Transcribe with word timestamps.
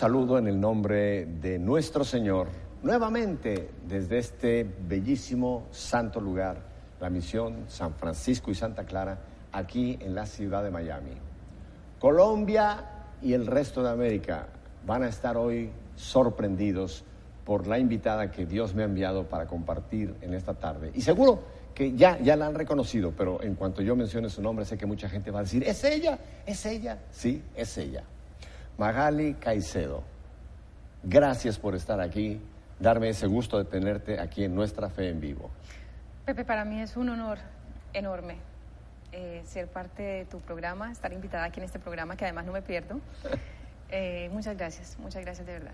saludo 0.00 0.38
en 0.38 0.48
el 0.48 0.58
nombre 0.58 1.26
de 1.26 1.58
nuestro 1.58 2.04
Señor, 2.04 2.48
nuevamente 2.82 3.68
desde 3.86 4.16
este 4.16 4.64
bellísimo 4.88 5.66
santo 5.72 6.22
lugar, 6.22 6.56
la 7.02 7.10
misión 7.10 7.66
San 7.68 7.92
Francisco 7.92 8.50
y 8.50 8.54
Santa 8.54 8.84
Clara, 8.84 9.18
aquí 9.52 9.98
en 10.00 10.14
la 10.14 10.24
ciudad 10.24 10.64
de 10.64 10.70
Miami. 10.70 11.12
Colombia 11.98 12.82
y 13.20 13.34
el 13.34 13.46
resto 13.46 13.82
de 13.82 13.90
América 13.90 14.46
van 14.86 15.02
a 15.02 15.08
estar 15.08 15.36
hoy 15.36 15.70
sorprendidos 15.96 17.04
por 17.44 17.66
la 17.66 17.78
invitada 17.78 18.30
que 18.30 18.46
Dios 18.46 18.74
me 18.74 18.80
ha 18.80 18.86
enviado 18.86 19.24
para 19.24 19.46
compartir 19.46 20.14
en 20.22 20.32
esta 20.32 20.54
tarde. 20.54 20.92
Y 20.94 21.02
seguro 21.02 21.42
que 21.74 21.92
ya, 21.92 22.18
ya 22.20 22.36
la 22.36 22.46
han 22.46 22.54
reconocido, 22.54 23.12
pero 23.14 23.42
en 23.42 23.54
cuanto 23.54 23.82
yo 23.82 23.94
mencione 23.96 24.30
su 24.30 24.40
nombre, 24.40 24.64
sé 24.64 24.78
que 24.78 24.86
mucha 24.86 25.10
gente 25.10 25.30
va 25.30 25.40
a 25.40 25.42
decir, 25.42 25.62
¿es 25.62 25.84
ella? 25.84 26.18
¿Es 26.46 26.64
ella? 26.64 27.00
Sí, 27.10 27.42
es 27.54 27.76
ella. 27.76 28.02
Magali 28.80 29.34
Caicedo, 29.34 30.02
gracias 31.02 31.58
por 31.58 31.74
estar 31.74 32.00
aquí, 32.00 32.40
darme 32.78 33.10
ese 33.10 33.26
gusto 33.26 33.58
de 33.58 33.66
tenerte 33.66 34.18
aquí 34.18 34.42
en 34.42 34.54
Nuestra 34.54 34.88
Fe 34.88 35.10
en 35.10 35.20
Vivo. 35.20 35.50
Pepe, 36.24 36.46
para 36.46 36.64
mí 36.64 36.80
es 36.80 36.96
un 36.96 37.10
honor 37.10 37.36
enorme 37.92 38.36
eh, 39.12 39.42
ser 39.44 39.66
parte 39.66 40.02
de 40.02 40.24
tu 40.24 40.40
programa, 40.40 40.90
estar 40.90 41.12
invitada 41.12 41.44
aquí 41.44 41.60
en 41.60 41.66
este 41.66 41.78
programa, 41.78 42.16
que 42.16 42.24
además 42.24 42.46
no 42.46 42.52
me 42.52 42.62
pierdo. 42.62 43.00
Eh, 43.92 44.30
muchas 44.32 44.56
gracias, 44.56 44.96
muchas 45.00 45.24
gracias 45.24 45.44
de 45.48 45.52
verdad. 45.52 45.72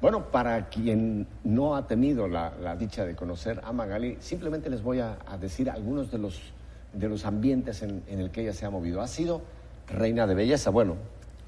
Bueno, 0.00 0.30
para 0.30 0.68
quien 0.68 1.26
no 1.42 1.74
ha 1.74 1.88
tenido 1.88 2.28
la, 2.28 2.76
dicha 2.76 3.04
de 3.04 3.16
conocer 3.16 3.60
a 3.64 3.72
Magali, 3.72 4.18
simplemente 4.20 4.70
les 4.70 4.84
voy 4.84 5.00
a, 5.00 5.18
decir 5.40 5.68
algunos 5.68 6.12
de 6.12 6.18
los, 6.18 6.52
de 6.92 7.08
los 7.08 7.24
ambientes 7.24 7.82
en, 7.82 8.04
en 8.06 8.20
el 8.20 8.30
que 8.30 8.42
ella 8.42 8.52
se 8.52 8.66
ha 8.66 8.70
movido. 8.70 9.00
Ha 9.00 9.08
sido 9.08 9.42
reina 9.88 10.28
de 10.28 10.36
belleza, 10.36 10.70
bueno, 10.70 10.94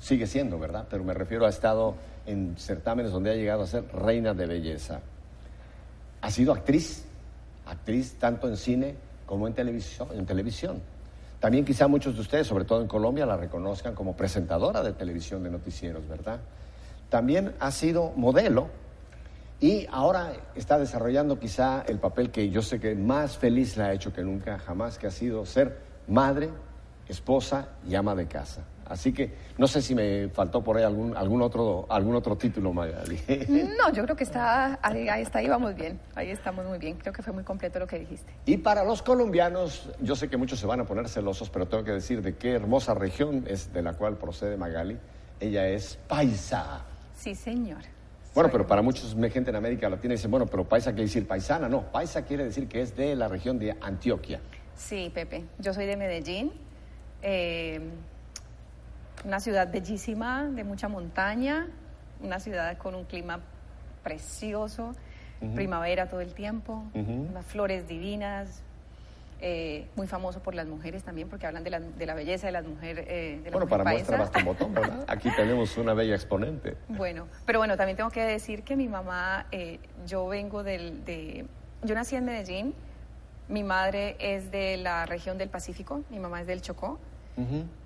sigue 0.05 0.27
siendo, 0.27 0.59
¿verdad? 0.59 0.87
Pero 0.91 1.03
me 1.03 1.15
refiero 1.15 1.47
a 1.47 1.49
estado 1.49 1.95
en 2.27 2.57
certámenes 2.59 3.11
donde 3.11 3.31
ha 3.31 3.35
llegado 3.35 3.63
a 3.63 3.67
ser 3.67 3.85
reina 3.91 4.35
de 4.35 4.47
belleza. 4.47 5.01
Ha 6.21 6.31
sido 6.31 6.53
actriz, 6.53 7.07
actriz 7.65 8.17
tanto 8.19 8.47
en 8.47 8.59
cine 8.59 8.97
como 9.25 9.47
en 9.47 9.55
televisión. 9.55 10.09
En 10.13 10.27
televisión. 10.27 10.83
También 11.41 11.65
quizá 11.65 11.89
muchos 11.89 12.15
de 12.17 12.21
ustedes, 12.21 12.47
sobre 12.47 12.67
todo 12.67 12.83
en 12.83 12.87
Colombia, 12.87 13.25
la 13.25 13.39
reconozcan 13.39 13.95
como 13.95 14.15
presentadora 14.15 14.83
de 14.83 14.93
televisión 14.93 15.43
de 15.43 15.51
noticieros, 15.51 16.07
¿verdad? 16.07 16.39
También 17.09 17.55
ha 17.59 17.71
sido 17.71 18.13
modelo 18.15 18.69
y 19.59 19.87
ahora 19.91 20.35
está 20.55 20.79
desarrollando 20.79 21.39
quizá 21.39 21.83
el 21.89 21.99
papel 21.99 22.31
que 22.31 22.51
yo 22.51 22.61
sé 22.61 22.79
que 22.79 22.95
más 22.95 23.39
feliz 23.39 23.79
la 23.79 23.87
ha 23.87 23.93
hecho 23.95 24.13
que 24.13 24.23
nunca, 24.23 24.59
jamás, 24.59 24.99
que 24.99 25.07
ha 25.07 25.11
sido 25.11 25.47
ser 25.47 25.79
madre, 26.09 26.51
esposa 27.09 27.69
y 27.89 27.95
ama 27.95 28.15
de 28.15 28.27
casa. 28.27 28.65
Así 28.87 29.13
que 29.13 29.33
no 29.57 29.67
sé 29.67 29.81
si 29.81 29.95
me 29.95 30.29
faltó 30.29 30.63
por 30.63 30.77
ahí 30.77 30.83
algún, 30.83 31.17
algún, 31.17 31.43
otro, 31.43 31.87
algún 31.89 32.15
otro 32.15 32.37
título, 32.37 32.73
Magali. 32.73 33.21
No, 33.79 33.93
yo 33.93 34.05
creo 34.05 34.17
que 34.17 34.25
está, 34.25 34.79
ahí, 34.83 35.09
está, 35.23 35.39
ahí 35.39 35.49
vamos 35.49 35.75
bien, 35.75 35.99
ahí 36.15 36.31
estamos 36.31 36.65
muy 36.67 36.79
bien. 36.79 36.97
Creo 36.97 37.13
que 37.13 37.23
fue 37.23 37.33
muy 37.33 37.45
completo 37.45 37.79
lo 37.79 37.87
que 37.87 37.99
dijiste. 37.99 38.33
Y 38.47 38.59
para 38.59 38.85
los 38.85 39.03
colombianos, 39.03 39.91
yo 40.01 40.17
sé 40.17 40.29
que 40.29 40.37
muchos 40.37 40.59
se 40.59 40.67
van 40.67 40.81
a 40.81 40.85
poner 40.85 41.09
celosos, 41.09 41.51
pero 41.51 41.67
tengo 41.67 41.85
que 41.85 41.93
decir 41.93 42.23
de 42.23 42.37
qué 42.37 42.53
hermosa 42.53 42.95
región 42.95 43.45
es 43.49 43.73
de 43.73 43.83
la 43.83 43.95
cual 43.95 44.17
procede 44.17 44.57
Magali. 44.57 44.99
Ella 45.41 45.67
es 45.69 45.99
paisa. 46.09 46.85
Sí, 47.17 47.35
señor. 47.35 47.83
Bueno, 48.35 48.51
pero 48.51 48.67
para 48.67 48.83
muchos 48.83 49.15
gente 49.33 49.51
en 49.51 49.57
América 49.57 49.89
Latina 49.89 50.15
dicen, 50.15 50.31
bueno, 50.31 50.47
pero 50.47 50.65
paisa 50.65 50.91
quiere 50.91 51.05
decir 51.05 51.27
paisana. 51.27 51.69
No, 51.69 51.93
paisa 51.93 52.25
quiere 52.25 52.45
decir 52.45 52.67
que 52.67 52.83
es 52.83 52.97
de 52.97 53.15
la 53.15 53.29
región 53.29 53.59
de 53.59 53.77
Antioquia. 53.81 54.41
Sí, 54.75 55.11
Pepe. 55.15 55.45
Yo 55.61 55.73
soy 55.73 55.87
de 55.87 55.97
Medellín. 55.97 56.53
Eh, 57.23 57.81
una 59.25 59.41
ciudad 59.41 59.71
bellísima, 59.71 60.45
de 60.45 60.65
mucha 60.65 60.89
montaña, 60.89 61.69
una 62.21 62.41
ciudad 62.41 62.77
con 62.79 62.95
un 62.95 63.05
clima 63.05 63.41
precioso, 64.03 64.93
primavera 65.55 66.09
todo 66.09 66.21
el 66.21 66.33
tiempo, 66.33 66.85
unas 66.95 67.45
flores 67.45 67.87
divinas, 67.87 68.63
eh, 69.41 69.87
muy 69.97 70.07
famoso 70.07 70.41
por 70.41 70.55
las 70.55 70.67
mujeres 70.67 71.03
también, 71.03 71.29
porque 71.29 71.47
hablan 71.47 71.65
de 71.65 71.71
la, 71.71 71.81
de 71.81 72.07
la 72.07 72.15
belleza 72.15 72.47
de 72.47 72.53
las 72.53 72.65
mujeres. 72.65 73.05
Eh, 73.09 73.43
bueno, 73.51 73.67
para 73.67 73.85
muestra 73.85 74.17
basta 74.17 74.39
un 74.39 74.45
botón, 74.47 74.73
¿verdad? 74.73 75.05
Aquí 75.09 75.31
tenemos 75.37 75.77
una 75.77 75.93
bella 75.93 76.15
exponente. 76.15 76.77
Bueno, 76.89 77.27
pero 77.45 77.59
bueno, 77.59 77.77
también 77.77 77.97
tengo 77.97 78.11
que 78.11 78.23
decir 78.23 78.63
que 78.63 78.75
mi 78.75 78.89
mamá, 78.89 79.47
eh, 79.53 79.81
yo 80.07 80.27
vengo 80.29 80.63
del, 80.63 81.05
de. 81.05 81.47
Yo 81.83 81.95
nací 81.95 82.17
en 82.17 82.25
Medellín, 82.25 82.75
mi 83.49 83.63
madre 83.63 84.17
es 84.19 84.51
de 84.51 84.79
la 84.79 85.05
región 85.05 85.37
del 85.37 85.51
Pacífico, 85.51 86.03
mi 86.09 86.19
mamá 86.19 86.41
es 86.41 86.47
del 86.47 86.63
Chocó. 86.63 86.99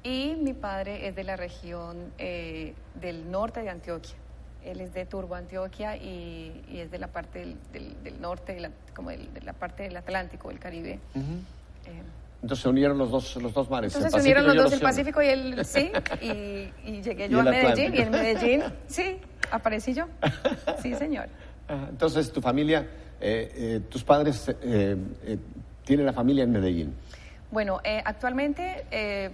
Y 0.02 0.36
mi 0.40 0.52
padre 0.52 1.08
es 1.08 1.16
de 1.16 1.24
la 1.24 1.36
región 1.36 2.12
eh, 2.18 2.74
del 3.00 3.30
norte 3.30 3.62
de 3.62 3.70
Antioquia. 3.70 4.14
Él 4.64 4.80
es 4.80 4.92
de 4.92 5.06
Turbo, 5.06 5.34
Antioquia, 5.34 5.96
y, 5.96 6.62
es 6.70 6.90
de 6.90 6.98
la 6.98 7.06
parte 7.08 7.56
del, 7.72 8.20
norte, 8.20 8.70
como 8.94 9.10
de 9.10 9.28
la 9.42 9.52
parte 9.52 9.84
del 9.84 9.96
Atlántico, 9.96 10.48
del 10.48 10.58
Caribe. 10.58 11.00
Eh, 11.14 12.02
entonces 12.42 12.62
se 12.62 12.68
unieron 12.68 12.98
los 12.98 13.10
dos, 13.10 13.36
los 13.36 13.54
dos 13.54 13.70
mares. 13.70 13.94
Entonces 13.94 14.22
se 14.22 14.28
unieron 14.28 14.46
los 14.46 14.56
dos, 14.56 14.72
el 14.74 14.80
Pacífico 14.80 15.22
y 15.22 15.26
el 15.26 15.64
sí, 15.64 15.90
y, 16.20 17.00
llegué 17.00 17.28
yo 17.28 17.40
a 17.40 17.44
Medellín, 17.44 17.94
y 17.94 17.98
en 17.98 18.10
Medellín, 18.10 18.62
sí, 18.86 19.16
aparecí 19.50 19.94
yo. 19.94 20.06
Sí, 20.82 20.94
señor. 20.94 21.28
Entonces 21.68 22.30
tu 22.32 22.40
familia, 22.40 22.86
eh, 23.20 23.80
tus 23.88 24.04
padres 24.04 24.54
tienen 25.84 26.04
la 26.04 26.12
familia 26.12 26.44
en 26.44 26.52
Medellín. 26.52 26.94
Bueno, 27.50 27.80
eh, 27.82 28.02
actualmente 28.04 28.84
eh, 28.90 29.30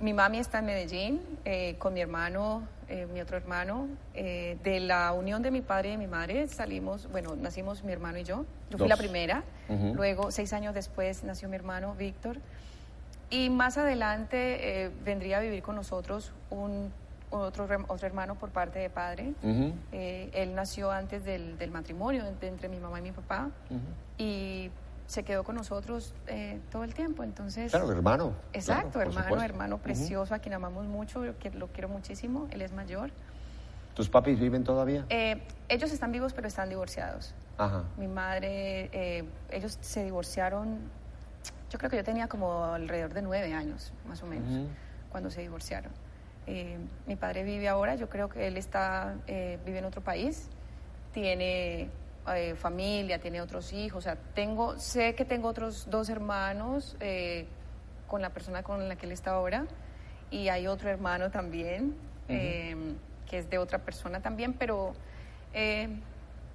mi 0.00 0.12
mami 0.12 0.38
está 0.38 0.58
en 0.58 0.66
Medellín 0.66 1.20
eh, 1.44 1.76
con 1.78 1.94
mi 1.94 2.00
hermano, 2.00 2.66
mi 3.12 3.20
otro 3.20 3.36
hermano. 3.36 3.88
de 4.14 4.80
la 4.80 5.12
unión 5.12 5.42
de 5.42 5.50
mi 5.50 5.60
padre 5.60 5.92
y 5.92 5.96
mi 5.96 6.06
madre 6.06 6.46
salimos, 6.46 7.10
bueno, 7.10 7.34
nacimos 7.34 7.82
mi 7.82 7.92
hermano 7.92 8.18
y 8.18 8.22
yo. 8.22 8.44
Yo 8.70 8.78
fui 8.78 8.86
la 8.86 8.96
primera. 8.96 9.42
Luego, 9.94 10.30
seis 10.30 10.52
años 10.52 10.72
después, 10.72 11.24
nació 11.24 11.48
mi 11.48 11.56
hermano 11.56 11.96
Víctor. 11.96 12.38
Y 13.28 13.50
más 13.50 13.76
adelante 13.76 14.92
vendría 15.04 15.38
a 15.38 15.40
vivir 15.40 15.64
con 15.64 15.74
nosotros 15.74 16.32
un 16.50 16.92
otro, 17.30 17.66
otro 17.88 18.06
hermano 18.06 18.36
por 18.36 18.50
parte 18.50 18.78
de 18.78 18.88
padre. 18.88 19.32
él 19.90 20.54
nació 20.54 20.92
antes 20.92 21.24
del, 21.24 21.56
matrimonio 21.72 22.22
entre 22.40 22.68
mi 22.68 22.78
mamá 22.78 23.00
y 23.00 23.02
mi 23.02 23.10
papá. 23.10 23.50
Y 24.16 24.70
se 25.06 25.22
quedó 25.22 25.44
con 25.44 25.56
nosotros 25.56 26.14
eh, 26.26 26.60
todo 26.70 26.84
el 26.84 26.94
tiempo. 26.94 27.22
Entonces, 27.22 27.70
claro, 27.70 27.90
hermano. 27.90 28.32
Exacto, 28.52 29.00
hermano, 29.00 29.42
hermano 29.42 29.78
precioso, 29.78 30.34
a 30.34 30.38
quien 30.38 30.54
amamos 30.54 30.86
mucho, 30.86 31.22
que 31.38 31.50
lo 31.50 31.68
quiero 31.68 31.88
muchísimo, 31.88 32.48
él 32.50 32.62
es 32.62 32.72
mayor. 32.72 33.10
¿Tus 33.94 34.08
papis 34.10 34.38
viven 34.38 34.62
todavía? 34.62 35.06
Eh, 35.08 35.40
ellos 35.68 35.90
están 35.90 36.12
vivos, 36.12 36.32
pero 36.34 36.48
están 36.48 36.68
divorciados. 36.68 37.34
Ajá. 37.56 37.84
Mi 37.96 38.08
madre, 38.08 38.90
eh, 38.92 39.24
ellos 39.50 39.78
se 39.80 40.04
divorciaron, 40.04 40.78
yo 41.70 41.78
creo 41.78 41.90
que 41.90 41.96
yo 41.96 42.04
tenía 42.04 42.28
como 42.28 42.64
alrededor 42.64 43.14
de 43.14 43.22
nueve 43.22 43.54
años, 43.54 43.92
más 44.06 44.22
o 44.22 44.26
menos, 44.26 44.68
cuando 45.10 45.30
se 45.30 45.40
divorciaron. 45.40 45.92
mi 47.06 47.16
padre 47.16 47.44
vive 47.44 47.68
ahora, 47.68 47.94
yo 47.94 48.08
creo 48.10 48.28
que 48.28 48.46
él 48.46 48.56
está, 48.56 49.14
vive 49.26 49.78
en 49.78 49.84
otro 49.86 50.02
país, 50.02 50.48
tiene 51.12 51.88
eh, 52.34 52.54
familia, 52.56 53.20
tiene 53.20 53.40
otros 53.40 53.72
hijos, 53.72 53.98
o 53.98 54.00
sea, 54.02 54.16
tengo, 54.34 54.78
sé 54.78 55.14
que 55.14 55.24
tengo 55.24 55.48
otros 55.48 55.88
dos 55.90 56.08
hermanos 56.08 56.96
eh, 57.00 57.46
con 58.06 58.22
la 58.22 58.30
persona 58.30 58.62
con 58.62 58.88
la 58.88 58.96
que 58.96 59.06
él 59.06 59.12
está 59.12 59.32
ahora 59.32 59.66
y 60.30 60.48
hay 60.48 60.66
otro 60.66 60.90
hermano 60.90 61.30
también 61.30 61.94
em, 62.28 62.96
que 63.28 63.38
es 63.38 63.48
de 63.50 63.58
otra 63.58 63.78
persona 63.78 64.20
también, 64.20 64.54
pero 64.54 64.94
eh, 65.52 65.88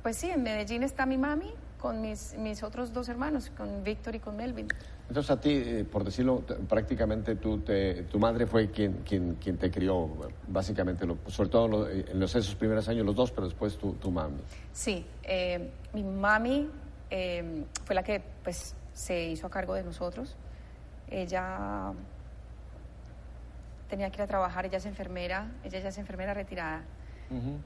pues 0.03 0.17
sí, 0.17 0.29
en 0.29 0.43
Medellín 0.43 0.83
está 0.83 1.05
mi 1.05 1.17
mami 1.17 1.53
con 1.79 2.01
mis, 2.01 2.35
mis 2.35 2.63
otros 2.63 2.93
dos 2.93 3.09
hermanos, 3.09 3.51
con 3.57 3.83
Víctor 3.83 4.15
y 4.15 4.19
con 4.19 4.35
Melvin. 4.35 4.67
Entonces 5.11 5.31
a 5.31 5.41
ti, 5.41 5.51
eh, 5.51 5.83
por 5.83 6.05
decirlo, 6.05 6.41
prácticamente 6.69 7.35
tú 7.35 7.57
te, 7.57 8.03
tu 8.03 8.17
madre 8.17 8.47
fue 8.47 8.71
quien, 8.71 9.03
quien, 9.03 9.35
quien 9.35 9.57
te 9.57 9.69
crió, 9.69 10.09
básicamente, 10.47 11.05
sobre 11.27 11.49
todo 11.49 11.89
en 11.89 12.17
los, 12.17 12.33
esos 12.33 12.55
primeros 12.55 12.87
años 12.87 13.05
los 13.05 13.13
dos, 13.13 13.29
pero 13.29 13.45
después 13.45 13.77
tu, 13.77 13.91
tu 13.95 14.09
mami. 14.09 14.41
Sí, 14.71 15.05
eh, 15.23 15.69
mi 15.91 16.01
mami 16.01 16.69
eh, 17.09 17.65
fue 17.83 17.93
la 17.93 18.03
que 18.03 18.23
pues, 18.41 18.73
se 18.93 19.25
hizo 19.25 19.47
a 19.47 19.49
cargo 19.49 19.73
de 19.73 19.83
nosotros. 19.83 20.37
Ella 21.09 21.91
tenía 23.89 24.09
que 24.11 24.15
ir 24.15 24.21
a 24.21 24.27
trabajar, 24.27 24.65
ella 24.65 24.77
es 24.77 24.85
enfermera, 24.85 25.51
ella 25.65 25.79
ya 25.79 25.89
es 25.89 25.97
enfermera 25.97 26.33
retirada. 26.33 26.85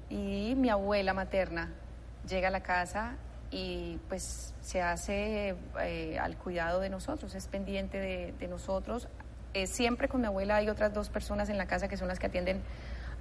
Y 0.10 0.56
mi 0.56 0.70
abuela 0.70 1.14
materna 1.14 1.72
llega 2.28 2.48
a 2.48 2.52
la 2.52 2.62
casa 2.62 3.18
y 3.52 4.00
pues 4.10 4.54
se 4.62 4.82
hace 4.82 5.56
eh, 5.82 6.20
al 6.20 6.38
cuidado 6.38 6.80
de 6.80 6.90
nosotros, 6.90 7.36
es 7.36 7.48
pendiente 7.48 8.00
de, 8.38 8.48
nosotros. 8.48 9.08
Eh, 9.54 9.68
siempre 9.68 10.08
con 10.08 10.22
mi 10.22 10.28
abuela 10.28 10.58
hay 10.58 10.70
otras 10.70 10.94
dos 10.94 11.10
personas 11.10 11.50
en 11.50 11.58
la 11.58 11.66
casa 11.66 11.88
que 11.88 11.98
son 11.98 12.08
las 12.08 12.20
que 12.20 12.28
atienden 12.28 12.62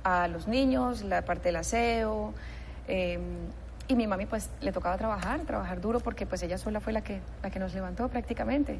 a 0.03 0.29
los 0.29 0.49
niños, 0.49 1.03
la 1.03 1.23
parte 1.23 1.49
del 1.49 1.56
aseo. 1.56 2.35
Em, 2.88 3.21
y 3.87 3.94
mi 3.94 4.06
mami 4.06 4.26
pues 4.26 4.50
le 4.61 4.73
tocaba 4.73 4.97
trabajar, 4.97 5.41
trabajar 5.41 5.81
duro 5.81 6.00
porque 6.00 6.26
pues 6.26 6.43
ella 6.43 6.59
sola 6.59 6.81
fue 6.81 6.93
la 6.93 7.03
que, 7.03 7.21
la 7.43 7.50
que 7.50 7.59
nos 7.59 7.75
levantó 7.75 8.09
prácticamente. 8.09 8.79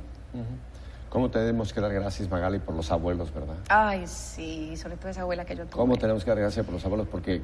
¿Cómo 1.11 1.31
tenemos 1.31 1.73
que 1.73 1.81
dar 1.81 1.93
gracias, 1.93 2.29
Magali, 2.29 2.59
por 2.59 2.75
los 2.75 2.91
abuelos, 2.91 3.33
verdad? 3.33 3.55
Ay, 3.69 4.07
sí, 4.07 4.77
sobre 4.77 4.97
todo 4.97 5.11
esa 5.11 5.21
abuela 5.21 5.45
que 5.45 5.55
yo 5.55 5.65
tuve. 5.65 5.77
¿Cómo 5.77 5.97
tenemos 5.97 6.25
que 6.25 6.31
dar 6.31 6.41
gracias 6.41 6.65
por 6.65 6.75
los 6.75 6.85
abuelos? 6.85 7.07
Porque 7.07 7.41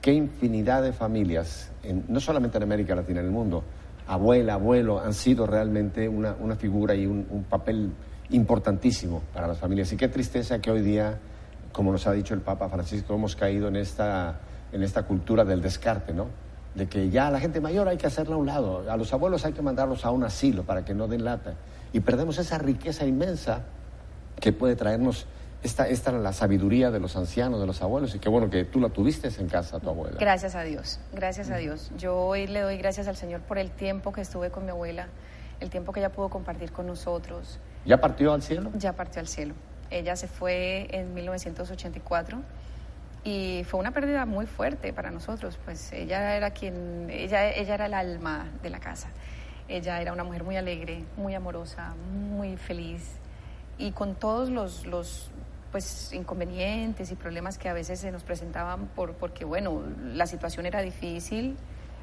qué 0.00 0.12
infinidad 0.12 0.82
de 0.82 0.92
familias, 0.92 1.70
no 2.08 2.20
solamente 2.20 2.56
en 2.56 2.62
América 2.62 2.94
Latina, 2.94 3.20
en 3.20 3.26
el 3.26 3.32
mundo, 3.32 3.64
abuela, 4.06 4.54
abuelo, 4.54 5.00
han 5.00 5.14
sido 5.14 5.46
realmente 5.46 6.08
una, 6.08 6.34
figura 6.56 6.94
y 6.94 7.06
un, 7.06 7.44
papel 7.48 7.92
importantísimo 8.30 9.22
para 9.32 9.46
las 9.46 9.58
familias. 9.58 9.92
Y 9.92 9.96
qué 9.96 10.08
tristeza 10.08 10.60
que 10.60 10.70
hoy 10.70 10.82
día, 10.82 11.18
como 11.72 11.92
nos 11.92 12.06
ha 12.06 12.12
dicho 12.12 12.34
el 12.34 12.40
Papa 12.40 12.68
Francisco, 12.68 13.14
hemos 13.14 13.36
caído 13.36 13.68
en 13.68 13.76
esta, 13.76 14.40
en 14.72 14.82
esta 14.82 15.04
cultura 15.04 15.44
del 15.44 15.60
descarte, 15.60 16.12
¿no? 16.12 16.26
De 16.74 16.86
que 16.86 17.10
ya 17.10 17.30
la 17.30 17.40
gente 17.40 17.60
mayor 17.60 17.88
hay 17.88 17.96
que 17.96 18.06
hacerla 18.06 18.34
a 18.34 18.38
un 18.38 18.46
lado, 18.46 18.84
a 18.88 18.96
los 18.96 19.12
abuelos 19.12 19.44
hay 19.44 19.52
que 19.52 19.62
mandarlos 19.62 20.04
a 20.04 20.10
un 20.10 20.24
asilo 20.24 20.64
para 20.64 20.84
que 20.84 20.94
no 20.94 21.08
den 21.08 21.24
lata 21.24 21.54
y 21.92 22.00
perdemos 22.00 22.38
esa 22.38 22.58
riqueza 22.58 23.06
inmensa 23.06 23.62
que 24.40 24.52
puede 24.52 24.76
traernos 24.76 25.26
esta, 25.62 25.88
esta 25.88 26.12
la 26.12 26.32
sabiduría 26.32 26.90
de 26.90 27.00
los 27.00 27.16
ancianos, 27.16 27.60
de 27.60 27.66
los 27.66 27.82
abuelos, 27.82 28.14
y 28.14 28.18
qué 28.18 28.28
bueno 28.28 28.48
que 28.48 28.64
tú 28.64 28.80
la 28.80 28.90
tuviste 28.90 29.28
en 29.38 29.48
casa, 29.48 29.80
tu 29.80 29.88
abuela. 29.88 30.16
Gracias 30.18 30.54
a 30.54 30.62
Dios, 30.62 31.00
gracias 31.12 31.50
a 31.50 31.56
Dios. 31.56 31.90
Yo 31.98 32.16
hoy 32.16 32.46
le 32.46 32.60
doy 32.60 32.78
gracias 32.78 33.08
al 33.08 33.16
Señor 33.16 33.40
por 33.40 33.58
el 33.58 33.70
tiempo 33.70 34.12
que 34.12 34.20
estuve 34.20 34.50
con 34.50 34.64
mi 34.64 34.70
abuela, 34.70 35.08
el 35.60 35.70
tiempo 35.70 35.92
que 35.92 36.00
ella 36.00 36.10
pudo 36.10 36.28
compartir 36.28 36.70
con 36.70 36.86
nosotros. 36.86 37.58
¿Ya 37.84 38.00
partió 38.00 38.32
al 38.32 38.42
cielo? 38.42 38.70
Ya 38.74 38.92
partió 38.92 39.20
al 39.20 39.26
cielo. 39.26 39.54
Ella 39.90 40.14
se 40.16 40.28
fue 40.28 40.88
en 40.90 41.14
1984 41.14 42.38
y 43.24 43.64
fue 43.64 43.80
una 43.80 43.90
pérdida 43.90 44.26
muy 44.26 44.46
fuerte 44.46 44.92
para 44.92 45.10
nosotros, 45.10 45.58
pues 45.64 45.92
ella 45.92 46.36
era 46.36 46.52
quien, 46.52 47.08
ella, 47.10 47.50
ella 47.50 47.74
era 47.74 47.86
el 47.86 47.94
alma 47.94 48.46
de 48.62 48.70
la 48.70 48.78
casa. 48.78 49.08
Ella 49.66 50.00
era 50.00 50.12
una 50.12 50.24
mujer 50.24 50.44
muy 50.44 50.56
alegre, 50.56 51.04
muy 51.16 51.34
amorosa, 51.34 51.94
muy 52.10 52.56
feliz 52.56 53.18
y 53.76 53.92
con 53.92 54.14
todos 54.14 54.50
los, 54.50 54.86
los 54.86 55.30
pues, 55.72 56.12
inconvenientes 56.12 57.10
y 57.10 57.14
problemas 57.14 57.58
que 57.58 57.68
a 57.68 57.72
veces 57.72 58.00
se 58.00 58.10
nos 58.10 58.22
presentaban 58.22 58.86
por, 58.88 59.14
porque, 59.14 59.44
bueno, 59.44 59.82
la 60.02 60.26
situación 60.26 60.66
era 60.66 60.80
difícil 60.80 61.56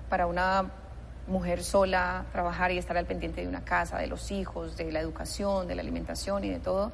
para 0.09 0.27
una 0.27 0.71
mujer 1.27 1.63
sola, 1.63 2.25
trabajar 2.31 2.71
y 2.71 2.77
estar 2.77 2.97
al 2.97 3.05
pendiente 3.05 3.41
de 3.41 3.47
una 3.47 3.65
casa, 3.65 3.97
de 3.97 4.07
los 4.07 4.31
hijos, 4.31 4.77
de 4.77 4.91
la 4.91 4.99
educación, 4.99 5.67
de 5.67 5.75
la 5.75 5.81
alimentación 5.81 6.43
y 6.43 6.49
de 6.49 6.59
todo. 6.59 6.91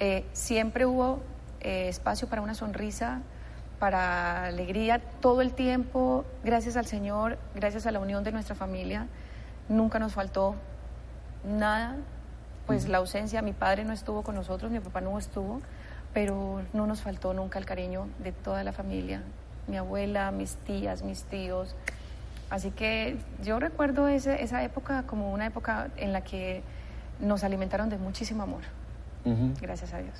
Eh, 0.00 0.24
siempre 0.32 0.84
hubo 0.84 1.20
eh, 1.60 1.88
espacio 1.88 2.28
para 2.28 2.42
una 2.42 2.54
sonrisa, 2.54 3.22
para 3.78 4.46
alegría, 4.46 5.00
todo 5.20 5.42
el 5.42 5.52
tiempo, 5.52 6.24
gracias 6.42 6.76
al 6.76 6.86
Señor, 6.86 7.38
gracias 7.54 7.86
a 7.86 7.92
la 7.92 8.00
unión 8.00 8.24
de 8.24 8.32
nuestra 8.32 8.54
familia. 8.54 9.06
Nunca 9.68 9.98
nos 9.98 10.12
faltó 10.12 10.56
nada, 11.44 11.96
pues 12.66 12.88
la 12.88 12.98
ausencia, 12.98 13.42
mi 13.42 13.52
padre 13.52 13.84
no 13.84 13.92
estuvo 13.92 14.22
con 14.22 14.34
nosotros, 14.34 14.70
mi 14.70 14.80
papá 14.80 15.00
no 15.00 15.18
estuvo, 15.18 15.60
pero 16.16 16.62
no 16.72 16.86
nos 16.86 17.02
faltó 17.02 17.34
nunca 17.34 17.58
el 17.58 17.66
cariño 17.66 18.08
de 18.24 18.32
toda 18.32 18.64
la 18.64 18.72
familia, 18.72 19.20
mi 19.66 19.76
abuela, 19.76 20.30
mis 20.30 20.54
tías, 20.54 21.02
mis 21.02 21.24
tíos. 21.24 21.74
Así 22.48 22.70
que 22.70 23.18
yo 23.44 23.60
recuerdo 23.60 24.08
ese, 24.08 24.42
esa 24.42 24.64
época 24.64 25.02
como 25.02 25.30
una 25.30 25.44
época 25.44 25.88
en 25.98 26.14
la 26.14 26.22
que 26.22 26.62
nos 27.20 27.44
alimentaron 27.44 27.90
de 27.90 27.98
muchísimo 27.98 28.44
amor. 28.44 28.62
Gracias 29.60 29.92
a 29.92 29.98
Dios. 29.98 30.14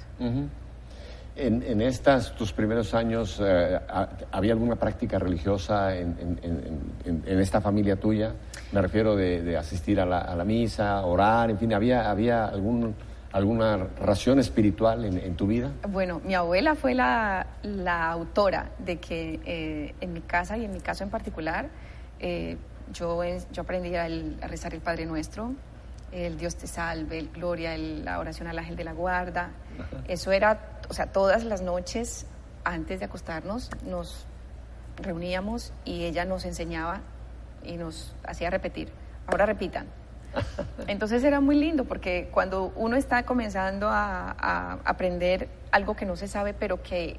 En, 1.35 1.63
en 1.63 1.81
estas, 1.81 2.35
tus 2.35 2.53
primeros 2.53 2.93
años, 2.93 3.41
eh, 3.43 3.81
¿había 4.33 4.53
alguna 4.53 4.77
práctica 4.77 5.19
religiosa 5.19 5.97
en, 5.97 6.39
en, 7.07 7.41
esta 7.41 7.63
familia 7.63 7.97
tuya? 7.97 8.35
Me 8.71 8.83
refiero 8.83 9.17
de, 9.17 9.57
asistir 9.57 9.99
a 9.99 10.05
la, 10.05 10.19
a 10.19 10.37
la, 10.37 10.45
misa, 10.45 11.07
orar, 11.07 11.49
en 11.49 11.57
fin, 11.57 11.73
¿había, 11.73 12.11
había 12.11 12.45
algún, 12.45 12.95
alguna 13.33 13.89
ración 14.01 14.39
espiritual 14.39 15.05
en, 15.05 15.37
tu 15.37 15.47
vida? 15.47 15.73
Bueno, 15.89 16.21
mi 16.25 16.35
abuela 16.35 16.75
fue 16.75 16.95
la, 16.95 17.47
la 17.63 18.11
autora 18.11 18.71
de 18.79 18.99
que 18.99 19.41
eh, 19.45 19.95
en 20.01 20.13
mi 20.13 20.21
casa 20.21 20.57
y 20.57 20.65
en 20.65 20.73
mi 20.73 20.81
caso 20.81 21.05
en 21.05 21.11
particular, 21.11 21.69
eh, 22.21 22.57
yo, 22.93 23.23
yo 23.53 23.63
aprendí 23.63 23.95
a, 23.95 24.05
a 24.05 24.47
rezar 24.49 24.75
el 24.75 24.81
Padre 24.81 25.07
Nuestro, 25.07 25.55
el 26.13 26.39
Dios 26.39 26.57
te 26.57 26.67
salve, 26.67 27.19
el 27.19 27.29
Gloria, 27.31 27.77
la 27.77 28.19
oración 28.19 28.49
al 28.49 28.59
ángel 28.59 28.77
de 28.77 28.85
la 28.85 28.93
guarda. 28.93 29.51
Eso 30.09 30.33
era, 30.33 30.79
o 30.89 30.95
sea, 30.95 31.07
todas 31.07 31.45
las 31.45 31.63
noches 31.63 32.27
antes 32.65 33.01
de 33.01 33.07
acostarnos 33.07 33.71
nos 33.85 34.27
reuníamos 34.97 35.73
y 35.85 36.05
ella 36.05 36.25
nos 36.25 36.45
enseñaba 36.45 37.01
y 37.63 37.77
nos 37.77 38.15
hacía 38.25 38.51
repetir. 38.51 38.91
Ahora 39.27 39.47
repitan. 39.47 39.87
Entonces 40.87 41.25
era 41.25 41.41
muy 41.41 41.57
lindo 41.57 41.85
porque 41.85 42.29
cuando 42.33 42.73
uno 42.77 42.97
está 42.97 43.25
comenzando 43.25 43.89
a, 43.91 44.79
aprender 44.85 45.49
algo 45.71 45.97
que 45.97 46.07
no 46.07 46.17
se 46.17 46.29
sabe, 46.29 46.55
pero 46.55 46.83
que 46.83 47.17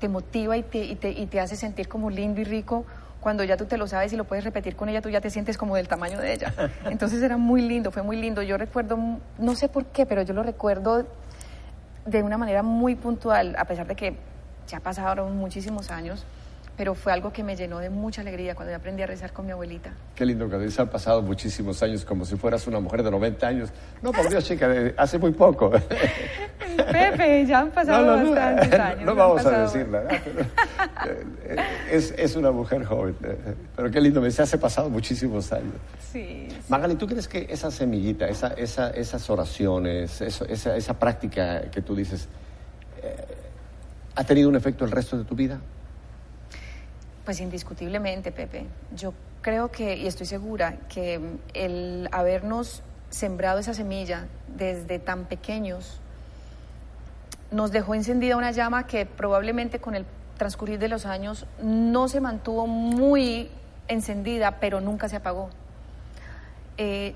te 0.00 0.08
motiva 0.08 0.56
y 0.56 0.62
te, 0.62 0.84
y 0.84 0.96
te, 0.96 1.10
y 1.10 1.26
te 1.26 1.40
hace 1.40 1.56
sentir 1.56 1.88
como 1.88 2.10
lindo 2.10 2.40
y 2.40 2.44
rico, 2.44 2.84
cuando 3.20 3.42
ya 3.44 3.56
tú 3.56 3.64
te 3.64 3.78
lo 3.78 3.86
sabes 3.86 4.12
y 4.12 4.16
lo 4.16 4.24
puedes 4.24 4.44
repetir 4.44 4.76
con 4.76 4.88
ella, 4.88 5.00
tú 5.00 5.08
ya 5.08 5.20
te 5.20 5.30
sientes 5.30 5.56
como 5.56 5.76
del 5.76 5.88
tamaño 5.88 6.20
de 6.20 6.32
ella. 6.32 6.52
Entonces 6.84 7.22
era 7.22 7.36
muy 7.36 7.62
lindo, 7.62 7.90
fue 7.90 8.02
muy 8.02 8.16
lindo. 8.16 8.42
Yo 8.42 8.58
recuerdo, 8.58 8.98
no 9.38 9.54
sé 9.54 9.68
por 9.68 9.86
qué, 9.86 10.04
pero 10.04 10.22
yo 10.22 10.34
lo 10.34 10.42
recuerdo 10.42 11.06
de 12.04 12.22
una 12.22 12.36
manera 12.36 12.62
muy 12.62 12.96
puntual, 12.96 13.56
a 13.58 13.64
pesar 13.64 13.86
de 13.86 13.96
que 13.96 14.16
ya 14.68 14.80
pasaron 14.80 15.36
muchísimos 15.36 15.90
años 15.90 16.26
pero 16.76 16.94
fue 16.94 17.12
algo 17.12 17.32
que 17.32 17.44
me 17.44 17.56
llenó 17.56 17.78
de 17.78 17.90
mucha 17.90 18.20
alegría 18.20 18.54
cuando 18.54 18.72
yo 18.72 18.76
aprendí 18.76 19.02
a 19.02 19.06
rezar 19.06 19.32
con 19.32 19.46
mi 19.46 19.52
abuelita. 19.52 19.92
Qué 20.14 20.26
lindo 20.26 20.48
que 20.48 20.56
han 20.56 20.88
pasado 20.88 21.22
muchísimos 21.22 21.82
años 21.82 22.04
como 22.04 22.24
si 22.24 22.36
fueras 22.36 22.66
una 22.66 22.80
mujer 22.80 23.02
de 23.02 23.10
90 23.10 23.46
años. 23.46 23.70
No, 24.02 24.12
por 24.12 24.28
Dios, 24.28 24.44
chica, 24.44 24.68
hace 24.96 25.18
muy 25.18 25.32
poco. 25.32 25.70
Pepe, 26.76 27.46
ya 27.46 27.60
han 27.60 27.70
pasado 27.70 28.06
bastantes 28.06 28.72
años. 28.80 29.04
No, 29.04 29.14
vamos 29.14 29.46
a 29.46 29.62
decirla, 29.62 30.02
es, 31.90 32.12
es, 32.16 32.36
una 32.36 32.50
mujer 32.50 32.84
joven, 32.84 33.16
eh, 33.22 33.54
pero 33.76 33.90
qué 33.90 34.00
lindo, 34.00 34.20
me 34.20 34.30
se 34.30 34.42
hace 34.42 34.58
pasado 34.58 34.90
muchísimos 34.90 35.52
años. 35.52 35.74
Sí. 36.12 36.48
Magali, 36.68 36.96
¿tú 36.96 37.06
crees 37.06 37.28
que 37.28 37.46
esa 37.48 37.70
semillita, 37.70 38.26
esa, 38.26 38.48
esa, 38.48 38.90
esas 38.90 39.28
oraciones, 39.30 40.20
esa, 40.20 40.76
esa 40.76 40.98
práctica 40.98 41.62
que 41.70 41.82
tú 41.82 41.94
dices, 41.94 42.28
eh, 43.02 43.14
ha 44.16 44.24
tenido 44.24 44.48
un 44.48 44.56
efecto 44.56 44.84
el 44.84 44.90
resto 44.90 45.16
de 45.16 45.24
tu 45.24 45.34
vida? 45.34 45.60
Pues 47.24 47.40
indiscutiblemente, 47.40 48.32
Pepe. 48.32 48.66
Yo 48.94 49.14
creo 49.40 49.70
que, 49.70 49.96
y 49.96 50.06
estoy 50.06 50.26
segura, 50.26 50.76
que 50.88 51.20
el 51.54 52.08
habernos 52.12 52.82
sembrado 53.08 53.58
esa 53.60 53.74
semilla 53.74 54.26
desde 54.48 54.98
tan 54.98 55.24
pequeños 55.26 56.00
nos 57.50 57.70
dejó 57.70 57.94
encendida 57.94 58.36
una 58.36 58.50
llama 58.50 58.86
que 58.86 59.06
probablemente 59.06 59.78
con 59.78 59.94
el 59.94 60.04
transcurrir 60.36 60.78
de 60.78 60.88
los 60.88 61.06
años 61.06 61.46
no 61.62 62.08
se 62.08 62.20
mantuvo 62.20 62.66
muy 62.66 63.50
encendida, 63.86 64.58
pero 64.58 64.80
nunca 64.80 65.08
se 65.08 65.16
apagó. 65.16 65.50
Eh, 66.76 67.14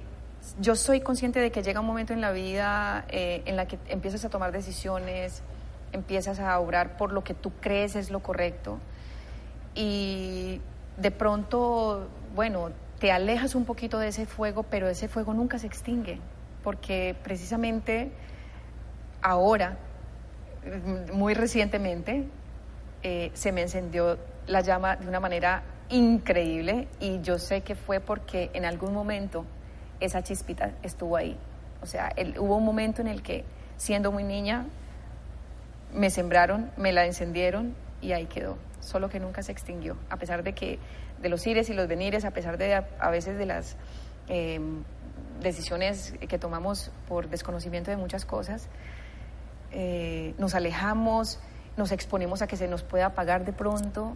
yo 0.60 0.76
soy 0.76 1.00
consciente 1.00 1.40
de 1.40 1.50
que 1.50 1.62
llega 1.62 1.80
un 1.80 1.86
momento 1.86 2.12
en 2.12 2.20
la 2.20 2.30
vida 2.30 3.04
eh, 3.08 3.42
en 3.44 3.56
la 3.56 3.66
que 3.66 3.78
empiezas 3.88 4.24
a 4.24 4.30
tomar 4.30 4.52
decisiones, 4.52 5.42
empiezas 5.92 6.38
a 6.38 6.58
obrar 6.60 6.96
por 6.96 7.12
lo 7.12 7.24
que 7.24 7.34
tú 7.34 7.52
crees 7.60 7.96
es 7.96 8.10
lo 8.10 8.20
correcto 8.20 8.78
y 9.78 10.60
de 10.96 11.12
pronto, 11.12 12.08
bueno, 12.34 12.70
te 12.98 13.12
alejas 13.12 13.54
un 13.54 13.64
poquito 13.64 14.00
de 14.00 14.08
ese 14.08 14.26
fuego, 14.26 14.64
pero 14.64 14.88
ese 14.88 15.06
fuego 15.06 15.32
nunca 15.34 15.60
se 15.60 15.68
extingue, 15.68 16.18
porque 16.64 17.14
precisamente 17.22 18.10
ahora, 19.22 19.78
muy 21.12 21.34
recientemente, 21.34 22.26
eh, 23.04 23.30
se 23.34 23.52
me 23.52 23.62
encendió 23.62 24.18
la 24.48 24.62
llama 24.62 24.96
de 24.96 25.06
una 25.06 25.20
manera 25.20 25.62
increíble 25.90 26.88
y 26.98 27.20
yo 27.20 27.38
sé 27.38 27.60
que 27.60 27.76
fue 27.76 28.00
porque 28.00 28.50
en 28.54 28.64
algún 28.64 28.92
momento 28.92 29.44
esa 30.00 30.24
chispita 30.24 30.72
estuvo 30.82 31.16
ahí. 31.16 31.36
O 31.82 31.86
sea, 31.86 32.12
hubo 32.40 32.56
un 32.56 32.64
momento 32.64 33.00
en 33.00 33.06
el 33.06 33.22
que, 33.22 33.44
siendo 33.76 34.10
muy 34.10 34.24
niña, 34.24 34.66
me 35.94 36.10
sembraron, 36.10 36.72
me 36.76 36.90
la 36.90 37.06
encendieron 37.06 37.76
y 38.02 38.10
ahí 38.10 38.26
quedó 38.26 38.58
solo 38.88 39.08
que 39.08 39.20
nunca 39.20 39.42
se 39.42 39.52
extinguió, 39.52 39.96
a 40.10 40.16
pesar 40.16 40.42
de 40.42 40.54
que 40.54 40.78
de 41.20 41.28
los 41.28 41.46
ires 41.46 41.70
y 41.70 41.74
los 41.74 41.86
venires, 41.88 42.24
a 42.24 42.30
pesar 42.30 42.58
de 42.58 42.74
a, 42.74 43.10
veces 43.10 43.38
de 43.38 43.46
las 43.46 43.76
em, 44.28 44.82
decisiones 45.40 46.14
que 46.28 46.38
tomamos 46.38 46.90
por 47.06 47.28
desconocimiento 47.28 47.90
de 47.90 47.96
muchas 47.96 48.24
cosas, 48.24 48.68
eh, 49.70 50.34
nos 50.38 50.54
alejamos, 50.54 51.40
nos 51.76 51.92
exponemos 51.92 52.42
a 52.42 52.46
que 52.46 52.56
se 52.56 52.68
nos 52.68 52.82
pueda 52.82 53.06
apagar 53.06 53.44
de 53.44 53.52
pronto, 53.52 54.14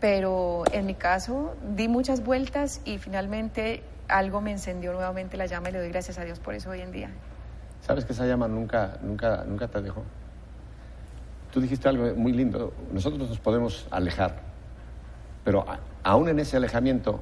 pero 0.00 0.64
en 0.72 0.86
mi 0.86 0.94
caso 0.94 1.56
di 1.76 1.88
muchas 1.88 2.22
vueltas 2.22 2.80
y 2.84 2.98
finalmente 2.98 3.82
algo 4.08 4.40
me 4.40 4.50
encendió 4.50 4.92
nuevamente 4.92 5.36
la 5.36 5.46
llama 5.46 5.70
y 5.70 5.72
le 5.72 5.78
doy 5.78 5.88
gracias 5.90 6.18
a 6.18 6.24
Dios 6.24 6.40
por 6.40 6.54
eso 6.54 6.70
hoy 6.70 6.80
en 6.80 6.92
día. 6.92 7.10
¿Sabes 7.82 8.04
que 8.04 8.12
esa 8.12 8.26
llama 8.26 8.48
nunca, 8.48 8.98
nunca, 9.02 9.44
nunca 9.46 9.68
te 9.68 9.80
dejó? 9.80 10.04
Tú 11.52 11.60
dijiste 11.60 11.88
algo 11.88 12.14
muy 12.16 12.32
lindo. 12.32 12.72
Nosotros 12.92 13.28
nos 13.28 13.38
podemos 13.38 13.86
alejar, 13.90 14.40
pero 15.44 15.64
aún 16.02 16.28
en 16.28 16.40
ese 16.40 16.56
alejamiento 16.56 17.20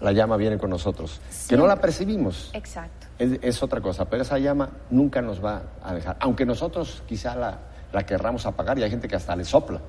la 0.00 0.12
llama 0.12 0.36
viene 0.36 0.58
con 0.58 0.70
nosotros. 0.70 1.20
Que 1.48 1.56
no 1.56 1.66
la 1.66 1.80
percibimos. 1.80 2.50
Exacto. 2.52 3.06
Es, 3.18 3.62
otra 3.62 3.80
cosa, 3.80 4.04
pero 4.04 4.22
esa 4.22 4.38
llama 4.38 4.70
nunca 4.90 5.20
nos 5.20 5.44
va 5.44 5.62
a 5.82 5.92
dejar. 5.92 6.16
Aunque 6.20 6.46
nosotros 6.46 7.02
quizá 7.06 7.34
la, 7.34 7.58
la 7.92 8.06
querramos 8.06 8.46
apagar 8.46 8.78
y 8.78 8.84
hay 8.84 8.90
gente 8.90 9.08
que 9.08 9.16
hasta 9.16 9.34
le 9.34 9.44
sopla. 9.44 9.80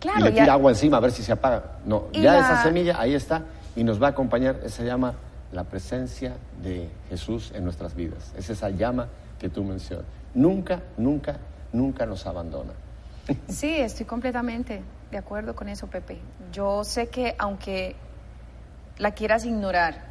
Claro, 0.00 0.20
y 0.20 0.22
le 0.24 0.32
tira 0.32 0.54
agua 0.54 0.72
encima 0.72 0.96
a 0.96 1.00
ver 1.00 1.12
si 1.12 1.22
se 1.22 1.32
apaga. 1.32 1.78
No, 1.84 2.10
ya 2.12 2.40
esa 2.40 2.62
semilla 2.62 3.00
ahí 3.00 3.14
está 3.14 3.44
y 3.76 3.84
nos 3.84 4.02
va 4.02 4.08
a 4.08 4.10
acompañar 4.10 4.60
esa 4.64 4.82
llama, 4.82 5.14
la 5.52 5.64
presencia 5.64 6.36
de 6.60 6.88
Jesús 7.08 7.52
en 7.54 7.64
nuestras 7.64 7.94
vidas. 7.94 8.32
Es 8.36 8.50
esa 8.50 8.70
llama 8.70 9.08
que 9.38 9.48
tú 9.48 9.62
mencionas. 9.62 10.06
Nunca, 10.34 10.82
nunca, 10.96 11.36
nunca 11.72 12.04
nos 12.04 12.26
abandona. 12.26 12.72
Sí, 13.48 13.76
estoy 13.76 14.06
completamente 14.06 14.82
de 15.10 15.18
acuerdo 15.18 15.54
con 15.54 15.68
eso, 15.68 15.86
Pepe. 15.88 16.18
Yo 16.52 16.84
sé 16.84 17.08
que 17.08 17.34
aunque 17.38 17.96
la 18.98 19.12
quieras 19.12 19.44
ignorar, 19.44 20.04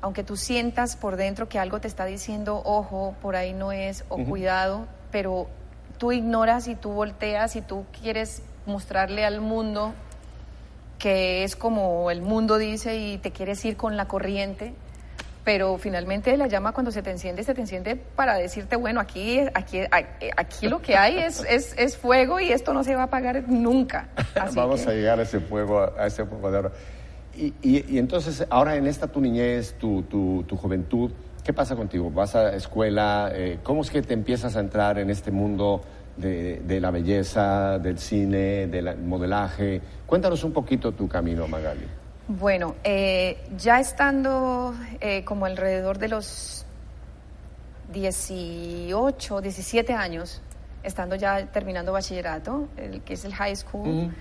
aunque 0.00 0.22
tú 0.22 0.36
sientas 0.36 0.96
por 0.96 1.16
dentro 1.16 1.48
que 1.48 1.58
algo 1.58 1.80
te 1.80 1.88
está 1.88 2.04
diciendo, 2.04 2.60
ojo, 2.64 3.14
por 3.22 3.36
ahí 3.36 3.52
no 3.52 3.72
es, 3.72 4.04
o 4.08 4.16
cuidado, 4.18 4.86
pero 5.10 5.48
tú 5.98 6.12
ignoras 6.12 6.68
y 6.68 6.74
tú 6.74 6.90
volteas 6.92 7.56
y 7.56 7.62
tú 7.62 7.86
quieres 8.00 8.42
mostrarle 8.66 9.24
al 9.24 9.40
mundo 9.40 9.92
que 10.98 11.44
es 11.44 11.54
como 11.54 12.10
el 12.10 12.22
mundo 12.22 12.56
dice 12.56 12.96
y 12.96 13.18
te 13.18 13.30
quieres 13.30 13.62
ir 13.64 13.76
con 13.76 13.96
la 13.96 14.08
corriente, 14.08 14.74
pero 15.44 15.76
finalmente 15.76 16.36
la 16.38 16.46
llama 16.46 16.72
cuando 16.72 16.90
se 16.90 17.02
te 17.02 17.10
enciende, 17.10 17.44
se 17.44 17.54
te 17.54 17.60
enciende 17.60 17.96
para 17.96 18.34
decirte, 18.36 18.76
bueno, 18.76 18.98
aquí, 18.98 19.40
aquí, 19.52 19.80
aquí 20.36 20.68
lo 20.68 20.80
que 20.80 20.96
hay 20.96 21.18
es, 21.18 21.44
es, 21.48 21.74
es 21.76 21.96
fuego 21.96 22.40
y 22.40 22.50
esto 22.50 22.72
no 22.72 22.82
se 22.82 22.94
va 22.94 23.02
a 23.02 23.04
apagar 23.04 23.46
nunca. 23.46 24.08
Vamos 24.54 24.86
a 24.86 24.92
llegar 24.92 25.20
a 25.20 25.22
ese 25.22 25.40
fuego, 25.40 25.92
a 25.96 26.06
ese 26.06 26.24
fuego 26.24 26.50
de 26.50 26.58
oro. 26.58 26.72
Y, 27.36 27.52
y, 27.62 27.98
entonces, 27.98 28.46
ahora 28.48 28.76
en 28.76 28.86
esta 28.86 29.08
tu 29.08 29.20
niñez, 29.20 29.74
tu, 29.74 30.02
tu, 30.02 30.44
tu, 30.44 30.56
juventud, 30.56 31.10
¿qué 31.42 31.52
pasa 31.52 31.74
contigo? 31.74 32.10
¿Vas 32.10 32.36
a 32.36 32.54
escuela? 32.54 33.30
Eh, 33.34 33.58
¿Cómo 33.64 33.82
es 33.82 33.90
que 33.90 34.02
te 34.02 34.14
empiezas 34.14 34.54
a 34.56 34.60
entrar 34.60 35.00
en 35.00 35.10
este 35.10 35.32
mundo 35.32 35.82
de, 36.16 36.60
de 36.60 36.80
la 36.80 36.92
belleza, 36.92 37.80
del 37.80 37.98
cine, 37.98 38.68
del 38.68 38.96
modelaje? 38.98 39.80
Cuéntanos 40.06 40.44
un 40.44 40.52
poquito 40.52 40.92
tu 40.92 41.08
camino, 41.08 41.48
Magali. 41.48 42.03
Bueno, 42.26 42.74
eh, 42.84 43.38
ya 43.56 43.80
estando 43.80 44.74
eh, 45.00 45.24
como 45.24 45.44
alrededor 45.44 45.98
de 45.98 46.08
los 46.08 46.64
18, 47.92 49.40
17 49.42 49.92
años, 49.92 50.40
estando 50.82 51.16
ya 51.16 51.46
terminando 51.46 51.92
bachillerato, 51.92 52.68
el 52.76 53.02
que 53.02 53.14
es 53.14 53.24
el 53.26 53.34
high 53.34 53.54
school, 53.56 54.14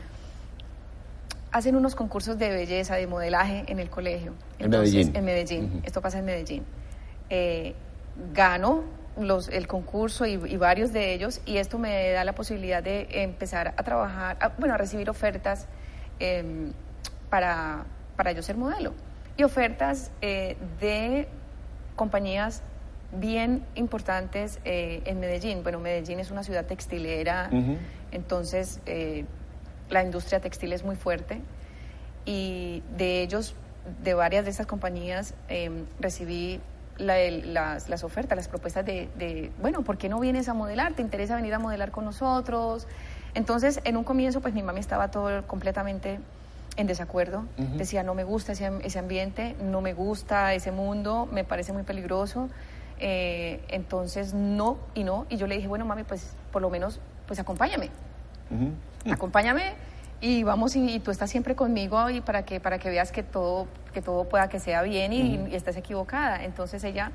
hacen 1.51 1.75
unos 1.75 1.95
concursos 1.95 2.37
de 2.37 2.49
belleza, 2.49 2.95
de 2.95 3.07
modelaje 3.07 3.63
en 3.67 3.79
el 3.79 3.89
colegio. 3.89 4.33
En 4.59 4.69
Medellín. 4.69 5.15
En 5.15 5.23
Medellín. 5.23 5.81
Esto 5.85 6.01
pasa 6.01 6.19
en 6.19 6.25
Medellín. 6.25 6.65
Eh, 7.29 7.73
gano 8.33 8.83
los, 9.17 9.47
el 9.47 9.67
concurso 9.67 10.25
y, 10.25 10.37
varios 10.57 10.91
de 10.91 11.13
ellos 11.13 11.41
y 11.45 11.57
esto 11.57 11.77
me 11.77 12.11
da 12.11 12.23
la 12.25 12.33
posibilidad 12.33 12.83
de 12.83 13.07
empezar 13.23 13.73
a 13.77 13.83
trabajar, 13.83 14.53
bueno, 14.57 14.73
a 14.73 14.77
recibir 14.77 15.09
ofertas 15.09 15.67
em, 16.19 16.73
para, 17.29 17.85
para 18.15 18.31
yo 18.31 18.41
ser 18.41 18.57
modelo. 18.57 18.93
Y 19.37 19.43
ofertas 19.43 20.11
eh, 20.21 20.57
de 20.79 21.27
compañías 21.95 22.61
bien 23.11 23.63
importantes 23.75 24.59
eh, 24.65 25.01
en 25.05 25.19
Medellín. 25.19 25.63
Bueno, 25.63 25.79
Medellín 25.79 26.19
es 26.19 26.31
una 26.31 26.43
ciudad 26.43 26.65
textilera, 26.65 27.49
entonces 28.11 28.79
eh, 28.85 29.25
la 29.89 30.03
industria 30.03 30.39
textil 30.39 30.73
es 30.73 30.83
muy 30.83 30.95
fuerte 30.95 31.41
y 32.25 32.81
de 32.97 33.21
ellos, 33.21 33.55
de 34.03 34.13
varias 34.13 34.45
de 34.45 34.51
esas 34.51 34.65
compañías, 34.65 35.35
em, 35.47 35.85
recibí 35.99 36.59
las, 36.97 37.89
las, 37.89 38.03
ofertas, 38.03 38.35
las 38.35 38.47
propuestas 38.47 38.85
de, 38.85 39.09
de, 39.17 39.51
bueno, 39.59 39.83
¿por 39.83 39.97
qué 39.97 40.09
no 40.09 40.19
vienes 40.19 40.47
a 40.47 40.53
modelar? 40.53 40.93
¿Te 40.93 41.01
interesa 41.01 41.35
venir 41.35 41.53
a 41.53 41.59
modelar 41.59 41.91
con 41.91 42.05
nosotros? 42.05 42.87
Entonces, 43.33 43.81
en 43.83 43.97
un 43.97 44.03
comienzo, 44.03 44.41
pues 44.41 44.53
mi 44.53 44.63
mami 44.63 44.79
estaba 44.79 45.09
todo 45.09 45.45
completamente 45.47 46.19
en 46.75 46.87
desacuerdo. 46.87 47.45
Decía, 47.57 48.03
no 48.03 48.15
me 48.15 48.23
gusta 48.23 48.53
ese, 48.53 48.71
ese, 48.83 48.99
ambiente, 48.99 49.55
no 49.61 49.81
me 49.81 49.93
gusta 49.93 50.53
ese 50.53 50.71
mundo, 50.71 51.27
me 51.31 51.43
parece 51.43 51.73
muy 51.73 51.83
peligroso. 51.83 52.49
Eh, 52.99 53.63
entonces, 53.69 54.33
no 54.33 54.77
y 54.93 55.03
no. 55.03 55.25
Y 55.29 55.37
yo 55.37 55.47
le 55.47 55.55
dije, 55.55 55.67
bueno, 55.67 55.85
mami, 55.85 56.03
pues 56.03 56.35
por 56.51 56.61
lo 56.61 56.69
menos, 56.69 56.99
pues 57.27 57.39
acompáñame. 57.39 57.89
Acompáñame 59.11 59.73
y 60.21 60.43
vamos 60.43 60.75
y, 60.75 60.99
tú 60.99 61.11
estás 61.11 61.29
siempre 61.29 61.55
conmigo 61.55 62.09
y 62.09 62.21
para 62.21 62.45
que, 62.45 62.59
para 62.59 62.79
que 62.79 62.89
veas 62.89 63.11
que 63.11 63.23
todo, 63.23 63.67
que 63.93 64.01
todo 64.01 64.29
pueda 64.29 64.47
que 64.47 64.59
sea 64.59 64.81
bien 64.83 65.11
y, 65.11 65.47
y 65.49 65.55
estás 65.55 65.75
equivocada. 65.75 66.43
Entonces 66.43 66.83
ella 66.83 67.11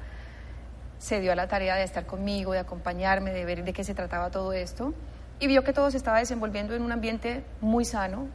se 0.99 1.21
dio 1.21 1.33
a 1.33 1.37
la 1.37 1.49
tarea 1.49 1.77
de 1.77 1.85
estar 1.85 2.07
conmigo, 2.07 2.53
de 2.53 2.59
acompañarme, 2.59 3.33
de 3.33 3.45
ver 3.45 3.65
de 3.65 3.73
qué 3.73 3.85
se 3.85 3.95
trataba 3.95 4.31
todo 4.31 4.53
esto 4.53 4.95
y 5.41 5.47
vio 5.47 5.63
que 5.63 5.73
todo 5.73 5.91
se 5.91 5.97
estaba 5.97 6.19
desenvolviendo 6.19 6.75
en 6.75 6.83
un 6.83 6.93
ambiente 6.93 7.45
muy 7.61 7.85
sano, 7.85 8.27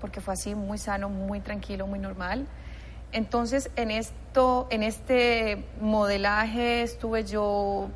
porque 0.00 0.20
fue 0.20 0.34
así, 0.34 0.54
muy 0.54 0.78
sano, 0.78 1.08
muy 1.08 1.40
tranquilo, 1.40 1.86
muy 1.86 1.98
normal. 1.98 2.46
Entonces, 3.12 3.70
en 3.76 3.90
esto, 3.90 4.66
en 4.70 4.82
este 4.82 5.64
modelaje 5.80 6.82
estuve 6.82 7.24
yo 7.24 7.90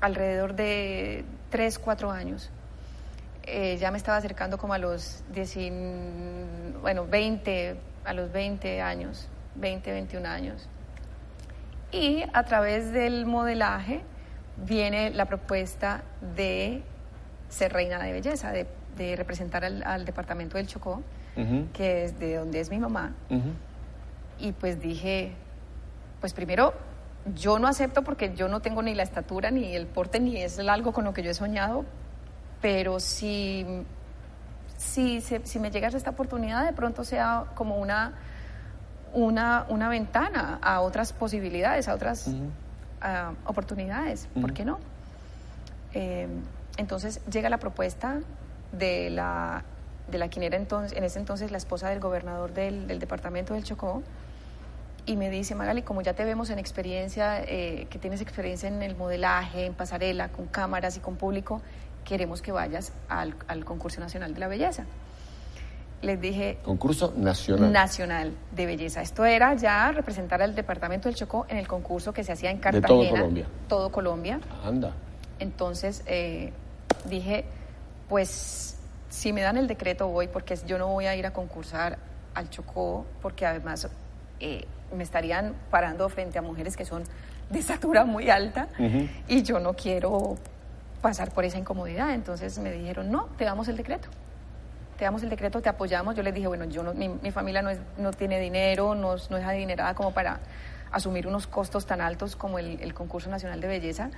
alrededor 0.00 0.54
de 0.54 1.24
tres, 1.50 1.78
cuatro 1.78 2.10
años. 2.10 2.50
Eh, 3.42 3.76
ya 3.78 3.90
me 3.90 3.98
estaba 3.98 4.16
acercando 4.16 4.56
como 4.56 4.72
a 4.72 4.78
los 4.78 5.22
bueno, 6.80 7.06
20, 7.06 7.76
a 8.04 8.14
los 8.14 8.32
20 8.32 8.80
años, 8.80 9.28
20, 9.56 9.92
21 9.92 10.28
años. 10.28 10.68
Y 11.92 12.24
a 12.32 12.42
través 12.44 12.92
del 12.92 13.26
modelaje 13.26 14.00
viene 14.56 15.10
la 15.10 15.26
propuesta 15.26 16.04
de 16.34 16.82
ser 17.54 17.72
reina 17.72 18.02
de 18.02 18.12
belleza, 18.12 18.52
de, 18.52 18.66
representar 19.16 19.64
al, 19.64 20.04
departamento 20.04 20.56
del 20.56 20.66
Chocó, 20.66 21.02
que 21.72 22.04
es 22.04 22.18
de 22.18 22.36
donde 22.36 22.60
es 22.60 22.70
mi 22.70 22.78
mamá. 22.78 23.12
Y 24.38 24.52
pues 24.52 24.80
dije, 24.80 25.32
pues 26.20 26.32
primero, 26.32 26.74
yo 27.34 27.58
no 27.58 27.68
acepto 27.68 28.02
porque 28.02 28.34
yo 28.34 28.48
no 28.48 28.60
tengo 28.60 28.82
ni 28.82 28.94
la 28.94 29.02
estatura, 29.02 29.50
ni 29.50 29.74
el 29.74 29.86
porte, 29.86 30.20
ni 30.20 30.36
es 30.42 30.58
algo 30.58 30.92
con 30.92 31.04
lo 31.04 31.14
que 31.14 31.22
yo 31.22 31.30
he 31.30 31.34
soñado, 31.34 31.84
pero 32.60 33.00
si, 33.00 33.64
si, 34.76 35.20
si 35.20 35.58
me 35.58 35.70
llegas 35.70 35.94
esta 35.94 36.10
oportunidad, 36.10 36.64
de 36.64 36.72
pronto 36.72 37.04
sea 37.04 37.44
como 37.54 37.76
una, 37.76 38.14
una, 39.12 39.66
una 39.68 39.88
ventana 39.88 40.58
a 40.60 40.80
otras 40.80 41.12
posibilidades, 41.12 41.88
a 41.88 41.94
otras 41.94 42.30
oportunidades. 43.46 44.28
¿Por 44.40 44.52
qué 44.52 44.64
no? 44.64 44.78
Eh, 45.92 46.26
entonces 46.76 47.20
llega 47.30 47.48
la 47.48 47.58
propuesta 47.58 48.20
de 48.72 49.10
la, 49.10 49.64
de 50.10 50.18
la 50.18 50.28
quien 50.28 50.42
era 50.42 50.56
entonces, 50.56 50.96
en 50.96 51.04
ese 51.04 51.18
entonces 51.18 51.50
la 51.50 51.58
esposa 51.58 51.88
del 51.88 52.00
gobernador 52.00 52.52
del, 52.52 52.98
departamento 52.98 53.54
del 53.54 53.64
Chocó, 53.64 54.02
y 55.06 55.16
me 55.16 55.28
dice, 55.28 55.54
Magali, 55.54 55.82
como 55.82 56.00
ya 56.00 56.14
te 56.14 56.24
vemos 56.24 56.48
en 56.48 56.58
experiencia, 56.58 57.42
eh, 57.42 57.86
que 57.90 57.98
tienes 57.98 58.22
experiencia 58.22 58.68
en 58.68 58.82
el 58.82 58.96
modelaje, 58.96 59.66
en 59.66 59.74
pasarela, 59.74 60.28
con 60.28 60.46
cámaras 60.46 60.96
y 60.96 61.00
con 61.00 61.16
público, 61.16 61.60
queremos 62.04 62.40
que 62.40 62.52
vayas 62.52 62.92
al, 63.08 63.34
concurso 63.64 64.00
nacional 64.00 64.32
de 64.32 64.40
la 64.40 64.48
belleza. 64.48 64.86
Les 66.00 66.18
dije... 66.18 66.58
Concurso 66.62 67.12
nacional. 67.16 67.70
Nacional 67.70 68.32
de 68.54 68.66
belleza. 68.66 69.02
Esto 69.02 69.26
era 69.26 69.54
ya 69.54 69.92
representar 69.92 70.40
al 70.40 70.54
departamento 70.54 71.08
del 71.08 71.16
Chocó 71.16 71.44
en 71.50 71.58
el 71.58 71.68
concurso 71.68 72.14
que 72.14 72.24
se 72.24 72.32
hacía 72.32 72.50
en 72.50 72.58
Cartagena. 72.58 72.88
De 72.88 73.06
todo 73.06 73.10
Colombia. 73.10 73.46
Todo 73.68 73.92
Colombia. 73.92 74.40
Anda. 74.64 74.92
Entonces, 75.38 76.02
eh, 76.06 76.52
dije, 77.04 77.44
pues 78.08 78.76
si 79.08 79.32
me 79.32 79.42
dan 79.42 79.56
el 79.56 79.66
decreto 79.66 80.08
voy, 80.08 80.28
porque 80.28 80.58
yo 80.66 80.78
no 80.78 80.88
voy 80.88 81.06
a 81.06 81.14
ir 81.14 81.26
a 81.26 81.32
concursar 81.32 81.98
al 82.34 82.50
Chocó, 82.50 83.06
porque 83.22 83.46
además 83.46 83.88
eh, 84.40 84.64
me 84.94 85.04
estarían 85.04 85.54
parando 85.70 86.08
frente 86.08 86.38
a 86.38 86.42
mujeres 86.42 86.76
que 86.76 86.84
son 86.84 87.04
de 87.50 87.58
estatura 87.58 88.04
muy 88.04 88.30
alta 88.30 88.68
y 89.28 89.42
yo 89.42 89.60
no 89.60 89.74
quiero 89.74 90.36
pasar 91.00 91.30
por 91.32 91.44
esa 91.44 91.58
incomodidad. 91.58 92.12
Entonces 92.14 92.58
me 92.58 92.72
dijeron, 92.72 93.10
no, 93.10 93.26
te 93.36 93.44
damos 93.44 93.68
el 93.68 93.76
decreto. 93.76 94.08
Te 94.98 95.04
damos 95.04 95.22
el 95.22 95.30
decreto, 95.30 95.60
te 95.60 95.68
apoyamos. 95.68 96.14
Yo 96.14 96.22
les 96.22 96.34
dije, 96.34 96.46
bueno, 96.46 96.64
yo 96.64 96.82
no, 96.82 96.94
mi, 96.94 97.30
familia 97.30 97.62
no, 97.62 97.70
es, 97.70 97.78
no 97.98 98.12
tiene 98.12 98.40
dinero, 98.40 98.94
no, 98.94 99.16
no 99.30 99.36
es 99.36 99.44
adinerada 99.44 99.94
como 99.94 100.12
para 100.12 100.40
asumir 100.90 101.26
unos 101.26 101.46
costos 101.46 101.86
tan 101.86 102.00
altos 102.00 102.36
como 102.36 102.58
el, 102.58 102.80
el 102.80 102.94
concurso 102.94 103.28
nacional 103.28 103.60
de 103.60 103.66
belleza, 103.66 104.10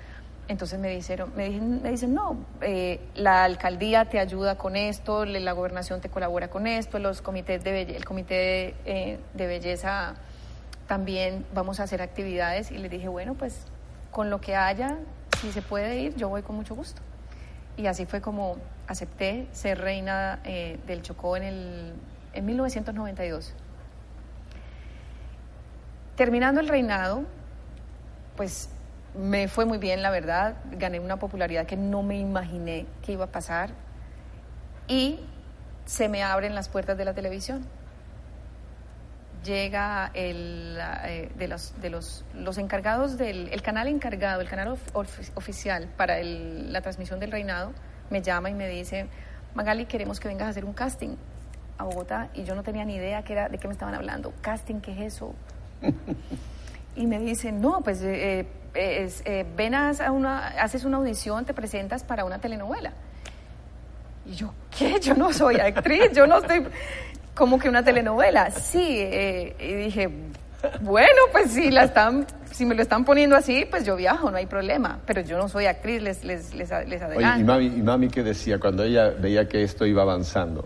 entonces 0.49 0.79
me 0.79 0.89
dijeron, 0.89 1.33
me 1.35 1.49
dicen, 1.49 1.83
me 1.83 1.91
dicen 1.91 2.15
no, 2.15 2.37
eh, 2.61 3.01
la 3.15 3.45
alcaldía 3.45 4.05
te 4.05 4.21
ayuda 4.21 4.57
con 4.57 4.77
esto, 4.77 5.25
la 5.25 5.53
gobernación 5.53 6.01
te 6.01 6.09
colabora 6.09 6.49
con 6.49 6.67
esto, 6.67 6.99
los 6.99 7.21
comités 7.21 7.65
de 7.65 7.83
el 7.83 8.05
comité 8.05 8.75
eh, 8.85 9.19
de 9.35 9.47
belleza 9.47 10.15
también 10.87 11.45
vamos 11.53 11.81
a 11.81 11.83
hacer 11.83 12.01
actividades 12.01 12.71
y 12.71 12.79
les 12.79 12.91
dije, 12.91 13.09
bueno, 13.09 13.35
pues 13.35 13.67
con 14.13 14.31
lo 14.31 14.41
que 14.41 14.55
haya, 14.55 14.99
si 15.41 15.51
se 15.51 15.63
puede 15.63 15.99
ir, 15.99 16.15
yo 16.15 16.29
voy 16.29 16.43
con 16.43 16.57
mucho 16.57 16.75
gusto. 16.75 17.03
Y 17.77 17.87
así 17.87 18.07
fue 18.07 18.21
como 18.21 18.57
acepté 18.87 19.49
ser 19.53 19.79
reina 19.79 20.41
eh, 20.45 20.79
del 20.87 21.03
Chocó 21.03 21.37
en, 21.37 21.43
el, 21.43 21.93
en 22.33 22.47
1992. 22.47 23.53
Terminando 26.15 26.61
el 26.61 26.69
reinado, 26.69 27.25
pues 28.37 28.71
me 29.17 29.49
fue 29.49 29.65
muy 29.65 29.79
bien, 29.79 30.03
la 30.03 30.11
verdad. 30.11 30.57
Gané 30.73 31.01
una 31.01 31.19
popularidad 31.19 31.67
que 31.67 31.77
no 31.77 32.03
me 32.03 32.19
imaginé 32.19 32.87
que 33.03 33.13
iba 33.13 33.25
a 33.25 33.33
pasar. 33.33 33.71
Y 34.89 35.21
se 35.85 36.09
me 36.09 36.23
abren 36.23 36.55
las 36.55 36.69
puertas 36.69 36.99
de 36.99 37.05
la 37.05 37.15
televisión. 37.15 37.67
Llega 39.45 40.11
el, 40.15 40.79
eh, 41.05 41.31
de, 41.37 41.49
los, 41.49 41.81
de 41.81 41.91
los, 41.91 42.25
los 42.35 42.59
encargados 42.59 43.17
del 43.17 43.49
el 43.53 43.63
canal 43.63 43.87
encargado, 43.87 44.41
el 44.41 44.49
canal 44.49 44.77
oficial 44.93 45.89
para 45.97 46.21
la 46.23 46.81
transmisión 46.81 47.21
del 47.21 47.31
reinado, 47.31 47.73
me 48.11 48.23
llama 48.23 48.51
y 48.51 48.55
me 48.55 48.69
dice, 48.69 49.07
Magali, 49.55 49.87
queremos 49.87 50.19
que 50.19 50.27
vengas 50.27 50.49
a 50.49 50.51
hacer 50.51 50.65
un 50.65 50.73
casting 50.73 51.17
a 51.79 51.85
Bogotá. 51.85 52.29
Y 52.35 52.43
yo 52.43 52.55
no 52.57 52.63
tenía 52.65 52.85
ni 52.85 52.97
idea 52.97 53.23
que 53.23 53.35
era, 53.35 53.49
de 53.49 53.59
qué 53.59 53.69
me 53.69 53.73
estaban 53.73 53.95
hablando. 53.95 54.33
¿Casting 54.41 54.81
qué 54.81 54.93
es 54.93 55.15
eso? 55.15 55.35
y 56.97 57.07
me 57.07 57.21
dice, 57.21 57.53
no, 57.53 57.83
pues 57.83 58.03
eh, 58.03 58.47
eh, 58.77 59.11
eh 59.25 59.47
ven 59.57 59.75
a 59.75 59.93
una, 60.11 60.49
haces 60.61 60.85
una 60.85 60.99
audición, 60.99 61.45
te 61.45 61.55
presentas 61.55 62.05
para 62.05 62.25
una 62.25 62.39
telenovela. 62.39 62.93
Y 64.27 64.35
yo, 64.35 64.53
¿qué? 64.77 64.99
Yo 65.01 65.15
no 65.15 65.33
soy 65.33 65.57
actriz, 65.57 66.13
yo 66.13 66.27
no 66.27 66.39
estoy 66.39 66.67
como 67.35 67.59
que 67.59 67.69
una 67.69 67.85
telenovela. 67.85 68.51
Sí, 68.51 68.99
eh, 68.99 69.55
y 69.59 69.75
dije, 69.75 70.11
bueno, 70.81 71.21
pues 71.33 71.53
si, 71.53 71.71
la 71.71 71.85
están, 71.85 72.27
si 72.51 72.65
me 72.67 72.75
lo 72.75 72.83
están 72.83 73.05
poniendo 73.05 73.37
así, 73.37 73.67
pues 73.71 73.85
yo 73.85 73.95
viajo, 73.95 74.31
no 74.31 74.37
hay 74.37 74.47
problema. 74.47 74.99
Pero 75.07 75.21
yo 75.21 75.39
no 75.39 75.49
soy 75.49 75.67
actriz, 75.67 76.03
les, 76.03 76.25
les, 76.25 76.55
les, 76.55 76.73
adelanto. 76.73 77.17
Oye, 77.17 77.41
¿y 77.41 77.45
mami, 77.45 77.67
¿y 77.67 77.83
mami 77.83 78.09
qué 78.09 78.23
decía 78.23 78.59
cuando 78.59 78.83
ella 78.83 79.11
veía 79.11 79.49
que 79.49 79.63
esto 79.63 79.87
iba 79.87 80.03
avanzando? 80.03 80.65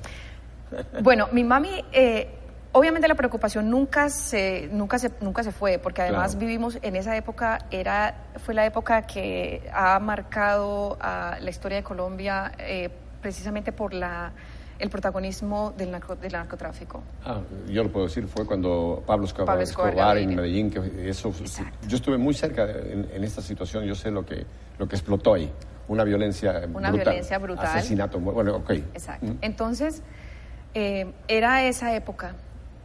Bueno, 1.02 1.29
mi 1.33 1.45
mami... 1.45 1.85
Eh, 1.93 2.37
Obviamente 2.73 3.09
la 3.09 3.17
preocupación 3.17 3.69
nunca 3.69 4.09
se, 4.11 4.69
nunca 4.71 4.99
se, 5.00 5.11
nunca 5.21 5.43
se 5.43 5.50
fue, 5.50 5.81
porque 5.81 6.03
además 6.03 6.39
vivimos 6.39 6.79
en 6.83 6.95
esa 6.95 7.17
época, 7.17 7.67
era, 7.71 8.15
fue 8.37 8.55
la 8.55 8.65
época 8.65 9.03
que 9.03 9.69
ha 9.73 9.99
marcado 9.99 10.97
a 11.00 11.39
la 11.41 11.50
historia 11.50 11.79
de 11.79 11.83
Colombia 11.83 12.53
eh, 12.59 12.89
precisamente 13.21 13.73
por 13.73 13.93
la, 13.93 14.33
el 14.79 14.89
protagonismo 14.89 15.75
del, 15.77 15.91
del 16.21 16.33
narcotráfico. 16.33 17.03
Ah, 17.25 17.41
yo 17.67 17.83
lo 17.83 17.91
puedo 17.91 18.07
decir, 18.07 18.29
fue 18.29 18.47
cuando 18.47 19.03
Pablo 19.05 19.27
Escobar, 19.27 20.19
en 20.19 20.37
Medellín, 20.37 20.71
que 20.71 21.11
eso, 21.11 21.33
yo 21.89 21.97
estuve 21.97 22.19
muy 22.19 22.35
cerca 22.35 22.71
en, 22.71 23.25
esta 23.25 23.43
situación, 23.43 23.85
yo 23.85 23.97
sé 23.97 24.12
lo 24.12 24.25
que, 24.25 24.47
lo 24.79 24.87
que 24.87 24.95
explotó 24.95 25.35
ahí, 25.35 25.53
una 25.89 26.05
violencia 26.05 26.62
una 26.73 26.93
violencia 26.93 27.37
brutal. 27.39 27.67
Asesinato, 27.67 28.21
bueno, 28.21 28.55
ok. 28.59 28.71
Exacto. 28.71 29.27
Entonces, 29.41 30.05
eh, 30.75 31.12
era 31.27 31.65
esa 31.65 31.97
época 31.97 32.37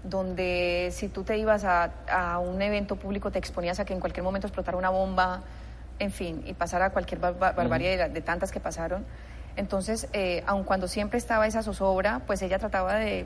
donde 0.06 0.90
si 0.92 1.10
tú 1.10 1.24
te 1.24 1.38
ibas 1.38 1.64
a, 1.66 2.40
un 2.40 2.62
evento 2.62 2.96
público 2.96 3.32
te 3.32 3.40
exponías 3.40 3.80
a 3.80 3.86
que 3.86 3.94
en 3.94 4.00
cualquier 4.00 4.24
momento 4.24 4.48
explotara 4.48 4.78
una 4.78 4.90
bomba, 4.90 5.42
en 6.00 6.12
fin, 6.12 6.44
y 6.46 6.54
pasara 6.54 6.92
cualquier 6.92 7.20
barbarie 7.20 8.10
de, 8.10 8.22
tantas 8.22 8.52
que 8.52 8.60
pasaron. 8.60 9.06
Entonces, 9.56 10.08
eh, 10.14 10.44
aun 10.46 10.64
cuando 10.64 10.88
siempre 10.88 11.18
estaba 11.18 11.48
esa 11.48 11.64
zozobra, 11.64 12.22
pues 12.28 12.42
ella 12.42 12.60
trataba 12.60 12.96
de, 12.96 13.26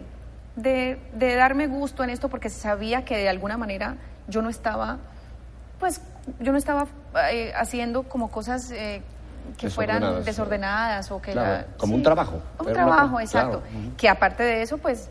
darme 0.56 1.68
gusto 1.68 2.04
en 2.04 2.12
esto 2.12 2.30
porque 2.30 2.50
sabía 2.50 3.04
que 3.04 3.18
de 3.18 3.30
alguna 3.30 3.58
manera 3.58 3.96
yo 4.28 4.42
no 4.42 4.50
estaba, 4.50 5.00
pues, 5.80 6.02
yo 6.40 6.52
no 6.52 6.58
estaba 6.58 6.88
eh, 7.32 7.52
haciendo 7.56 8.04
como 8.04 8.30
cosas 8.30 8.72
eh, 8.72 9.02
que 9.58 9.70
fueran 9.70 10.24
desordenadas 10.24 11.12
o 11.12 11.22
que 11.22 11.34
como 11.78 11.96
un 11.96 12.04
trabajo. 12.04 12.42
Un 12.60 12.72
trabajo, 12.72 13.20
exacto. 13.20 13.64
Que 13.98 14.08
aparte 14.08 14.44
de 14.44 14.62
eso, 14.62 14.78
pues 14.78 15.10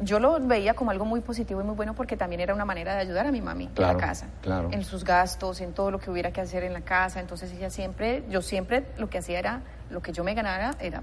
yo 0.00 0.18
lo 0.20 0.38
veía 0.40 0.74
como 0.74 0.90
algo 0.90 1.04
muy 1.04 1.20
positivo 1.20 1.60
y 1.60 1.64
muy 1.64 1.74
bueno 1.74 1.94
porque 1.94 2.16
también 2.16 2.40
era 2.40 2.54
una 2.54 2.64
manera 2.64 2.94
de 2.94 3.00
ayudar 3.00 3.26
a 3.26 3.32
mi 3.32 3.40
mami 3.40 3.70
en 3.74 3.82
la 3.82 3.96
casa, 3.96 4.26
claro. 4.42 4.68
en 4.70 4.84
sus 4.84 5.04
gastos, 5.04 5.60
en 5.60 5.72
todo 5.72 5.90
lo 5.90 5.98
que 5.98 6.10
hubiera 6.10 6.32
que 6.32 6.40
hacer 6.40 6.64
en 6.64 6.72
la 6.72 6.82
casa. 6.82 7.20
Entonces 7.20 7.52
ella 7.52 7.70
siempre, 7.70 8.24
yo 8.28 8.42
siempre 8.42 8.84
lo 8.98 9.08
que 9.08 9.18
hacía 9.18 9.38
era, 9.38 9.62
lo 9.90 10.02
que 10.02 10.12
yo 10.12 10.22
me 10.22 10.34
ganara 10.34 10.74
era 10.80 11.02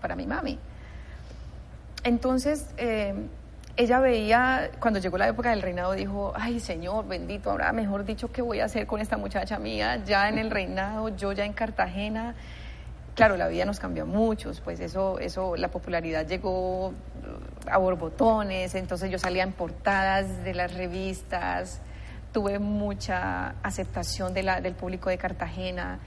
para 0.00 0.16
mi 0.16 0.26
mami. 0.26 0.58
Entonces 2.02 2.70
eh, 2.78 3.14
ella 3.76 4.00
veía, 4.00 4.70
cuando 4.80 5.00
llegó 5.00 5.18
la 5.18 5.28
época 5.28 5.50
del 5.50 5.60
reinado, 5.60 5.92
dijo, 5.92 6.32
ay 6.34 6.60
Señor, 6.60 7.06
bendito, 7.06 7.50
ahora 7.50 7.72
mejor 7.72 8.04
dicho, 8.04 8.32
¿qué 8.32 8.40
voy 8.40 8.60
a 8.60 8.64
hacer 8.64 8.86
con 8.86 9.00
esta 9.00 9.18
muchacha 9.18 9.58
mía 9.58 10.02
ya 10.04 10.28
en 10.28 10.38
el 10.38 10.50
reinado, 10.50 11.10
yo 11.10 11.32
ya 11.32 11.44
en 11.44 11.52
Cartagena? 11.52 12.34
Claro, 13.20 13.36
la 13.36 13.48
vida 13.48 13.66
nos 13.66 13.78
cambió 13.78 14.04
a 14.04 14.06
muchos, 14.06 14.62
pues 14.62 14.80
eso, 14.80 15.18
eso, 15.18 15.54
la 15.54 15.68
popularidad 15.68 16.26
llegó 16.26 16.94
a 17.70 17.76
borbotones, 17.76 18.74
entonces 18.74 19.10
yo 19.10 19.18
salía 19.18 19.42
en 19.42 19.52
portadas 19.52 20.42
de 20.42 20.54
las 20.54 20.72
revistas, 20.72 21.82
tuve 22.32 22.58
mucha 22.58 23.56
aceptación 23.62 24.32
de 24.32 24.42
la, 24.42 24.62
del 24.62 24.72
público 24.72 25.10
de 25.10 25.18
Cartagena 25.18 25.98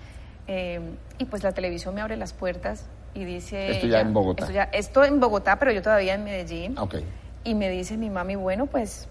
eh, 0.47 0.79
y 1.19 1.25
pues 1.25 1.43
la 1.43 1.51
televisión 1.51 1.93
me 1.93 2.01
abre 2.01 2.17
las 2.17 2.33
puertas 2.33 2.87
y 3.13 3.25
dice... 3.25 3.69
Esto 3.69 3.85
ya 3.85 3.99
en 3.99 4.11
Bogotá. 4.11 4.45
Esto, 4.45 4.53
ya, 4.55 4.63
esto 4.73 5.03
en 5.03 5.19
Bogotá, 5.19 5.59
pero 5.59 5.71
yo 5.71 5.83
todavía 5.83 6.15
en 6.15 6.23
Medellín. 6.23 6.79
Ok. 6.79 6.95
Y 7.43 7.53
me 7.53 7.69
dice 7.69 7.95
mi 7.95 8.09
mami, 8.09 8.37
bueno, 8.37 8.65
pues 8.65 9.07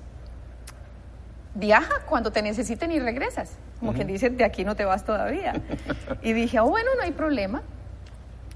viaja 1.54 2.00
cuando 2.08 2.32
te 2.32 2.42
necesiten 2.42 2.90
y 2.90 2.98
regresas. 2.98 3.58
Como 3.78 3.92
quien 3.92 4.08
dice, 4.08 4.28
de 4.30 4.44
aquí 4.44 4.64
no 4.64 4.74
te 4.74 4.84
vas 4.84 5.04
todavía. 5.04 5.54
y 6.22 6.32
dije, 6.32 6.58
oh, 6.58 6.68
bueno, 6.68 6.90
no 6.96 7.04
hay 7.04 7.12
problema. 7.12 7.62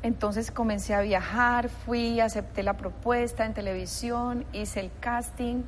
Entonces 0.03 0.51
comencé 0.51 0.95
a 0.95 1.01
viajar, 1.01 1.69
fui, 1.69 2.21
acepté 2.21 2.63
la 2.63 2.75
propuesta 2.75 3.45
en 3.45 3.55
televisión, 3.55 4.45
hice 4.53 4.81
el 4.81 4.91
casting. 5.01 5.63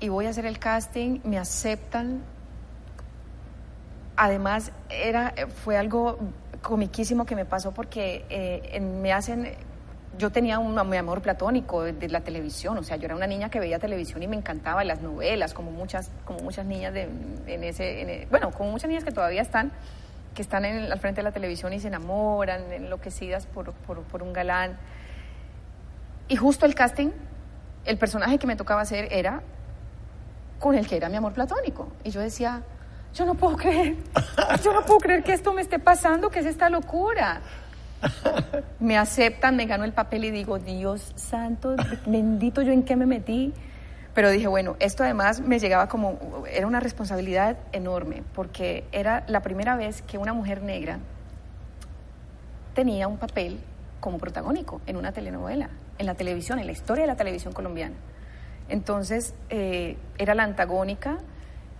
Y 0.00 0.08
voy 0.08 0.26
a 0.26 0.30
hacer 0.30 0.46
el 0.46 0.58
casting, 0.58 1.20
me 1.24 1.38
aceptan. 1.38 2.22
Además, 4.16 4.72
era, 4.88 5.34
fue 5.64 5.76
algo 5.76 6.18
comiquísimo 6.62 7.26
que 7.26 7.36
me 7.36 7.44
pasó 7.44 7.72
porque 7.72 8.24
eh, 8.30 8.80
me 8.80 9.12
hacen, 9.12 9.52
yo 10.18 10.30
tenía 10.30 10.58
un, 10.58 10.78
amor 10.78 11.20
platónico 11.20 11.82
de, 11.82 12.08
la 12.08 12.22
televisión, 12.22 12.78
o 12.78 12.82
sea, 12.82 12.96
yo 12.96 13.04
era 13.04 13.14
una 13.14 13.26
niña 13.26 13.50
que 13.50 13.60
veía 13.60 13.78
televisión 13.78 14.22
y 14.22 14.28
me 14.28 14.36
encantaba 14.36 14.82
las 14.84 15.02
novelas, 15.02 15.52
como 15.52 15.70
muchas, 15.70 16.10
como 16.24 16.40
muchas 16.40 16.64
niñas 16.66 16.94
de, 16.94 17.02
en 17.46 17.64
ese, 17.64 18.26
bueno, 18.30 18.50
como 18.52 18.70
muchas 18.70 18.88
niñas 18.88 19.04
que 19.04 19.12
todavía 19.12 19.42
están 19.42 19.72
que 20.36 20.42
están 20.42 20.64
en, 20.64 20.92
al 20.92 21.00
frente 21.00 21.20
de 21.20 21.24
la 21.24 21.32
televisión 21.32 21.72
y 21.72 21.80
se 21.80 21.88
enamoran, 21.88 22.70
enloquecidas 22.70 23.46
por, 23.46 23.72
por, 23.72 24.02
por 24.02 24.22
un 24.22 24.32
galán. 24.32 24.76
Y 26.28 26.36
justo 26.36 26.66
el 26.66 26.74
casting, 26.76 27.08
el 27.86 27.98
personaje 27.98 28.38
que 28.38 28.46
me 28.46 28.54
tocaba 28.54 28.82
hacer 28.82 29.08
era 29.10 29.42
con 30.60 30.76
el 30.76 30.86
que 30.86 30.96
era 30.96 31.08
mi 31.08 31.16
amor 31.16 31.32
platónico. 31.32 31.88
Y 32.04 32.10
yo 32.10 32.20
decía, 32.20 32.62
yo 33.14 33.24
no 33.24 33.34
puedo 33.34 33.56
creer, 33.56 33.96
yo 34.62 34.72
no 34.72 34.84
puedo 34.84 35.00
creer 35.00 35.24
que 35.24 35.32
esto 35.32 35.52
me 35.52 35.62
esté 35.62 35.78
pasando, 35.78 36.28
que 36.28 36.40
es 36.40 36.46
esta 36.46 36.68
locura. 36.68 37.40
Me 38.78 38.98
aceptan, 38.98 39.56
me 39.56 39.64
gano 39.64 39.84
el 39.84 39.92
papel 39.92 40.26
y 40.26 40.30
digo, 40.30 40.58
Dios 40.58 41.12
santo, 41.16 41.76
bendito 42.04 42.60
yo 42.60 42.72
en 42.72 42.82
qué 42.82 42.94
me 42.94 43.06
metí. 43.06 43.54
Pero 44.16 44.30
dije, 44.30 44.46
bueno, 44.46 44.76
esto 44.80 45.04
además 45.04 45.40
me 45.40 45.58
llegaba 45.58 45.88
como, 45.88 46.18
era 46.50 46.66
una 46.66 46.80
responsabilidad 46.80 47.58
enorme, 47.72 48.22
porque 48.34 48.84
era 48.90 49.24
la 49.28 49.42
primera 49.42 49.76
vez 49.76 50.00
que 50.00 50.16
una 50.16 50.32
mujer 50.32 50.62
negra 50.62 51.00
tenía 52.74 53.08
un 53.08 53.18
papel 53.18 53.60
como 54.00 54.16
protagónico 54.16 54.80
en 54.86 54.96
una 54.96 55.12
telenovela, 55.12 55.68
en 55.98 56.06
la 56.06 56.14
televisión, 56.14 56.58
en 56.58 56.64
la 56.64 56.72
historia 56.72 57.02
de 57.02 57.08
la 57.08 57.16
televisión 57.16 57.52
colombiana. 57.52 57.94
Entonces, 58.70 59.34
eh, 59.50 59.98
era 60.16 60.34
la 60.34 60.44
antagónica, 60.44 61.18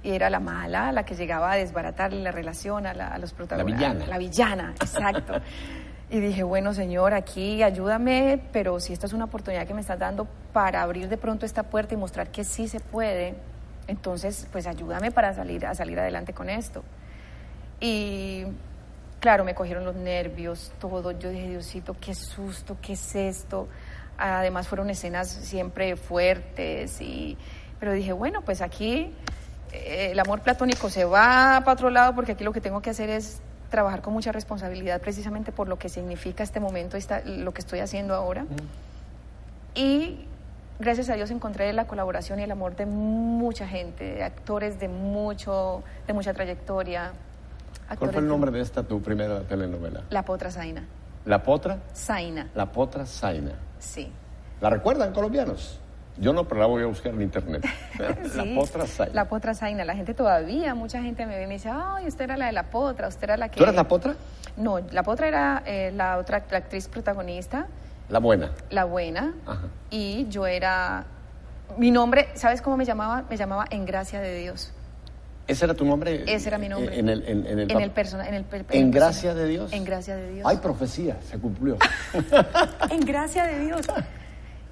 y 0.02 0.10
era 0.10 0.28
la 0.28 0.38
mala, 0.38 0.92
la 0.92 1.06
que 1.06 1.14
llegaba 1.14 1.52
a 1.52 1.56
desbaratarle 1.56 2.22
la 2.22 2.32
relación 2.32 2.86
a, 2.86 3.16
los 3.16 3.32
protagonistas. 3.32 3.80
La 3.80 3.94
villana. 3.94 4.06
La 4.06 4.18
villana, 4.18 4.74
exacto. 4.78 5.40
Y 6.08 6.20
dije, 6.20 6.44
bueno, 6.44 6.72
Señor, 6.72 7.14
aquí 7.14 7.62
ayúdame, 7.64 8.40
pero 8.52 8.78
si 8.78 8.92
esta 8.92 9.06
es 9.06 9.12
una 9.12 9.24
oportunidad 9.24 9.66
que 9.66 9.74
me 9.74 9.80
estás 9.80 9.98
dando 9.98 10.28
para 10.52 10.82
abrir 10.82 11.08
de 11.08 11.16
pronto 11.16 11.44
esta 11.44 11.64
puerta 11.64 11.94
y 11.94 11.96
mostrar 11.96 12.30
que 12.30 12.44
sí 12.44 12.68
se 12.68 12.78
puede, 12.78 13.34
entonces, 13.88 14.46
pues 14.52 14.66
ayúdame 14.66 15.10
para 15.10 15.34
salir, 15.34 15.66
a 15.66 15.74
salir 15.74 15.98
adelante 15.98 16.32
con 16.32 16.48
esto. 16.48 16.84
Y 17.80 18.44
claro, 19.20 19.44
me 19.44 19.54
cogieron 19.54 19.84
los 19.84 19.96
nervios, 19.96 20.72
todo. 20.78 21.10
Yo 21.10 21.30
dije, 21.30 21.48
Diosito, 21.48 21.96
qué 22.00 22.14
susto, 22.14 22.76
qué 22.80 22.92
es 22.92 23.14
esto. 23.16 23.68
Además, 24.16 24.68
fueron 24.68 24.90
escenas 24.90 25.28
siempre 25.28 25.96
fuertes, 25.96 27.00
y, 27.00 27.36
pero 27.80 27.92
dije, 27.92 28.12
bueno, 28.12 28.42
pues 28.42 28.62
aquí 28.62 29.12
eh, 29.72 30.10
el 30.12 30.18
amor 30.20 30.40
platónico 30.40 30.88
se 30.88 31.04
va 31.04 31.60
para 31.60 31.72
otro 31.72 31.90
lado 31.90 32.14
porque 32.14 32.32
aquí 32.32 32.44
lo 32.44 32.52
que 32.52 32.60
tengo 32.60 32.80
que 32.80 32.90
hacer 32.90 33.10
es 33.10 33.40
trabajar 33.76 34.00
con 34.00 34.14
mucha 34.14 34.32
responsabilidad 34.32 35.02
precisamente 35.02 35.52
por 35.52 35.68
lo 35.68 35.78
que 35.78 35.90
significa 35.90 36.42
este 36.42 36.60
momento, 36.60 36.96
esta, 36.96 37.20
lo 37.26 37.52
que 37.52 37.60
estoy 37.60 37.80
haciendo 37.80 38.14
ahora. 38.14 38.46
Y 39.74 40.24
gracias 40.78 41.10
a 41.10 41.14
Dios 41.14 41.30
encontré 41.30 41.70
la 41.74 41.86
colaboración 41.86 42.40
y 42.40 42.44
el 42.44 42.50
amor 42.50 42.74
de 42.74 42.86
mucha 42.86 43.68
gente, 43.68 44.14
de 44.14 44.24
actores 44.24 44.80
de, 44.80 44.88
mucho, 44.88 45.82
de 46.06 46.14
mucha 46.14 46.32
trayectoria. 46.32 47.12
¿Cuál 47.98 48.12
fue 48.12 48.20
el 48.22 48.28
nombre 48.28 48.50
de 48.50 48.62
esta 48.62 48.82
tu 48.82 49.02
primera 49.02 49.42
telenovela? 49.42 50.04
La 50.08 50.24
Potra 50.24 50.50
Zaina. 50.50 50.82
¿La 51.26 51.42
Potra? 51.42 51.78
Zaina. 51.94 52.48
La 52.54 52.72
Potra 52.72 53.04
Zaina. 53.04 53.52
Sí. 53.78 54.10
¿La 54.62 54.70
recuerdan 54.70 55.12
colombianos? 55.12 55.78
Yo 56.18 56.32
no, 56.32 56.44
pero 56.48 56.60
la 56.60 56.66
voy 56.66 56.82
a 56.82 56.86
buscar 56.86 57.12
en 57.12 57.22
internet. 57.22 57.64
la 57.98 58.44
potra 58.54 58.86
zaina. 58.86 59.14
La 59.14 59.28
potra 59.28 59.54
zaina. 59.54 59.84
La 59.84 59.94
gente 59.94 60.14
todavía, 60.14 60.74
mucha 60.74 61.02
gente 61.02 61.26
me 61.26 61.36
ve 61.36 61.44
y 61.44 61.46
me 61.46 61.54
dice, 61.54 61.70
ay, 61.70 62.06
usted 62.06 62.24
era 62.24 62.36
la 62.36 62.46
de 62.46 62.52
la 62.52 62.70
potra, 62.70 63.08
usted 63.08 63.24
era 63.24 63.36
la 63.36 63.50
que... 63.50 63.58
¿Tú 63.58 63.64
eras 63.64 63.74
la 63.74 63.86
potra? 63.86 64.14
No, 64.56 64.78
la 64.78 65.02
potra 65.02 65.28
era 65.28 65.62
eh, 65.66 65.92
la 65.94 66.18
otra 66.18 66.38
actriz 66.38 66.88
protagonista. 66.88 67.66
La 68.08 68.18
buena. 68.18 68.52
La 68.70 68.84
buena. 68.84 69.34
Ajá. 69.46 69.68
Y 69.90 70.26
yo 70.28 70.46
era... 70.46 71.04
Mi 71.76 71.90
nombre, 71.90 72.28
¿sabes 72.34 72.62
cómo 72.62 72.76
me 72.76 72.84
llamaba? 72.84 73.24
Me 73.28 73.36
llamaba 73.36 73.66
En 73.70 73.84
Gracia 73.84 74.20
de 74.20 74.38
Dios. 74.38 74.72
¿Ese 75.46 75.64
era 75.64 75.74
tu 75.74 75.84
nombre? 75.84 76.24
Ese 76.26 76.48
era 76.48 76.58
mi 76.58 76.68
nombre. 76.68 76.98
En 76.98 77.08
el, 77.08 77.22
en, 77.22 77.46
en 77.46 77.58
el, 77.60 77.70
en 77.70 77.80
el, 77.80 77.90
persona, 77.90 78.26
en 78.26 78.34
el, 78.34 78.44
en 78.70 78.90
gracia 78.90 79.32
de 79.32 79.46
Dios. 79.46 79.72
En 79.72 79.84
gracia 79.84 80.16
de 80.16 80.32
Dios. 80.32 80.46
Hay 80.46 80.56
profecía, 80.56 81.18
se 81.22 81.38
cumplió. 81.38 81.78
en 82.90 83.00
gracia 83.00 83.44
de 83.44 83.60
Dios. 83.60 83.86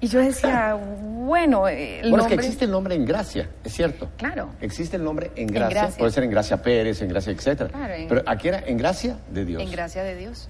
Y 0.05 0.07
yo 0.07 0.19
decía, 0.19 0.75
bueno, 0.75 1.67
el 1.67 2.11
bueno, 2.11 2.25
es 2.25 2.27
que 2.27 2.35
existe 2.35 2.65
el 2.65 2.69
nombre 2.69 2.93
en 2.93 3.05
gracia, 3.05 3.49
es 3.63 3.73
cierto. 3.73 4.07
Claro. 4.17 4.51
Existe 4.61 4.97
el 4.97 5.03
nombre 5.03 5.31
en 5.35 5.47
gracia, 5.47 5.89
puede 5.97 6.11
ser 6.11 6.25
en 6.25 6.29
gracia 6.29 6.61
Pérez, 6.61 7.01
en 7.01 7.09
gracia, 7.09 7.31
etcétera. 7.31 7.71
Claro, 7.71 7.93
Pero 8.07 8.21
aquí 8.27 8.49
era 8.49 8.59
en 8.67 8.77
gracia 8.77 9.17
de 9.31 9.45
Dios. 9.45 9.63
En 9.63 9.71
gracia 9.71 10.03
de 10.03 10.15
Dios. 10.15 10.47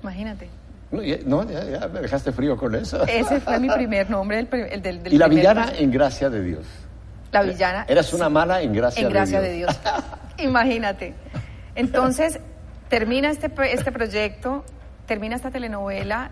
Imagínate. 0.00 0.48
No, 1.26 1.42
ya, 1.50 1.64
ya, 1.64 1.88
me 1.88 2.02
dejaste 2.02 2.30
frío 2.30 2.56
con 2.56 2.72
eso. 2.76 3.04
Ese 3.04 3.40
fue 3.40 3.58
mi 3.58 3.68
primer 3.74 4.08
nombre, 4.08 4.38
el, 4.38 4.48
el 4.52 4.80
del, 4.80 5.12
Y 5.12 5.18
la 5.18 5.26
villana 5.26 5.72
en 5.76 5.90
gracia 5.90 6.30
de 6.30 6.40
Dios. 6.40 6.64
La 7.32 7.42
villana. 7.42 7.86
Eras 7.88 8.12
una 8.12 8.28
mala 8.28 8.62
en 8.62 8.74
gracia, 8.74 9.02
en 9.02 9.08
gracia 9.12 9.40
de 9.40 9.54
Dios. 9.54 9.76
De 9.82 9.90
Dios. 9.90 10.04
Imagínate. 10.38 11.14
Entonces, 11.74 12.38
termina 12.88 13.32
este, 13.32 13.50
este 13.72 13.90
proyecto, 13.90 14.64
termina 15.08 15.34
esta 15.34 15.50
telenovela 15.50 16.30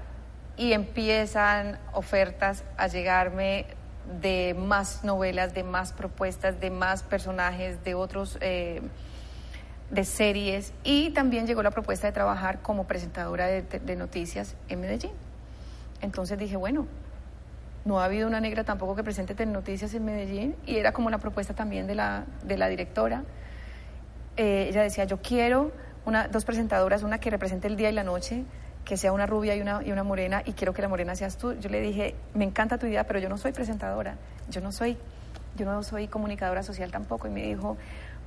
y 0.57 0.73
empiezan 0.73 1.79
ofertas 1.93 2.65
a 2.77 2.87
llegarme 2.87 3.67
de 4.21 4.55
más 4.59 5.05
novelas, 5.05 5.55
de 5.55 5.62
más 5.62 5.93
propuestas, 5.93 6.61
de 6.61 6.71
más 6.71 7.03
personajes, 7.03 7.83
de 7.85 7.95
otros, 7.95 8.37
eh, 8.41 8.83
de 9.91 10.05
series 10.05 10.73
y 10.85 11.11
también 11.11 11.47
llegó 11.47 11.62
la 11.62 11.71
propuesta 11.71 12.07
de 12.07 12.12
trabajar 12.12 12.61
como 12.62 12.87
presentadora 12.87 13.47
de, 13.47 13.97
noticias 13.97 14.57
en 14.69 14.81
Medellín. 14.81 15.12
Entonces 16.01 16.38
dije, 16.38 16.57
bueno, 16.57 16.87
no 17.85 18.01
ha 18.01 18.07
habido 18.07 18.27
una 18.27 18.41
negra 18.41 18.65
tampoco 18.65 18.97
que 18.97 19.05
presente 19.05 19.45
noticias 19.45 19.93
en 19.95 20.05
Medellín 20.05 20.57
y 20.67 20.77
era 20.77 20.93
como 20.93 21.11
la 21.11 21.19
propuesta 21.19 21.55
también 21.55 21.87
de 21.87 21.95
la, 21.95 22.25
de 22.43 22.57
la 22.57 22.69
directora. 22.69 23.23
Eh, 24.38 24.67
ella 24.71 24.83
decía, 24.83 25.05
yo 25.05 25.21
quiero 25.21 25.73
una, 26.07 26.27
dos 26.27 26.47
presentadoras, 26.47 27.03
una 27.03 27.19
que 27.19 27.29
represente 27.29 27.69
el 27.69 27.77
día 27.77 27.91
y 27.91 27.93
la 27.93 28.03
noche, 28.03 28.45
que 28.85 28.97
sea 28.97 29.12
una 29.12 29.27
rubia 29.27 29.55
y 29.55 29.61
una, 29.61 29.81
y 29.85 29.92
una 29.92 30.03
morena 30.03 30.42
y 30.45 30.53
quiero 30.53 30.73
que 30.73 30.83
la 30.83 30.88
morena 30.88 31.14
seas 31.14 31.37
tú. 31.37 31.55
Yo 31.55 31.68
le 31.68 31.81
dije, 31.81 32.14
me 32.35 32.45
encanta 32.45 32.79
tu 32.79 32.87
idea, 32.87 33.05
pero 33.05 33.18
yo 33.18 33.29
no 33.29 33.38
soy 33.38 33.53
presentadora, 33.53 34.16
yo 34.51 34.61
no 34.61 34.73
soy, 34.73 34.97
yo 35.57 35.66
no 35.66 35.83
soy 35.83 36.09
comunicadora 36.09 36.62
social 36.62 36.90
tampoco. 36.90 37.29
Y 37.29 37.31
me 37.31 37.42
dijo, 37.42 37.77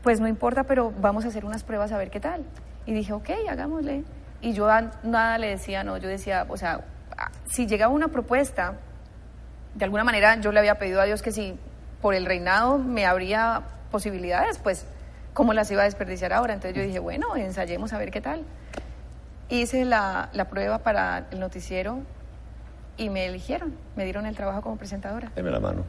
pues 0.04 0.20
no 0.20 0.28
importa, 0.28 0.64
pero 0.64 0.92
vamos 0.92 1.26
a 1.26 1.30
hacer 1.30 1.46
unas 1.46 1.64
pruebas 1.64 1.92
a 1.92 1.98
ver 1.98 2.10
qué 2.10 2.20
tal. 2.20 2.44
Y 2.86 2.94
dije, 2.94 3.14
ok, 3.14 3.30
hagámosle. 3.50 4.04
Y 4.42 4.54
yo 4.54 4.68
nada 5.04 5.38
le 5.38 5.48
decía, 5.48 5.84
no, 5.84 5.98
yo 5.98 6.08
decía, 6.08 6.46
o 6.48 6.58
sea, 6.58 6.82
si 7.50 7.68
llegaba 7.68 7.94
una 7.94 8.10
propuesta, 8.10 8.76
de 9.74 9.86
alguna 9.86 10.04
manera 10.04 10.40
yo 10.40 10.52
le 10.52 10.60
había 10.60 10.76
pedido 10.76 11.02
a 11.02 11.06
Dios 11.06 11.22
que 11.22 11.32
si 11.32 11.58
por 12.02 12.14
el 12.14 12.26
reinado 12.26 12.78
me 12.78 13.06
habría 13.06 13.64
posibilidades, 13.92 14.60
pues, 14.60 14.86
¿cómo 15.34 15.54
las 15.54 15.70
iba 15.72 15.82
a 15.82 15.86
desperdiciar 15.86 16.34
ahora? 16.34 16.54
Entonces 16.54 16.78
yo 16.78 16.84
dije, 16.84 17.00
bueno, 17.00 17.36
ensayemos 17.36 17.92
a 17.94 17.98
ver 17.98 18.12
qué 18.12 18.22
tal. 18.22 18.46
Hice 19.50 19.86
la, 19.86 20.30
la 20.34 20.50
prueba 20.50 20.80
para 20.80 21.28
el 21.32 21.40
noticiero 21.40 22.00
y 22.98 23.10
me 23.10 23.26
eligieron, 23.26 23.74
me 23.96 24.04
dieron 24.04 24.26
el 24.26 24.36
trabajo 24.36 24.62
como 24.62 24.78
presentadora. 24.78 25.32
Deme 25.36 25.52
la 25.52 25.60
mano. 25.60 25.84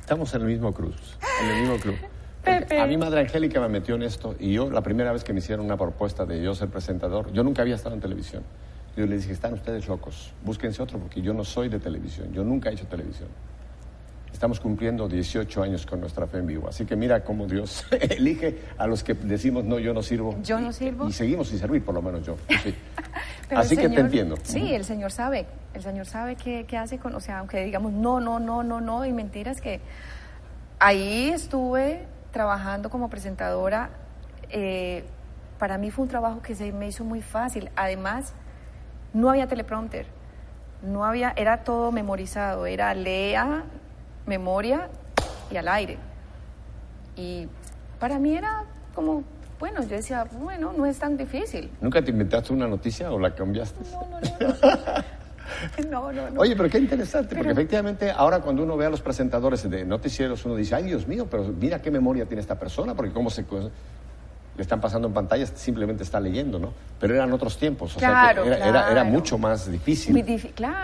Estamos 0.00 0.32
en 0.34 0.42
el 0.42 0.46
mismo 0.46 0.72
cruz, 0.72 1.18
en 1.42 1.50
el 1.50 1.60
mismo 1.62 1.76
club. 1.78 1.96
A 2.80 2.86
mi 2.86 2.96
madre 2.96 3.20
Angélica 3.20 3.60
me 3.60 3.68
metió 3.68 3.96
en 3.96 4.02
esto 4.02 4.36
y 4.38 4.52
yo, 4.52 4.70
la 4.70 4.82
primera 4.82 5.12
vez 5.12 5.24
que 5.24 5.32
me 5.32 5.40
hicieron 5.40 5.66
una 5.66 5.76
propuesta 5.76 6.24
de 6.24 6.40
yo 6.40 6.54
ser 6.54 6.68
presentador, 6.68 7.32
yo 7.32 7.42
nunca 7.42 7.62
había 7.62 7.74
estado 7.74 7.96
en 7.96 8.00
televisión. 8.00 8.44
Yo 8.96 9.04
le 9.04 9.16
dije, 9.16 9.32
están 9.32 9.54
ustedes 9.54 9.88
locos, 9.88 10.32
búsquense 10.44 10.80
otro 10.80 10.98
porque 11.00 11.20
yo 11.20 11.34
no 11.34 11.44
soy 11.44 11.68
de 11.68 11.80
televisión, 11.80 12.32
yo 12.32 12.44
nunca 12.44 12.70
he 12.70 12.74
hecho 12.74 12.86
televisión. 12.86 13.28
Estamos 14.36 14.60
cumpliendo 14.60 15.08
18 15.08 15.62
años 15.62 15.86
con 15.86 15.98
nuestra 15.98 16.26
fe 16.26 16.36
en 16.36 16.46
vivo. 16.46 16.68
Así 16.68 16.84
que 16.84 16.94
mira 16.94 17.24
cómo 17.24 17.46
Dios 17.46 17.86
elige 17.90 18.58
a 18.76 18.86
los 18.86 19.02
que 19.02 19.14
decimos, 19.14 19.64
no, 19.64 19.78
yo 19.78 19.94
no 19.94 20.02
sirvo. 20.02 20.36
Yo 20.42 20.60
no 20.60 20.74
sirvo. 20.74 21.08
Y, 21.08 21.12
seguimos 21.14 21.48
sin 21.48 21.58
servir, 21.58 21.82
por 21.82 21.94
lo 21.94 22.02
menos 22.02 22.26
yo. 22.26 22.36
Así 23.50 23.78
que 23.78 23.88
te 23.88 23.98
entiendo. 23.98 24.36
Sí, 24.42 24.74
el 24.74 24.84
Señor 24.84 25.10
sabe. 25.10 25.46
El 25.72 25.82
Señor 25.82 26.04
sabe 26.04 26.36
qué, 26.36 26.66
qué, 26.68 26.76
hace 26.76 26.98
con, 26.98 27.14
o 27.14 27.20
sea, 27.20 27.38
aunque 27.38 27.64
digamos 27.64 27.92
no, 27.92 28.20
no, 28.20 28.38
no, 28.38 28.62
no, 28.62 28.78
no, 28.78 29.06
y 29.06 29.12
mentiras 29.14 29.62
que 29.62 29.80
ahí 30.80 31.30
estuve 31.30 32.04
trabajando 32.30 32.90
como 32.90 33.08
presentadora. 33.08 33.88
Eh, 34.50 35.04
para 35.58 35.78
mí 35.78 35.90
fue 35.90 36.02
un 36.02 36.10
trabajo 36.10 36.42
que 36.42 36.54
se 36.54 36.72
me 36.72 36.88
hizo 36.88 37.04
muy 37.04 37.22
fácil. 37.22 37.70
Además, 37.74 38.34
no 39.14 39.30
había 39.30 39.46
teleprompter. 39.46 40.04
No 40.82 41.06
había, 41.06 41.32
era 41.36 41.64
todo 41.64 41.90
memorizado, 41.90 42.66
era 42.66 42.92
lea, 42.92 43.64
memoria 44.26 44.88
y 45.50 45.56
al 45.56 45.68
aire. 45.68 45.98
Y 47.16 47.48
para 47.98 48.18
mí 48.18 48.36
era 48.36 48.64
como, 48.94 49.24
bueno, 49.58 49.82
yo 49.82 49.96
decía, 49.96 50.26
bueno, 50.32 50.72
no 50.76 50.86
es 50.86 50.98
tan 50.98 51.16
difícil. 51.16 51.70
¿Nunca 51.80 52.02
te 52.02 52.10
inventaste 52.10 52.52
una 52.52 52.66
noticia 52.66 53.10
o 53.10 53.18
la 53.18 53.34
cambiaste? 53.34 53.80
No, 53.90 54.06
no, 54.10 54.20
no. 55.90 55.90
No, 55.90 56.12
no, 56.12 56.30
no. 56.30 56.40
Oye, 56.40 56.56
pero 56.56 56.68
qué 56.68 56.78
interesante, 56.78 57.34
porque 57.36 57.52
efectivamente 57.52 58.10
ahora 58.10 58.40
cuando 58.40 58.62
uno 58.64 58.76
ve 58.76 58.86
a 58.86 58.90
los 58.90 59.00
presentadores 59.00 59.68
de 59.68 59.84
noticieros, 59.84 60.44
uno 60.44 60.56
dice, 60.56 60.74
ay 60.74 60.84
Dios 60.84 61.06
mío, 61.06 61.26
pero 61.30 61.44
mira 61.44 61.80
qué 61.80 61.90
memoria 61.90 62.26
tiene 62.26 62.40
esta 62.40 62.58
persona, 62.58 62.94
porque 62.94 63.12
cómo 63.12 63.30
se 63.30 63.44
le 64.56 64.62
están 64.62 64.80
pasando 64.80 65.08
en 65.08 65.14
pantalla, 65.14 65.46
simplemente 65.46 66.02
está 66.02 66.18
leyendo, 66.18 66.58
¿no? 66.58 66.72
Pero 66.98 67.14
eran 67.14 67.30
otros 67.32 67.58
tiempos, 67.58 67.96
o 67.96 68.00
sea, 68.00 68.30
era, 68.30 68.90
era, 68.90 69.04
mucho 69.04 69.36
más 69.36 69.70
difícil 69.70 70.24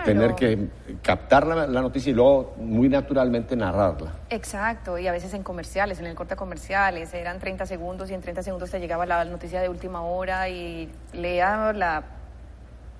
tener 0.05 0.35
que 0.35 0.67
captar 1.01 1.47
la, 1.47 1.81
noticia 1.81 2.11
y 2.11 2.13
luego 2.13 2.53
muy 2.57 2.87
naturalmente 2.87 3.55
narrarla. 3.55 4.13
Exacto, 4.29 4.99
y 4.99 5.07
a 5.07 5.11
veces 5.11 5.33
en 5.33 5.41
comerciales, 5.41 5.99
en 5.99 6.05
el 6.05 6.15
corte 6.15 6.35
comerciales, 6.35 7.13
eran 7.13 7.39
30 7.39 7.65
segundos 7.65 8.11
y 8.11 8.13
en 8.13 8.21
30 8.21 8.43
segundos 8.43 8.69
te 8.69 8.79
llegaba 8.79 9.05
la 9.07 9.25
noticia 9.25 9.59
de 9.59 9.69
última 9.69 10.03
hora 10.03 10.49
y 10.49 10.89
lea 11.13 11.73
la 11.73 12.03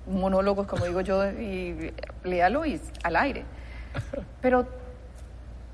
monólogos, 0.06 0.66
como 0.66 0.84
digo 0.84 1.00
yo, 1.00 1.30
y 1.30 1.92
léalo 2.24 2.66
y 2.66 2.80
al 3.04 3.16
aire. 3.16 3.44
Pero 4.42 4.66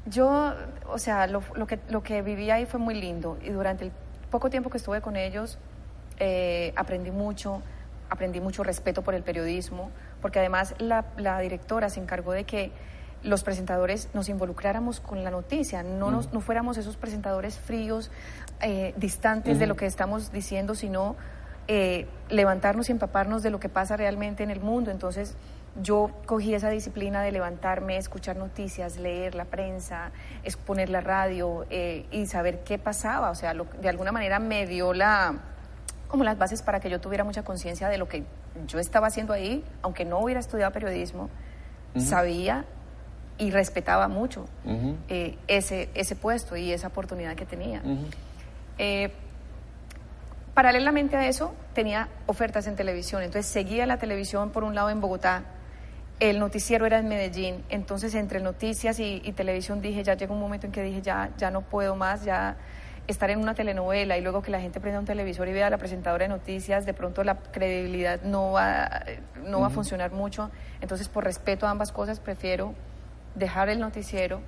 yo, 0.07 0.53
o 0.89 0.99
sea, 0.99 1.27
lo, 1.27 1.43
lo, 1.55 1.67
que, 1.67 1.79
lo 1.89 2.03
que 2.03 2.23
viví 2.23 2.51
ahí 2.51 2.67
fue 2.67 2.79
muy 2.79 2.95
lindo 2.95 3.39
y 3.43 3.49
durante 3.49 3.85
el 3.87 3.93
poco 4.31 4.51
tiempo 4.51 4.71
que 4.71 4.79
estuve 4.79 5.01
con 5.01 5.17
ellos, 5.17 5.59
eh, 6.19 6.73
aprendí 6.77 7.11
mucho, 7.11 7.63
aprendí 8.09 8.41
mucho 8.41 8.63
respeto 8.63 9.03
por 9.03 9.15
el 9.15 9.23
periodismo, 9.23 9.91
porque 10.21 10.39
además 10.39 10.75
la, 10.79 11.05
directora 11.41 11.91
se 11.91 12.01
encargó 12.01 12.33
de 12.33 12.45
que 12.45 12.73
los 13.23 13.43
presentadores 13.43 14.09
nos 14.15 14.29
involucráramos 14.29 15.01
con 15.01 15.25
la 15.25 15.31
noticia, 15.31 15.83
no, 15.83 16.11
nos, 16.11 16.33
no 16.33 16.41
fuéramos 16.41 16.79
esos 16.79 16.97
presentadores 16.97 17.59
fríos, 17.59 18.11
eh, 18.63 18.95
distantes 18.97 19.59
de 19.59 19.67
lo 19.67 19.77
que 19.77 19.87
estamos 19.87 20.33
diciendo, 20.33 20.75
sino 20.75 21.17
eh, 21.69 22.07
levantarnos 22.29 22.89
y 22.89 22.93
empaparnos 22.93 23.43
de 23.43 23.51
lo 23.51 23.61
que 23.61 23.69
pasa 23.69 23.97
realmente 23.97 24.43
en 24.43 24.51
el 24.51 24.61
mundo. 24.61 24.91
Entonces, 24.91 25.37
yo 25.81 26.11
cogí 26.27 26.55
esa 26.55 26.69
disciplina 26.69 27.23
de 27.23 27.33
levantarme, 27.33 27.97
escuchar 27.97 28.37
noticias, 28.37 28.97
leer 28.97 29.35
la 29.35 29.45
prensa, 29.45 30.11
exponer 30.43 30.91
la 30.91 31.01
radio 31.01 31.65
eh, 31.71 32.07
y 32.11 32.27
saber 32.27 32.65
qué 32.65 32.79
pasaba. 32.79 33.31
O 33.31 33.35
sea, 33.35 33.55
de 33.55 33.89
alguna 33.89 34.13
manera 34.13 34.39
me 34.39 34.67
dio 34.67 34.93
la, 34.93 35.35
como 36.09 36.25
las 36.25 36.37
bases 36.39 36.63
para 36.63 36.81
que 36.81 36.91
yo 36.91 37.01
tuviera 37.01 37.25
mucha 37.25 37.45
conciencia 37.45 37.89
de 37.89 37.99
lo 37.99 38.09
que 38.09 38.25
yo 38.67 38.79
estaba 38.79 39.07
haciendo 39.07 39.33
ahí, 39.33 39.65
aunque 39.83 40.05
no 40.05 40.19
hubiera 40.19 40.41
estudiado 40.41 40.73
periodismo, 40.73 41.31
sabía 41.97 42.65
y 43.39 43.51
respetaba 43.51 44.07
mucho 44.09 44.45
eh, 45.09 45.39
ese, 45.49 45.89
ese 45.95 46.15
puesto 46.15 46.57
y 46.57 46.73
esa 46.73 46.89
oportunidad 46.89 47.35
que 47.37 47.47
tenía. 47.47 47.83
Eh, 48.77 49.13
paralelamente 50.55 51.17
a 51.17 51.27
eso, 51.27 51.55
tenía 51.75 52.09
ofertas 52.27 52.67
en 52.67 52.77
televisión, 52.77 53.23
entonces 53.23 53.51
seguía 53.51 53.87
la 53.87 53.99
televisión 53.99 54.51
por 54.51 54.65
un 54.65 54.75
lado 54.75 54.91
en 54.91 55.01
Bogotá, 55.01 55.45
el 56.21 56.39
noticiero 56.39 56.85
era 56.85 56.99
en 56.99 57.09
Medellín, 57.09 57.65
entonces 57.71 58.15
entre 58.15 58.41
noticias 58.41 59.01
y, 59.01 59.21
televisión 59.33 59.81
dije, 59.81 60.05
ya 60.05 60.15
llegó 60.15 60.35
un 60.35 60.41
momento 60.41 60.67
en 60.67 60.73
que 60.73 60.83
dije, 60.83 61.01
ya, 61.01 61.31
ya 61.39 61.51
no 61.51 61.63
puedo 61.63 61.97
más, 61.97 62.25
ya 62.25 62.57
estar 63.07 63.31
en 63.31 63.41
una 63.41 63.55
telenovela 63.55 64.19
y 64.19 64.21
luego 64.21 64.43
que 64.43 64.51
la 64.51 64.61
gente 64.61 64.81
prenda 64.81 65.01
un 65.01 65.07
televisor 65.07 65.49
y 65.49 65.53
vea 65.53 65.69
a 65.69 65.71
la 65.71 65.79
presentadora 65.79 66.25
de 66.25 66.29
noticias, 66.29 66.85
de 66.85 66.93
pronto 66.93 67.25
la 67.25 67.37
credibilidad 67.37 68.21
no 68.23 68.53
va, 68.53 69.03
no 69.47 69.61
va 69.61 69.69
a 69.69 69.71
funcionar 69.71 70.13
mucho. 70.13 70.51
Entonces, 70.83 71.09
por 71.09 71.25
respeto 71.25 71.67
a 71.67 71.71
ambas 71.71 71.91
cosas, 71.91 72.21
prefiero 72.21 72.75
dejar 73.35 73.71
el 73.71 73.81
noticiero 73.81 74.43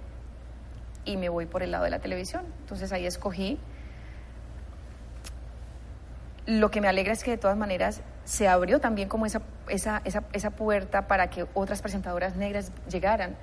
y 1.06 1.16
me 1.16 1.30
voy 1.30 1.46
por 1.46 1.62
el 1.62 1.70
lado 1.70 1.84
de 1.84 1.90
la 1.90 2.00
televisión. 2.00 2.44
Entonces 2.60 2.92
ahí 2.92 3.06
escogí. 3.06 3.58
Lo 6.46 6.70
que 6.70 6.80
me 6.80 6.88
alegra 6.88 7.14
es 7.14 7.24
que 7.24 7.30
de 7.32 7.38
todas 7.38 7.56
maneras 7.56 8.02
se 8.24 8.48
abrió 8.48 8.80
también 8.80 9.08
como 9.08 9.26
esa, 9.26 9.42
esa, 9.68 10.02
esa, 10.04 10.24
esa 10.32 10.50
puerta 10.50 11.08
para 11.08 11.30
que 11.30 11.46
otras 11.54 11.82
presentadoras 11.82 12.36
negras 12.36 12.72
llegaran 12.88 13.36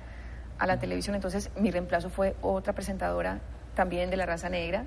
a 0.58 0.66
la 0.66 0.78
televisión, 0.78 1.14
entonces 1.14 1.50
mi 1.56 1.70
reemplazo 1.70 2.10
fue 2.10 2.36
otra 2.42 2.74
presentadora 2.74 3.40
también 3.74 4.10
de 4.10 4.16
la 4.16 4.26
raza 4.26 4.48
negra. 4.48 4.84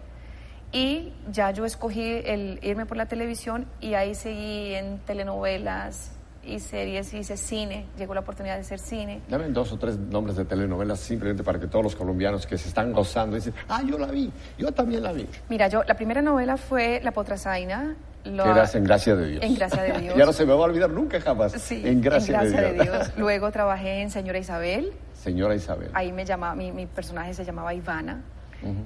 Y 0.71 1.13
ya 1.32 1.51
yo 1.51 1.65
escogí 1.65 2.21
el 2.25 2.60
irme 2.63 2.86
por 2.86 2.97
la 2.97 3.06
televisión 3.06 3.67
y 3.79 3.93
ahí 3.93 4.15
seguí 4.15 4.73
en 4.73 4.99
telenovelas, 4.99 6.12
y 6.45 6.60
series, 6.60 7.13
hice 7.13 7.38
cine, 7.38 7.86
llegó 7.97 8.13
la 8.13 8.21
oportunidad 8.21 8.56
de 8.56 8.62
hacer 8.62 8.79
cine. 8.79 9.21
Dame 9.27 9.49
dos 9.49 9.71
o 9.71 9.77
tres 9.77 9.97
nombres 9.97 10.36
de 10.36 10.45
telenovelas 10.45 10.99
simplemente 10.99 11.43
para 11.43 11.60
que 11.60 11.67
todos 11.67 11.84
los 11.84 11.95
colombianos 11.95 12.45
que 12.45 12.58
se 12.58 12.67
están 12.67 12.91
gozando 12.91 13.36
dicen, 13.36 13.53
ah, 13.69 13.82
yo 13.86 13.97
la 13.97 14.08
vi, 14.08 14.32
yo 14.58 14.71
también 14.71 15.03
la 15.03 15.12
vi. 15.12 15.27
Mira, 15.49 15.67
yo, 15.67 15.84
la 15.84 15.95
primera 15.95 16.21
novela 16.21 16.58
fue 16.58 17.01
La 17.03 17.12
Potrasaina. 17.12 17.95
Lo, 18.25 18.45
eras 18.45 18.73
en 18.75 18.86
Gracia 18.86 19.15
de 19.15 19.32
Dios. 19.32 19.43
En 19.43 19.56
Gracia 19.56 19.84
de 19.84 19.99
Dios. 20.01 20.15
ya 20.15 20.25
no 20.25 20.34
se 20.34 20.45
me 20.45 20.53
va 20.53 20.62
a 20.62 20.65
olvidar 20.65 20.89
nunca 20.89 21.19
jamás. 21.19 21.51
Sí, 21.53 21.82
en 21.86 22.01
Gracia, 22.01 22.39
de, 22.41 22.73
Dios. 22.73 23.12
Luego 23.17 23.51
trabajé 23.51 24.01
en 24.01 24.12
Señora 24.12 24.39
Isabel. 24.39 24.93
Señora 25.13 25.56
Isabel. 25.56 25.89
Ahí 25.93 26.12
me 26.12 26.25
llamaba, 26.25 26.56
mi, 26.56 26.71
mi 26.71 26.86
personaje 26.86 27.34
se 27.34 27.43
llamaba 27.43 27.73
Ivana. 27.73 28.21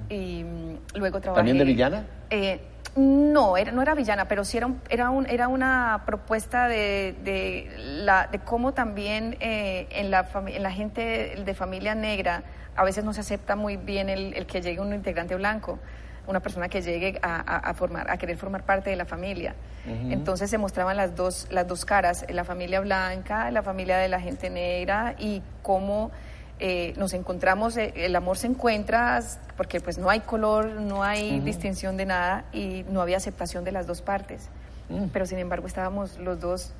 Y 0.08 0.44
mm, 0.44 0.98
luego 0.98 1.20
trabajé... 1.20 1.38
¿También 1.38 1.58
de 1.58 1.64
villana? 1.64 2.06
Eh, 2.30 2.60
no, 2.98 3.56
era, 3.56 3.70
no 3.70 3.80
era 3.80 3.94
villana, 3.94 4.26
pero 4.26 4.44
sí 4.44 4.56
era, 4.56 4.68
era, 4.88 5.10
un, 5.10 5.26
era 5.26 5.48
una 5.48 6.02
propuesta 6.04 6.66
de, 6.66 7.14
de, 7.22 7.70
la, 7.78 8.26
de 8.26 8.40
cómo 8.40 8.74
también 8.74 9.36
eh, 9.40 9.86
en, 9.90 10.10
la 10.10 10.28
en 10.46 10.62
la 10.62 10.72
gente 10.72 11.42
de 11.44 11.54
familia 11.54 11.94
negra 11.94 12.42
a 12.74 12.82
veces 12.84 13.04
no 13.04 13.12
se 13.12 13.20
acepta 13.20 13.56
muy 13.56 13.76
bien 13.76 14.08
el, 14.08 14.34
el 14.34 14.46
que 14.46 14.60
llegue 14.60 14.80
un 14.80 14.92
integrante 14.92 15.36
blanco, 15.36 15.78
una 16.26 16.40
persona 16.40 16.68
que 16.68 16.82
llegue 16.82 17.18
a, 17.22 17.38
a, 17.40 17.74
formar, 17.74 18.10
a 18.10 18.18
querer 18.18 18.36
formar 18.36 18.64
parte 18.64 18.90
de 18.90 18.96
la 18.96 19.04
familia. 19.06 19.54
Entonces 19.86 20.50
se 20.50 20.58
mostraban 20.58 20.98
las 20.98 21.16
dos, 21.16 21.46
las 21.50 21.66
dos 21.66 21.86
caras, 21.86 22.26
la 22.28 22.44
familia 22.44 22.80
blanca, 22.80 23.50
la 23.50 23.62
familia 23.62 23.96
de 23.96 24.08
la 24.08 24.20
gente 24.20 24.50
negra 24.50 25.14
y 25.18 25.40
cómo 25.62 26.10
eh, 26.60 26.92
nos 26.96 27.14
encontramos, 27.14 27.76
eh, 27.76 27.92
el 27.94 28.16
amor 28.16 28.36
se 28.36 28.48
encuentra 28.48 29.20
porque 29.56 29.80
pues 29.80 29.96
no 29.98 30.10
hay 30.10 30.20
color, 30.20 30.66
no 30.66 31.04
hay 31.04 31.38
distinción 31.40 31.96
de 31.96 32.06
nada 32.06 32.44
y 32.52 32.84
no 32.90 33.00
había 33.00 33.16
aceptación 33.16 33.64
de 33.64 33.72
las 33.72 33.86
dos 33.86 34.02
partes. 34.02 34.48
Mm. 34.88 35.06
Pero 35.12 35.26
sin 35.26 35.38
embargo 35.38 35.66
estábamos 35.66 36.18
los 36.18 36.40
dos 36.40 36.72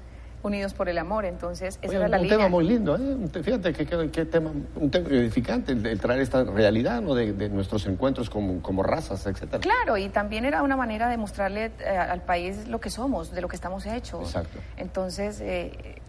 unidos 0.43 0.73
por 0.73 0.89
el 0.89 0.99
amor, 0.99 1.25
entonces 1.25 1.79
esa 1.83 1.97
era 1.97 2.09
la 2.09 2.21
un 2.21 2.29
tema 2.29 2.49
muy 2.49 2.65
lindo, 2.65 2.97
¿eh? 2.97 3.43
fíjate 3.43 3.73
qué 3.73 4.25
tema, 4.25 4.53
un 4.77 4.89
tema 4.89 5.09
edificante 5.09 5.73
el, 5.73 6.01
traer 6.01 6.21
esta 6.21 6.45
realidad 6.45 7.03
¿no? 7.03 7.17
de, 7.17 7.49
nuestros 7.49 7.87
encuentros 7.87 8.31
como, 8.31 8.63
como, 8.63 8.85
razas, 8.85 9.27
etcétera. 9.27 9.59
Claro, 9.59 9.97
y 9.97 10.09
también 10.09 10.45
era 10.45 10.63
una 10.63 10.77
manera 10.77 11.09
de 11.09 11.17
mostrarle 11.17 11.73
eh, 11.81 11.89
al 11.89 12.23
país 12.23 12.69
lo 12.69 12.81
que 12.81 12.89
somos, 12.89 13.33
de 13.33 13.41
lo 13.41 13.49
que 13.49 13.57
estamos 13.57 13.85
hechos. 13.85 14.29
Exacto. 14.29 14.61
Entonces, 14.77 15.43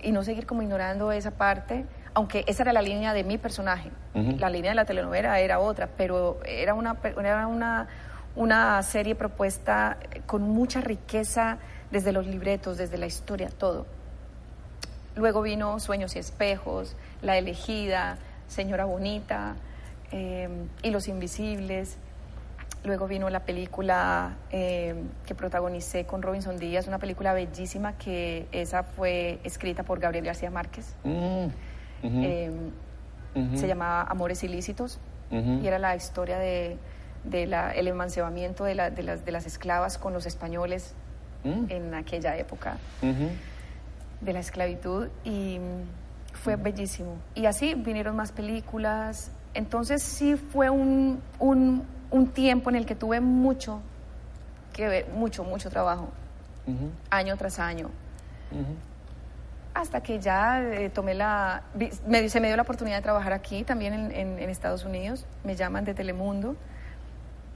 y 0.02 0.12
no 0.12 0.24
seguir 0.24 0.46
como 0.46 0.62
ignorando 0.62 1.12
esa 1.12 1.32
parte 1.32 1.86
aunque 2.20 2.44
esa 2.48 2.64
era 2.64 2.74
la 2.74 2.82
línea 2.82 3.14
de 3.14 3.24
mi 3.24 3.38
personaje, 3.38 3.92
la 4.14 4.50
línea 4.50 4.72
de 4.72 4.76
la 4.76 4.84
telenovela 4.84 5.40
era 5.40 5.60
otra, 5.60 5.88
pero 5.96 6.42
era 6.46 6.74
una, 6.74 6.98
era 7.02 7.48
una, 7.48 7.88
una 8.36 8.84
serie 8.84 9.16
propuesta 9.16 9.98
con 10.26 10.42
mucha 10.42 10.82
riqueza 10.82 11.60
desde 11.92 12.12
los 12.12 12.28
libretos, 12.28 12.78
desde 12.78 12.98
la 12.98 13.06
historia, 13.06 13.48
todo. 13.58 13.86
Luego 15.16 15.42
vino 15.42 15.80
Sueños 15.80 16.14
y 16.18 16.20
Espejos, 16.20 16.98
La 17.22 17.38
Elegida, 17.38 18.18
Señora 18.50 18.84
Bonita 18.84 19.56
em, 20.12 20.68
y 20.84 20.90
Los 20.90 21.08
Invisibles. 21.08 21.96
Luego 22.84 23.08
vino 23.08 23.30
la 23.30 23.46
película 23.46 24.36
em, 24.52 25.08
que 25.26 25.36
protagonicé 25.36 26.06
con 26.06 26.22
Robinson 26.22 26.60
Díaz, 26.60 26.86
una 26.86 27.00
película 27.00 27.32
bellísima 27.32 27.98
que 27.98 28.46
esa 28.52 28.84
fue 28.84 29.40
escrita 29.46 29.84
por 29.84 30.02
Gabriel 30.02 30.26
García 30.26 30.52
Márquez. 30.52 30.98
Mm. 31.06 31.48
Em, 32.04 32.72
se 33.56 33.68
llamaba 33.68 34.04
Amores 34.04 34.44
Ilícitos 34.44 35.00
y 35.32 35.68
era 35.68 35.80
la 35.80 35.96
historia 35.96 36.40
de, 36.40 36.78
el 37.32 37.88
emancipamiento 37.88 38.64
de, 38.64 38.76
las, 38.76 38.96
de, 38.96 39.32
las, 39.32 39.46
esclavas 39.46 39.98
con 39.98 40.14
los 40.14 40.26
españoles 40.26 40.94
mm. 41.44 41.66
en 41.70 41.94
aquella 41.94 42.38
época 42.38 42.78
de 44.22 44.34
la 44.34 44.40
esclavitud 44.40 45.08
y 45.24 45.60
fue 46.34 46.56
bellísimo. 46.56 47.18
Y 47.36 47.46
así 47.46 47.76
vinieron 47.76 48.16
más 48.16 48.32
películas. 48.32 49.32
Entonces 49.54 50.02
sí 50.02 50.36
fue 50.36 50.70
un, 50.70 51.22
un, 51.40 52.28
tiempo 52.34 52.70
en 52.70 52.76
el 52.76 52.86
que 52.86 52.96
tuve 52.96 53.20
mucho 53.20 53.82
que 54.74 54.88
ver, 54.88 55.08
mucho, 55.10 55.44
mucho 55.44 55.70
trabajo, 55.70 56.10
año 57.10 57.36
tras 57.38 57.60
año 57.60 57.90
hasta 59.80 60.02
que 60.02 60.20
ya 60.20 60.62
eh, 60.62 60.90
tomé 60.90 61.14
la... 61.14 61.64
Me, 62.06 62.28
se 62.30 62.40
me 62.42 62.48
dio 62.48 62.58
la 62.58 62.64
oportunidad 62.64 62.98
de 62.98 63.02
trabajar 63.02 63.32
aquí, 63.32 63.64
también 63.64 64.12
en, 64.12 64.50
Estados 64.50 64.84
Unidos. 64.84 65.26
Me 65.44 65.56
llaman 65.56 65.86
de 65.86 65.94
Telemundo 65.94 66.58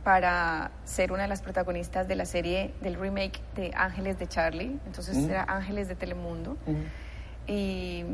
para 0.05 0.71
ser 0.86 1.12
una 1.12 1.23
de 1.23 1.27
las 1.27 1.41
protagonistas 1.41 2.07
de 2.07 2.15
la 2.15 2.25
serie 2.25 2.73
del 2.81 2.95
remake 2.95 3.41
de 3.55 3.71
Ángeles 3.75 4.19
de 4.19 4.27
Charlie. 4.27 4.79
Entonces 4.86 5.17
mm. 5.17 5.29
era 5.29 5.43
Ángeles 5.43 5.89
de 5.89 5.95
Telemundo. 5.95 6.55
Y 7.45 8.05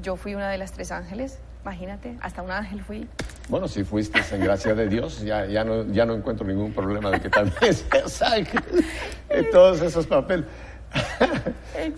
yo 0.00 0.14
fui 0.14 0.36
una 0.36 0.48
de 0.48 0.58
las 0.58 0.70
tres 0.70 0.92
ángeles, 0.92 1.40
imagínate, 1.62 2.16
hasta 2.20 2.42
un 2.42 2.52
ángel 2.52 2.82
fui. 2.82 3.08
Bueno, 3.48 3.66
si 3.66 3.82
fuiste 3.82 4.20
en 4.30 4.44
gracia 4.44 4.74
de 4.74 4.88
Dios, 4.88 5.22
ya, 5.22 5.44
ya, 5.46 5.64
no, 5.64 5.84
ya 5.90 6.06
no 6.06 6.14
encuentro 6.14 6.46
ningún 6.46 6.72
problema 6.72 7.10
de 7.10 7.20
que 7.20 7.30
también 7.30 7.74
seas 7.74 8.22
ángel 8.22 8.62
en 9.28 9.50
todos 9.50 9.82
esos 9.82 10.06
papeles. 10.06 10.46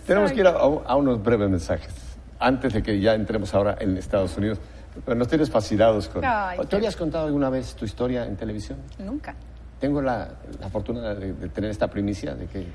Tenemos 0.07 0.33
que 0.33 0.41
ir 0.41 0.47
a, 0.47 0.97
unos 0.97 1.23
breves 1.23 1.49
mensajes 1.49 1.93
antes 2.39 2.73
de 2.73 2.83
que 2.83 3.01
ya 3.01 3.15
entremos 3.15 3.55
ahora 3.55 3.77
en 3.81 3.97
Estados 3.97 4.37
Unidos. 4.37 4.59
Nos 5.07 5.29
tienes 5.29 5.51
fascinados 5.51 6.09
con... 6.09 6.23
¿Tú 6.69 6.77
habías 6.77 6.97
contado 6.97 7.27
alguna 7.27 7.51
vez 7.51 7.75
tu 7.75 7.85
historia 7.85 8.25
en 8.25 8.37
televisión? 8.37 8.79
Nunca. 8.99 9.35
Tengo 9.81 10.03
la, 10.03 10.29
fortuna 10.73 11.15
de, 11.15 11.33
tener 11.51 11.71
esta 11.71 11.89
primicia 11.89 12.35
de 12.35 12.47
que 12.47 12.67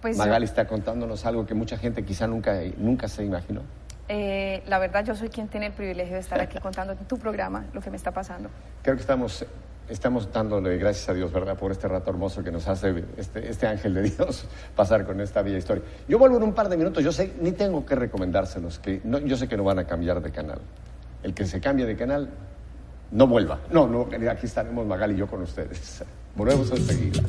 pues 0.00 0.16
Magali 0.16 0.44
está 0.44 0.66
contándonos 0.66 1.24
algo 1.26 1.46
que 1.46 1.54
mucha 1.54 1.76
gente 1.76 2.04
quizá 2.04 2.26
nunca, 2.26 2.60
nunca 2.76 3.08
se 3.08 3.24
imaginó. 3.24 3.62
Eh, 4.08 4.62
la 4.66 4.78
verdad, 4.78 5.04
yo 5.04 5.14
soy 5.14 5.28
quien 5.28 5.48
tiene 5.48 5.66
el 5.66 5.72
privilegio 5.72 6.14
de 6.14 6.20
estar 6.20 6.40
aquí 6.40 6.58
contando 6.58 6.94
en 6.94 6.98
tu 7.00 7.18
programa 7.18 7.66
lo 7.72 7.80
que 7.80 7.90
me 7.90 7.96
está 7.96 8.10
pasando. 8.10 8.48
Creo 8.82 8.96
que 8.96 9.02
estamos 9.02 9.44
estamos 9.88 10.32
dándole 10.32 10.76
gracias 10.76 11.08
a 11.08 11.14
Dios, 11.14 11.32
¿verdad?, 11.32 11.56
por 11.56 11.72
este 11.72 11.88
rato 11.88 12.10
hermoso 12.10 12.42
que 12.42 12.50
nos 12.50 12.66
hace 12.68 13.04
este, 13.16 13.48
este, 13.48 13.66
ángel 13.66 13.94
de 13.94 14.02
Dios 14.02 14.46
pasar 14.76 15.06
con 15.06 15.20
esta 15.20 15.42
bella 15.42 15.58
historia. 15.58 15.82
Yo 16.08 16.18
vuelvo 16.18 16.36
en 16.36 16.42
un 16.42 16.52
par 16.52 16.68
de 16.68 16.76
minutos, 16.76 17.02
yo 17.02 17.12
sé, 17.12 17.34
ni 17.40 17.52
tengo 17.52 17.84
que 17.84 17.94
recomendárselos, 17.94 18.78
que 18.78 19.00
no, 19.04 19.18
yo 19.18 19.36
sé 19.36 19.48
que 19.48 19.56
no 19.56 19.64
van 19.64 19.78
a 19.78 19.86
cambiar 19.86 20.22
de 20.22 20.30
canal. 20.30 20.60
El 21.22 21.34
que 21.34 21.44
se 21.46 21.60
cambie 21.60 21.86
de 21.86 21.96
canal, 21.96 22.28
no 23.10 23.26
vuelva. 23.26 23.60
No, 23.70 23.86
no, 23.88 24.08
aquí 24.30 24.46
estaremos 24.46 24.86
Magal 24.86 25.12
y 25.12 25.16
yo 25.16 25.26
con 25.26 25.42
ustedes. 25.42 26.04
Volvemos 26.36 26.70
enseguida. 26.70 27.22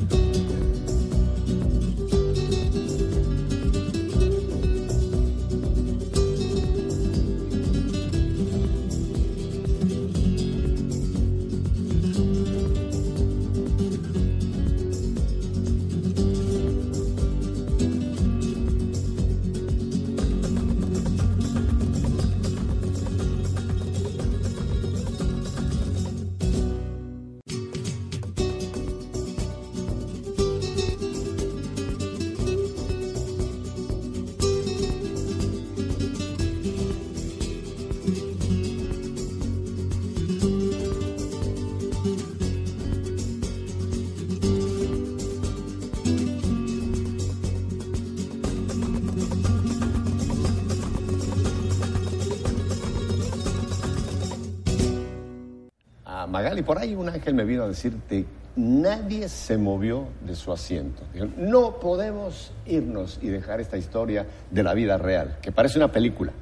Ángel 57.20 57.34
me 57.34 57.44
vino 57.44 57.64
a 57.64 57.68
decirte, 57.68 58.24
nadie 58.56 59.28
se 59.28 59.58
movió 59.58 60.08
de 60.22 60.34
su 60.34 60.52
asiento. 60.52 61.02
no 61.36 61.78
podemos 61.78 62.52
irnos 62.66 63.18
y 63.20 63.28
dejar 63.28 63.60
esta 63.60 63.76
historia 63.76 64.26
de 64.50 64.62
la 64.62 64.72
vida 64.72 64.96
real, 64.96 65.36
que 65.42 65.52
parece 65.52 65.78
una 65.78 65.92
película, 65.92 66.32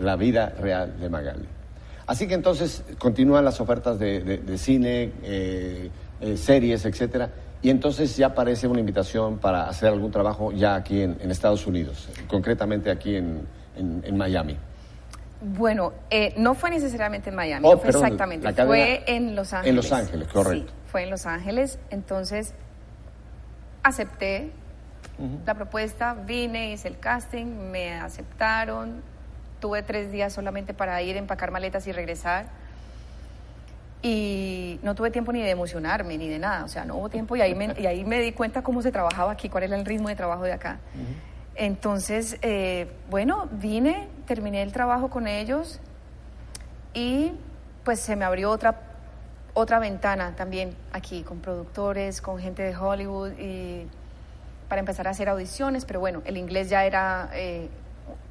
la 0.00 0.16
vida 0.16 0.48
real 0.60 0.98
de 0.98 1.08
Magali. 1.08 1.46
Así 2.08 2.26
que 2.26 2.34
entonces 2.34 2.82
continúan 2.98 3.44
las 3.44 3.60
ofertas 3.60 3.98
de, 3.98 4.58
cine, 4.58 5.12
eh, 5.22 5.90
eh, 6.20 6.36
series, 6.36 6.84
etcétera, 6.84 7.30
y 7.62 7.70
entonces 7.70 8.16
ya 8.16 8.26
aparece 8.26 8.66
una 8.66 8.80
invitación 8.80 9.38
para 9.38 9.68
hacer 9.68 9.88
algún 9.88 10.10
trabajo 10.10 10.52
ya 10.52 10.74
aquí 10.74 11.02
en, 11.02 11.30
Estados 11.30 11.66
Unidos, 11.66 12.08
concretamente 12.28 12.90
aquí 12.90 13.16
en 13.16 14.16
Miami. 14.16 14.56
Bueno, 15.40 15.92
eh, 16.10 16.32
no 16.38 16.54
fue 16.54 16.70
necesariamente 16.70 17.30
en 17.30 17.36
Miami, 17.36 17.66
oh, 17.68 17.78
fue 17.78 17.90
exactamente, 17.90 18.52
fue 18.64 19.04
en 19.06 19.36
Los 19.36 19.52
Ángeles. 19.52 19.70
En 19.70 19.76
Los 19.76 19.92
Ángeles, 19.92 20.28
correcto. 20.28 20.72
Sí, 20.72 20.78
fue 20.90 21.02
en 21.02 21.10
Los 21.10 21.26
Ángeles, 21.26 21.78
entonces 21.90 22.54
acepté 23.82 24.50
la 25.46 25.54
propuesta, 25.54 26.14
vine, 26.14 26.72
hice 26.72 26.88
el 26.88 26.98
casting, 26.98 27.46
me 27.46 27.94
aceptaron, 27.94 29.02
tuve 29.60 29.82
tres 29.82 30.12
días 30.12 30.32
solamente 30.32 30.74
para 30.74 31.00
ir, 31.02 31.16
empacar 31.16 31.50
maletas 31.50 31.86
y 31.86 31.92
regresar. 31.92 32.46
Y 34.02 34.78
no 34.82 34.94
tuve 34.94 35.10
tiempo 35.10 35.32
ni 35.32 35.42
de 35.42 35.50
emocionarme 35.50 36.18
ni 36.18 36.28
de 36.28 36.38
nada, 36.38 36.64
o 36.64 36.68
sea, 36.68 36.84
no 36.84 36.96
hubo 36.96 37.08
tiempo 37.08 37.34
y 37.34 37.40
ahí 37.40 37.54
me, 37.54 37.74
y 37.78 37.86
ahí 37.86 38.04
me 38.04 38.20
di 38.20 38.32
cuenta 38.32 38.62
cómo 38.62 38.82
se 38.82 38.92
trabajaba 38.92 39.32
aquí, 39.32 39.48
cuál 39.48 39.64
era 39.64 39.76
el 39.76 39.84
ritmo 39.84 40.08
de 40.08 40.16
trabajo 40.16 40.44
de 40.44 40.52
acá. 40.52 40.78
Entonces, 41.56 42.38
eh, 42.42 42.86
bueno, 43.08 43.48
vine, 43.50 44.08
terminé 44.26 44.62
el 44.62 44.72
trabajo 44.72 45.08
con 45.08 45.26
ellos 45.26 45.80
y 46.92 47.32
pues 47.82 48.00
se 48.00 48.14
me 48.14 48.26
abrió 48.26 48.50
otra, 48.50 48.80
otra 49.54 49.78
ventana 49.78 50.36
también 50.36 50.76
aquí, 50.92 51.22
con 51.22 51.40
productores, 51.40 52.20
con 52.20 52.38
gente 52.38 52.62
de 52.62 52.76
Hollywood 52.76 53.32
y 53.38 53.86
para 54.68 54.80
empezar 54.80 55.06
a 55.08 55.10
hacer 55.10 55.28
audiciones, 55.30 55.86
pero 55.86 56.00
bueno, 56.00 56.20
el 56.26 56.36
inglés 56.36 56.68
ya 56.68 56.84
era, 56.84 57.30
eh, 57.32 57.70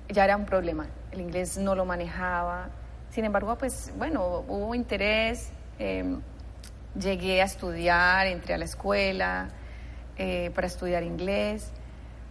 ya 0.09 0.25
era 0.25 0.37
un 0.37 0.45
problema, 0.45 0.87
el 1.11 1.21
inglés 1.21 1.57
no 1.57 1.73
lo 1.73 1.85
manejaba. 1.85 2.69
Sin 3.09 3.25
embargo, 3.25 3.57
pues 3.57 3.91
bueno, 3.97 4.43
hubo 4.47 4.75
interés, 4.75 5.49
em, 5.79 6.21
llegué 6.99 7.41
a 7.41 7.45
estudiar, 7.45 8.27
entré 8.27 8.53
a 8.53 8.57
la 8.57 8.65
escuela 8.65 9.49
eh, 10.17 10.51
para 10.53 10.67
estudiar 10.67 11.03
inglés. 11.03 11.71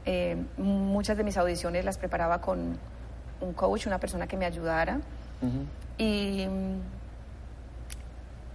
Em, 0.06 0.46
muchas 0.58 1.16
de 1.16 1.24
mis 1.24 1.36
audiciones 1.36 1.84
las 1.84 1.96
preparaba 1.96 2.40
con 2.40 2.78
un 3.40 3.52
coach, 3.54 3.86
una 3.86 3.98
persona 3.98 4.26
que 4.26 4.36
me 4.36 4.44
ayudara. 4.44 5.00
Y 5.98 6.46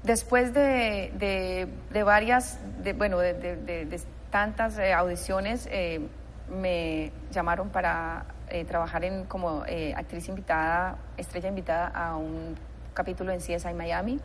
después 0.03 0.53
de, 0.53 1.67
de, 1.91 2.03
varias, 2.03 2.59
de, 2.83 2.93
bueno, 2.93 3.19
de, 3.19 3.99
tantas 4.31 4.77
eh, 4.77 4.93
audiciones 4.93 5.67
eh, 5.71 6.01
me 6.49 7.11
llamaron 7.31 7.69
para 7.69 8.25
eh, 8.49 8.65
trabajar 8.65 9.03
en 9.03 9.25
como 9.25 9.63
actriz 9.95 10.29
invitada, 10.29 10.97
estrella 11.17 11.49
invitada 11.49 11.87
a 11.87 12.15
un 12.15 12.55
capítulo 12.93 13.31
en 13.31 13.39
CSI 13.39 13.73
Miami. 13.75 14.19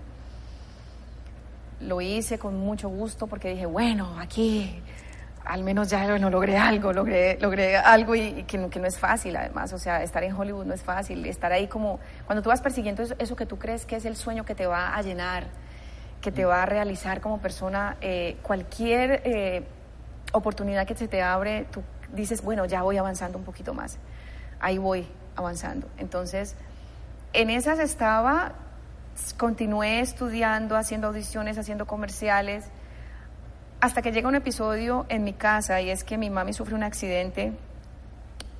Lo 1.80 2.00
hice 2.00 2.38
con 2.38 2.58
mucho 2.58 2.88
gusto 2.88 3.26
porque 3.26 3.50
dije, 3.50 3.66
bueno, 3.66 4.18
aquí 4.18 4.80
al 5.44 5.62
menos 5.62 5.90
ya 5.90 6.18
no 6.18 6.30
logré 6.30 6.56
algo, 6.56 6.92
logré, 6.92 7.76
algo 7.76 8.14
y, 8.14 8.44
que, 8.44 8.58
no 8.58 8.86
es 8.86 8.98
fácil 8.98 9.36
además, 9.36 9.72
o 9.72 9.78
sea, 9.78 10.02
estar 10.02 10.24
en 10.24 10.34
Hollywood 10.34 10.64
no 10.64 10.74
es 10.74 10.82
fácil, 10.82 11.24
estar 11.26 11.52
ahí 11.52 11.68
como, 11.68 12.00
cuando 12.26 12.42
tú 12.42 12.48
vas 12.48 12.62
persiguiendo 12.62 13.02
eso, 13.02 13.14
eso 13.18 13.36
que 13.36 13.46
tú 13.46 13.58
crees 13.58 13.84
que 13.84 13.96
es 13.96 14.04
el 14.04 14.16
sueño 14.16 14.44
que 14.44 14.54
te 14.54 14.66
va 14.66 14.94
a 14.94 15.02
llenar, 15.02 15.48
que 16.20 16.32
te 16.32 16.44
va 16.44 16.62
a 16.62 16.66
realizar 16.66 17.20
como 17.20 17.38
persona, 17.38 17.96
cualquier 18.42 19.66
oportunidad 20.32 20.86
que 20.86 20.94
se 20.94 21.06
te 21.06 21.22
abre, 21.22 21.66
tú 21.70 21.82
dices, 22.14 22.42
bueno, 22.42 22.64
ya 22.64 22.82
voy 22.82 22.96
avanzando 22.96 23.38
un 23.38 23.44
poquito 23.44 23.74
más. 23.74 23.98
Ahí 24.60 24.78
voy 24.78 25.06
avanzando. 25.36 25.88
Entonces, 25.98 26.56
en 27.32 27.50
esas 27.50 27.78
estaba, 27.78 28.52
continué 29.36 30.00
estudiando, 30.00 30.76
haciendo 30.76 31.08
audiciones, 31.08 31.58
haciendo 31.58 31.86
comerciales, 31.86 32.64
hasta 33.84 34.00
que 34.00 34.12
llega 34.12 34.26
un 34.28 34.34
episodio 34.34 35.04
en 35.10 35.24
mi 35.24 35.34
casa 35.34 35.82
y 35.82 35.90
es 35.90 36.04
que 36.04 36.16
mi 36.16 36.30
mami 36.30 36.54
sufre 36.54 36.74
un 36.74 36.82
accidente, 36.82 37.52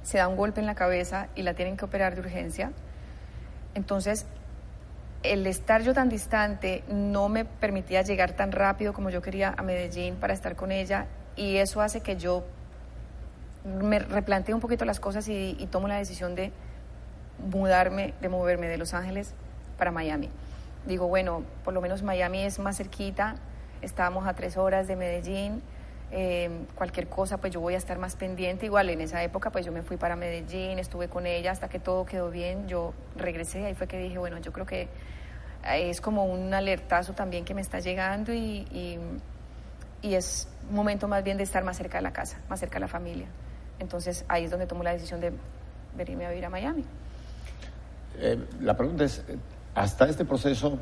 se 0.02 0.18
da 0.18 0.28
un 0.28 0.37
golpe 0.37 0.60
en 0.60 0.66
la 0.66 0.74
cabeza 0.74 1.28
y 1.34 1.40
la 1.44 1.54
tienen 1.54 1.78
que 1.78 1.87
operar 1.87 2.14
de 2.14 2.20
urgencia. 2.20 2.72
Entonces, 3.74 4.26
el 5.22 5.46
estar 5.46 5.80
yo 5.80 5.94
tan 5.94 6.10
distante 6.10 6.84
no 6.88 7.30
me 7.30 7.46
permitía 7.46 8.02
llegar 8.02 8.32
tan 8.32 8.52
rápido 8.52 8.92
como 8.92 9.08
yo 9.08 9.22
quería 9.22 9.54
a 9.56 9.62
Medellín 9.62 10.16
para 10.16 10.34
estar 10.34 10.56
con 10.56 10.70
ella 10.70 11.06
y 11.37 11.56
eso 11.56 11.80
hace 11.80 12.02
que 12.02 12.18
yo 12.18 12.44
me 13.64 14.00
replantee 14.00 14.54
un 14.54 14.60
poquito 14.60 14.84
las 14.84 15.00
cosas 15.00 15.26
y, 15.28 15.54
tomo 15.70 15.88
la 15.88 15.96
decisión 15.96 16.34
de 16.34 16.52
mudarme, 17.50 18.12
de 18.20 18.28
moverme 18.28 18.68
de 18.68 18.76
Los 18.76 18.92
Ángeles 18.92 19.32
para 19.78 19.90
Miami. 19.90 20.28
Digo, 20.87 21.08
bueno, 21.08 21.44
por 21.64 21.72
lo 21.72 21.80
menos 21.80 22.02
Miami 22.02 22.42
es 22.42 22.58
más 22.58 22.76
cerquita, 22.76 23.37
estamos 23.85 24.27
a 24.27 24.35
tres 24.35 24.57
horas 24.57 24.87
de 24.88 24.97
Medellín, 24.97 25.62
eh, 26.11 26.51
cualquier 26.75 27.09
cosa 27.09 27.38
pues 27.38 27.53
yo 27.53 27.61
voy 27.61 27.75
a 27.75 27.79
estar 27.79 27.99
más 27.99 28.16
pendiente. 28.16 28.66
Igual 28.66 28.90
en 28.90 29.01
esa 29.01 29.23
época 29.23 29.51
pues 29.51 29.64
yo 29.64 29.73
me 29.73 29.83
fui 29.83 29.97
para 29.97 30.16
Medellín, 30.16 30.79
estuve 30.79 31.09
con 31.09 31.27
ella 31.27 31.53
hasta 31.53 31.68
que 31.68 31.79
todo 31.79 32.05
quedó 32.05 32.31
bien, 32.31 32.68
yo 32.68 32.92
regresé, 33.16 33.64
ahí 33.66 33.75
fue 33.75 33.87
que 33.87 33.99
dije, 33.99 34.18
bueno, 34.18 34.38
yo 34.38 34.53
creo 34.53 34.66
que 34.66 34.88
es 35.64 36.01
como 36.01 36.27
un 36.27 36.53
alertazo 36.53 37.14
también 37.14 37.44
que 37.44 37.55
me 37.55 37.62
está 37.62 37.81
llegando 37.81 38.33
y 38.35 38.99
y 40.05 40.14
es 40.14 40.47
momento 40.70 41.09
más 41.09 41.25
bien 41.25 41.38
de 41.38 41.44
estar 41.44 41.64
más 41.64 41.79
cerca 41.79 41.97
de 41.97 42.03
la 42.03 42.12
casa, 42.12 42.37
más 42.51 42.61
cerca 42.61 42.75
de 42.75 42.81
la 42.81 42.88
familia. 42.88 43.27
Entonces 43.79 44.27
ahí 44.29 44.44
es 44.44 44.51
donde 44.51 44.66
tomo 44.66 44.83
la 44.83 44.92
decisión 44.92 45.18
de 45.18 45.33
venirme 45.97 46.27
a 46.27 46.29
vivir 46.29 46.44
a 46.44 46.51
Miami. 46.51 46.85
Eh, 48.18 48.38
la 48.61 48.77
pregunta 48.77 49.05
es, 49.05 49.25
hasta 49.75 50.07
este 50.07 50.27
proceso, 50.27 50.79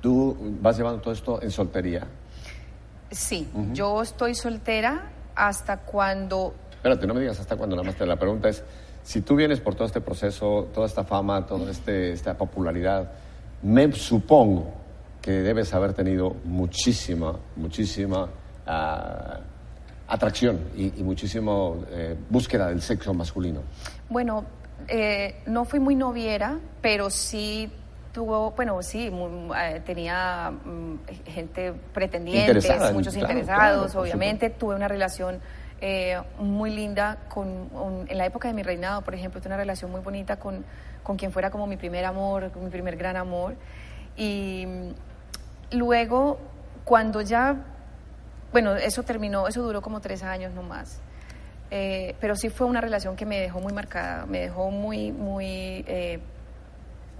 ¿tú 0.00 0.36
vas 0.60 0.76
llevando 0.76 1.00
todo 1.00 1.12
esto 1.12 1.42
en 1.42 1.50
soltería? 1.50 2.06
Sí, 3.10 3.48
yo 3.72 4.02
estoy 4.02 4.34
soltera 4.34 5.10
hasta 5.34 5.78
cuando... 5.78 6.54
Espérate, 6.70 7.06
no 7.06 7.14
me 7.14 7.20
digas 7.20 7.40
hasta 7.40 7.56
cuando, 7.56 7.76
nada 7.76 7.86
más 7.86 7.96
te 7.96 8.06
la 8.06 8.16
pregunta 8.16 8.48
es, 8.48 8.62
si 9.02 9.22
tú 9.22 9.34
vienes 9.34 9.60
por 9.60 9.74
todo 9.74 9.86
este 9.86 10.00
proceso, 10.00 10.68
toda 10.72 10.86
esta 10.86 11.04
fama, 11.04 11.44
toda 11.46 11.70
este, 11.70 12.12
esta 12.12 12.36
popularidad, 12.36 13.10
me 13.62 13.90
supongo 13.92 14.72
que 15.20 15.32
debes 15.32 15.74
haber 15.74 15.92
tenido 15.92 16.36
muchísima, 16.44 17.36
muchísima 17.56 18.28
ah, 18.66 19.40
atracción 20.08 20.60
y, 20.76 21.02
muchísima 21.02 21.52
eh, 21.90 22.16
búsqueda 22.28 22.68
del 22.68 22.80
sexo 22.80 23.12
masculino. 23.12 23.62
Bueno, 24.08 24.44
eh, 24.88 25.42
no 25.46 25.64
fui 25.64 25.80
muy 25.80 25.94
noviera, 25.94 26.58
pero 26.80 27.10
sí 27.10 27.70
tuvo, 28.12 28.50
bueno, 28.52 28.82
sí, 28.82 29.10
eh, 29.56 29.82
tenía 29.84 30.50
mm, 30.50 30.94
gente 31.26 31.72
pretendientes, 31.92 32.92
muchos 32.92 33.16
interesados, 33.16 33.94
obviamente. 33.94 34.50
Tuve 34.50 34.74
una 34.74 34.88
relación 34.88 35.40
muy 36.38 36.70
linda 36.70 37.16
con, 37.30 38.06
en 38.06 38.18
la 38.18 38.26
época 38.26 38.48
de 38.48 38.54
mi 38.54 38.62
reinado, 38.62 39.00
por 39.00 39.14
ejemplo, 39.14 39.40
tuve 39.40 39.48
una 39.48 39.56
relación 39.56 39.90
muy 39.90 40.02
bonita 40.02 40.36
con, 40.36 40.62
con 41.02 41.16
quien 41.16 41.32
fuera 41.32 41.50
como 41.50 41.66
mi 41.66 41.78
primer 41.78 42.04
amor, 42.04 42.50
mi 42.56 42.68
primer 42.68 42.96
gran 42.96 43.16
amor. 43.16 43.54
Y 44.16 44.66
Luego, 45.72 46.38
cuando 46.84 47.20
ya, 47.20 47.56
bueno, 48.52 48.74
eso 48.74 49.04
terminó, 49.04 49.46
eso 49.46 49.62
duró 49.62 49.80
como 49.82 50.00
tres 50.00 50.22
años 50.22 50.52
nomás. 50.52 51.00
Eh, 51.70 52.16
pero 52.20 52.34
sí 52.34 52.50
fue 52.50 52.66
una 52.66 52.80
relación 52.80 53.14
que 53.14 53.24
me 53.24 53.38
dejó 53.38 53.60
muy 53.60 53.72
marcada, 53.72 54.26
me 54.26 54.40
dejó 54.40 54.72
muy, 54.72 55.12
muy, 55.12 55.84
eh, 55.86 56.18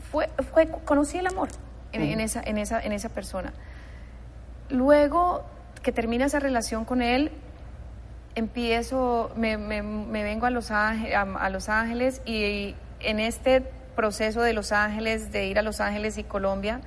fue, 0.01 0.29
fue, 0.53 0.69
conocí 0.85 1.19
el 1.19 1.27
amor 1.27 1.49
en, 1.93 2.21
esa, 2.21 2.43
en, 2.43 2.59
esa, 2.59 2.81
en 2.81 2.93
esa 2.93 3.09
persona. 3.09 3.53
Luego 4.69 5.45
que 5.83 5.93
termina 5.93 6.27
esa 6.27 6.41
relación 6.41 6.85
con 6.85 7.03
él, 7.03 7.33
empiezo, 8.35 9.33
me, 9.37 9.57
me, 9.57 10.23
vengo 10.23 10.47
a 10.47 10.51
Los, 10.51 10.71
Ángeles, 10.71 11.15
a 11.17 11.51
Los 11.51 11.69
Ángeles 11.69 12.23
y 12.25 12.75
en 13.01 13.19
este 13.21 13.63
proceso 13.97 14.43
de 14.43 14.53
Los 14.53 14.73
Ángeles, 14.73 15.33
de 15.33 15.47
ir 15.47 15.59
a 15.59 15.63
Los 15.63 15.81
Ángeles 15.81 16.19
y 16.19 16.25
Colombia, 16.25 16.81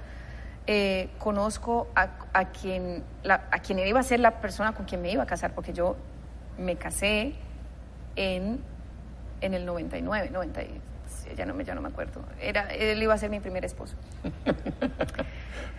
eh, 0.66 1.10
conozco 1.20 1.90
a, 1.96 2.46
quien, 2.52 3.04
a 3.28 3.60
quien 3.60 3.80
iba 3.80 4.00
a 4.00 4.04
ser 4.04 4.22
la 4.22 4.40
persona 4.40 4.74
con 4.74 4.86
quien 4.86 5.02
me 5.02 5.12
iba 5.12 5.24
a 5.24 5.26
casar, 5.28 5.54
porque 5.54 5.74
yo 5.74 5.98
me 6.58 6.78
casé 6.78 7.34
en, 8.16 8.62
en 9.42 9.54
el 9.54 9.66
99, 9.66 10.30
90, 10.32 10.62
ya 11.36 11.46
no, 11.46 11.54
me, 11.54 11.64
ya 11.64 11.76
no 11.76 11.82
me 11.82 11.90
acuerdo. 11.90 12.22
Era, 12.42 12.68
él 12.74 13.02
iba 13.02 13.14
a 13.14 13.18
ser 13.18 13.30
mi 13.30 13.40
primer 13.40 13.66
esposo. 13.66 13.96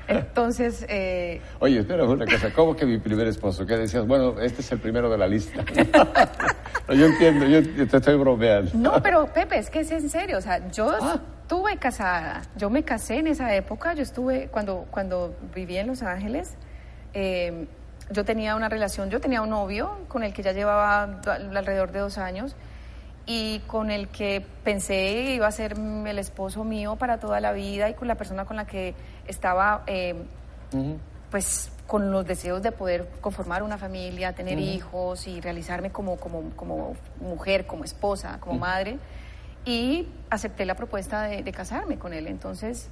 Entonces... 0.09 0.85
Eh, 0.89 1.41
Oye, 1.61 1.81
espera 1.81 2.05
una 2.05 2.27
cosa, 2.27 2.53
¿cómo 2.53 2.77
que 2.77 2.85
mi 2.85 2.99
primer 2.99 3.27
esposo? 3.27 3.65
¿Qué 3.67 3.77
decías? 3.77 4.07
Bueno, 4.07 4.41
este 4.41 4.61
es 4.61 4.73
el 4.73 4.79
primero 4.79 5.11
de 5.11 5.19
la 5.19 5.27
lista. 5.27 5.65
yo 6.89 7.07
entiendo, 7.07 7.47
yo 7.47 7.89
te 7.89 7.97
estoy 7.97 8.17
bromeando. 8.17 8.71
No, 8.75 9.03
pero 9.03 9.27
Pepe, 9.33 9.59
es 9.59 9.71
que 9.71 9.81
es 9.81 9.91
en 9.91 10.09
serio, 10.09 10.39
o 10.39 10.43
sea, 10.43 10.69
yo... 10.71 10.97
Ah 11.01 11.21
estuve 11.45 11.77
casada, 11.77 12.41
yo 12.57 12.71
me 12.71 12.85
casé 12.85 13.19
en 13.19 13.27
esa 13.27 13.55
época, 13.55 13.93
yo 13.93 14.03
estuve, 14.03 14.49
cuando, 14.49 14.87
cuando 14.91 15.37
viví 15.55 15.77
en 15.77 15.89
Los 15.89 16.03
Ángeles, 16.03 16.57
eh, 17.13 17.67
yo 18.11 18.25
tenía 18.25 18.57
una 18.57 18.71
relación, 18.71 19.11
yo 19.11 19.21
tenía 19.21 19.43
un 19.43 19.51
novio 19.51 19.99
con 20.09 20.23
el 20.25 20.33
que 20.33 20.43
ya 20.43 20.53
llevaba 20.53 21.03
alrededor 21.03 21.93
de 21.93 21.99
dos 21.99 22.17
años 22.17 22.57
y 23.27 23.61
con 23.61 23.91
el 23.91 24.09
que 24.09 24.45
pensé 24.65 25.33
iba 25.35 25.47
a 25.47 25.53
ser 25.53 25.77
el 25.79 26.19
esposo 26.19 26.65
mío 26.65 26.97
para 26.97 27.19
toda 27.19 27.41
la 27.41 27.53
vida 27.53 27.89
y 27.89 27.95
con 27.95 28.09
la 28.09 28.17
persona 28.17 28.45
con 28.45 28.57
la 28.57 28.67
que 28.67 28.95
estaba, 29.27 29.83
eh, 29.87 30.15
pues 31.31 31.73
con 31.87 32.11
los 32.11 32.27
deseos 32.27 32.63
de 32.63 32.73
poder 32.73 33.09
conformar 33.21 33.63
una 33.63 33.79
familia, 33.79 34.35
tener 34.35 34.59
hijos 34.59 35.27
y 35.27 35.41
realizarme 35.41 35.91
como, 35.91 36.17
como, 36.17 36.51
como 36.57 36.95
mujer, 37.21 37.67
como 37.67 37.85
esposa, 37.85 38.39
como 38.41 38.59
madre. 38.59 38.99
y 39.65 40.09
acepté 40.29 40.67
la 40.67 40.75
propuesta 40.75 41.23
de, 41.23 41.53
casarme 41.53 41.99
con 41.99 42.13
él. 42.13 42.27
Entonces 42.27 42.89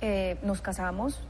eh, 0.00 0.38
nos 0.42 0.62
casamos 0.62 1.20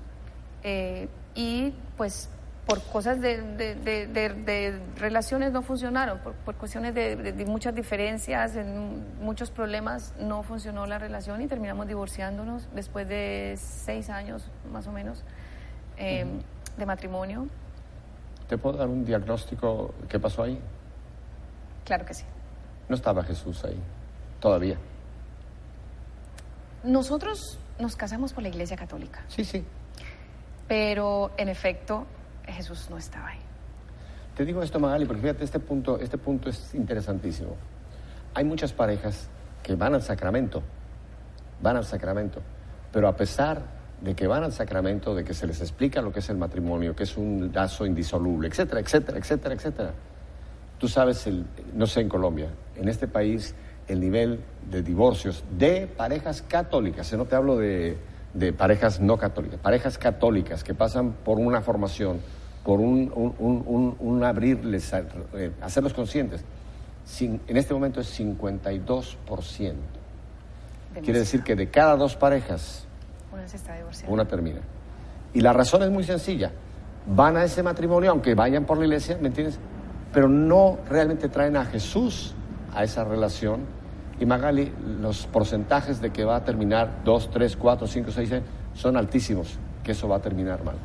eh, 0.63 1.09
y 1.35 1.73
pues 1.97 2.29
por 2.71 2.81
cosas 2.85 3.21
de, 3.21 4.81
relaciones 4.97 5.51
no 5.51 5.61
funcionaron, 5.61 6.21
por, 6.21 6.55
cuestiones 6.55 6.95
de, 6.95 7.45
muchas 7.45 7.75
diferencias, 7.75 8.55
en 8.55 9.19
muchos 9.21 9.51
problemas 9.51 10.15
no 10.21 10.45
funcionó 10.45 10.87
la 10.87 10.97
relación 10.99 11.43
y 11.43 11.49
terminamos 11.49 11.89
divorciándonos 11.89 12.69
después 12.73 13.09
de 13.09 13.59
seis 13.59 14.09
años 14.09 14.49
más 14.73 14.87
o 14.87 14.93
menos 14.93 15.25
eh, 15.97 16.25
de 16.79 16.87
matrimonio. 16.87 17.49
¿Te 18.49 18.57
puedo 18.57 18.79
dar 18.79 18.87
un 18.87 19.05
diagnóstico? 19.05 19.93
¿Qué 20.09 20.21
pasó 20.21 20.45
ahí? 20.45 20.61
Claro 21.85 22.07
que 22.07 22.15
sí. 22.15 22.25
No 22.89 22.95
estaba 22.95 23.25
Jesús 23.25 23.65
ahí, 23.65 23.81
todavía. 24.39 24.79
Nosotros 26.85 27.59
nos 27.81 27.97
casamos 27.97 28.33
por 28.33 28.45
la 28.45 28.49
Iglesia 28.49 28.77
Católica. 28.77 29.25
Sí, 29.27 29.45
sí. 29.45 29.65
Pero 30.69 31.33
en 31.37 31.49
efecto, 31.49 32.07
Jesús 32.53 32.89
no 32.91 32.99
estaba 32.99 33.29
ahí. 33.29 33.41
Te 34.37 34.45
digo 34.45 34.63
esto, 34.63 34.79
Magali, 34.79 35.05
porque 35.05 35.23
fíjate, 35.23 35.45
este 35.45 35.61
punto, 35.61 35.99
este 35.99 36.19
punto 36.19 36.49
es 36.49 36.75
interesantísimo. 36.75 37.57
Hay 38.35 38.45
muchas 38.45 38.73
parejas 38.73 39.29
que 39.63 39.75
van 39.75 39.95
al 39.95 40.03
sacramento, 40.03 40.63
van 41.61 41.77
al 41.77 41.85
sacramento, 41.85 42.41
pero 42.93 43.09
a 43.09 43.17
pesar 43.17 43.63
de 44.01 44.15
que 44.15 44.27
van 44.27 44.45
al 44.45 44.53
sacramento, 44.53 45.15
de 45.15 45.25
que 45.25 45.35
se 45.35 45.47
les 45.47 45.61
explica 45.61 46.01
lo 46.01 46.13
que 46.13 46.21
es 46.21 46.31
el 46.31 46.39
matrimonio, 46.39 46.97
que 46.97 47.03
es 47.03 47.17
un 47.17 47.51
lazo 47.53 47.85
indisoluble, 47.85 48.49
etcétera, 48.49 48.81
etcétera, 48.81 49.19
etcétera, 49.19 49.55
etcétera. 49.55 49.95
Tú 50.79 50.89
sabes, 50.89 51.27
el, 51.27 51.45
no 51.75 51.87
sé 51.87 52.01
en 52.01 52.09
Colombia, 52.09 52.49
en 52.77 52.89
este 52.89 53.07
país 53.09 53.55
el 53.89 54.01
nivel 54.01 54.41
de 54.71 54.83
divorcios 54.83 55.45
de 55.59 55.87
parejas 55.87 56.43
católicas, 56.43 57.13
no 57.13 57.27
te 57.27 57.35
hablo 57.35 57.59
de 57.59 57.99
de 58.35 58.53
parejas 58.53 59.01
no 59.01 59.17
católicas, 59.17 59.59
parejas 59.59 59.99
católicas 59.99 60.63
que 60.63 60.75
pasan 60.75 61.13
por 61.25 61.39
una 61.39 61.61
formación, 61.61 62.21
por 62.71 62.79
un, 62.79 63.11
un, 63.99 64.23
abrirles, 64.23 64.93
eh, 64.93 65.51
hacerlos 65.61 65.93
conscientes, 65.93 66.45
en 67.21 67.57
este 67.57 67.75
momento 67.75 68.01
es 68.01 68.21
52%. 68.21 69.75
Quiere 71.03 71.19
decir 71.19 71.43
que 71.43 71.57
de 71.57 71.69
cada 71.69 71.97
dos 71.97 72.15
parejas, 72.15 72.87
una 73.33 73.49
se 73.49 73.57
está 73.57 73.75
divorciando. 73.75 74.15
Una 74.15 74.25
termina. 74.25 74.61
Y 75.35 75.41
la 75.41 75.53
razón 75.53 75.83
es 75.83 75.91
muy 75.91 76.05
sencilla. 76.05 76.53
Van 77.07 77.37
a 77.37 77.43
ese 77.43 77.61
matrimonio, 77.65 78.13
aunque 78.13 78.37
vayan 78.37 78.65
por 78.65 78.79
la 78.79 78.85
iglesia, 78.85 79.19
¿me 79.21 79.27
entiendes? 79.27 79.59
Pero 80.13 80.29
no 80.29 80.79
realmente 80.89 81.29
traen 81.29 81.57
a 81.57 81.65
Jesús 81.65 82.37
a 82.73 82.85
esa 82.85 83.03
relación 83.03 83.63
y 84.21 84.27
Magali, 84.27 84.73
los 85.01 85.27
porcentajes 85.27 86.01
de 86.01 86.11
que 86.11 86.25
va 86.25 86.37
a 86.37 86.45
terminar 86.45 87.03
2, 87.05 87.31
3, 87.33 87.57
4, 87.57 87.87
5, 87.89 88.11
6 88.13 88.31
son 88.75 88.97
altísimos, 88.97 89.59
que 89.83 89.91
eso 89.91 90.07
va 90.07 90.19
a 90.19 90.23
terminar 90.23 90.63
mal. 90.63 90.77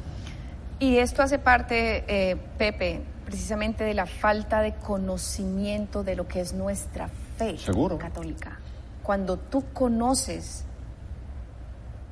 Y 0.80 0.98
esto 0.98 1.24
hace 1.24 1.40
parte, 1.40 2.04
eh, 2.08 2.36
Pepe, 2.58 3.02
precisamente 3.26 3.84
de 3.84 3.94
la 3.94 4.06
falta 4.06 4.62
de 4.62 4.74
conocimiento 4.74 6.04
de 6.04 6.16
lo 6.16 6.28
que 6.28 6.42
es 6.42 6.54
nuestra 6.54 7.10
fe 7.38 7.58
católica. 7.98 8.60
Cuando 9.04 9.38
tú 9.38 9.64
conoces, 9.74 10.66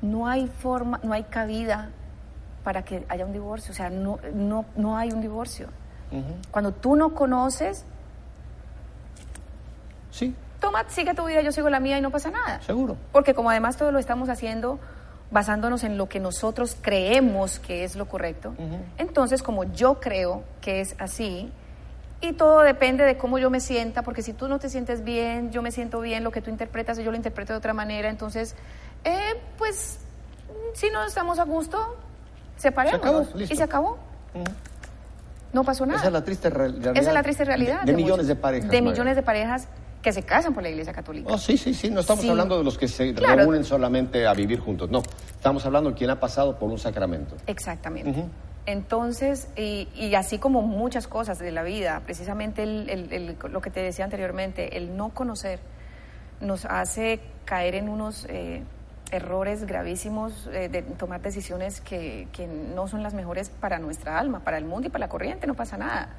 no 0.00 0.26
hay 0.26 0.46
forma, 0.46 1.00
no 1.02 1.12
hay 1.12 1.24
cabida 1.24 1.90
para 2.62 2.84
que 2.84 3.04
haya 3.08 3.26
un 3.26 3.32
divorcio, 3.32 3.72
o 3.72 3.74
sea, 3.74 3.90
no, 3.90 4.18
no, 4.32 4.64
no 4.76 4.96
hay 4.96 5.10
un 5.12 5.20
divorcio. 5.20 5.68
Cuando 6.52 6.72
tú 6.72 6.94
no 6.94 7.12
conoces, 7.12 7.84
sí 10.12 10.34
toma, 10.64 10.84
sigue 10.88 11.14
tu 11.14 11.24
vida, 11.26 11.42
yo 11.42 11.52
sigo 11.52 11.68
la 11.68 11.78
mía 11.78 11.98
y 11.98 12.00
no 12.00 12.10
pasa 12.10 12.30
nada. 12.30 12.60
Seguro. 12.62 12.96
Porque 13.12 13.34
como 13.34 13.50
además 13.50 13.76
todo 13.76 13.92
lo 13.92 13.98
estamos 13.98 14.28
haciendo 14.30 14.78
basándonos 15.34 15.82
en 15.82 15.98
lo 15.98 16.08
que 16.08 16.20
nosotros 16.20 16.76
creemos 16.80 17.58
que 17.58 17.82
es 17.82 17.96
lo 17.96 18.06
correcto, 18.06 18.54
entonces 18.98 19.42
como 19.42 19.64
yo 19.64 19.98
creo 19.98 20.44
que 20.60 20.80
es 20.80 20.94
así, 21.00 21.50
y 22.20 22.34
todo 22.34 22.60
depende 22.60 23.02
de 23.02 23.16
cómo 23.16 23.40
yo 23.40 23.50
me 23.50 23.58
sienta, 23.58 24.02
porque 24.02 24.22
si 24.22 24.32
tú 24.32 24.46
no 24.46 24.60
te 24.60 24.68
sientes 24.68 25.02
bien, 25.02 25.50
yo 25.50 25.60
me 25.60 25.72
siento 25.72 26.00
bien, 26.00 26.22
lo 26.22 26.30
que 26.30 26.40
tú 26.40 26.50
interpretas 26.50 26.98
yo 26.98 27.10
lo 27.10 27.16
interpreto 27.16 27.52
de 27.52 27.58
otra 27.58 27.74
manera, 27.74 28.08
entonces, 28.08 28.54
eh, 29.02 29.34
pues, 29.58 29.98
si 30.72 30.88
no 30.90 31.04
estamos 31.04 31.40
a 31.40 31.44
gusto, 31.44 31.96
separémonos. 32.56 33.34
y 33.36 33.56
se 33.56 33.62
acabó. 33.64 33.98
No 35.52 35.64
pasó 35.64 35.84
nada. 35.84 35.98
Esa 35.98 36.06
es 36.06 36.12
la 36.12 36.24
triste 36.24 36.48
realidad. 36.48 36.96
Esa 36.96 37.08
es 37.08 37.14
la 37.14 37.22
triste 37.24 37.44
realidad. 37.44 37.82
De, 37.82 37.92
millones 37.92 38.28
de 38.28 38.36
parejas. 38.36 38.70
De 38.70 38.82
millones 38.82 39.16
de 39.16 39.22
parejas 39.22 39.68
que 40.04 40.12
se 40.12 40.22
casan 40.22 40.52
por 40.52 40.62
la 40.62 40.68
Iglesia 40.68 40.92
Católica. 40.92 41.32
Oh, 41.32 41.38
sí, 41.38 41.56
sí, 41.56 41.72
sí, 41.72 41.90
no 41.90 42.00
estamos 42.00 42.28
hablando 42.28 42.58
de 42.58 42.62
los 42.62 42.76
que 42.76 42.86
se 42.86 43.12
reúnen 43.14 43.64
solamente 43.64 44.26
a 44.26 44.34
vivir 44.34 44.60
juntos, 44.60 44.90
no, 44.90 45.02
estamos 45.34 45.64
hablando 45.64 45.90
de 45.90 45.96
quien 45.96 46.10
ha 46.10 46.20
pasado 46.20 46.58
por 46.58 46.70
un 46.70 46.78
sacramento. 46.78 47.36
Exactamente. 47.46 48.26
Entonces, 48.66 49.48
y, 49.56 50.14
así 50.14 50.38
como 50.38 50.60
muchas 50.60 51.08
cosas 51.08 51.38
de 51.38 51.50
la 51.50 51.62
vida, 51.62 52.02
precisamente 52.04 52.66
lo 52.66 53.60
que 53.62 53.70
te 53.70 53.80
decía 53.80 54.04
anteriormente, 54.04 54.76
el 54.76 54.94
no 54.94 55.08
conocer 55.08 55.58
nos 56.40 56.66
hace 56.66 57.20
caer 57.46 57.74
en 57.74 57.88
unos 57.88 58.26
eh, 58.28 58.62
errores 59.10 59.64
gravísimos 59.64 60.50
eh, 60.52 60.68
de 60.68 60.82
tomar 60.82 61.22
decisiones 61.22 61.80
que, 61.80 62.28
no 62.74 62.88
son 62.88 63.02
las 63.02 63.14
mejores 63.14 63.48
para 63.48 63.78
nuestra 63.78 64.18
alma, 64.18 64.40
para 64.40 64.58
el 64.58 64.66
mundo 64.66 64.88
y 64.88 64.90
para 64.90 65.06
la 65.06 65.08
corriente, 65.08 65.46
no 65.46 65.54
pasa 65.54 65.78
nada 65.78 66.14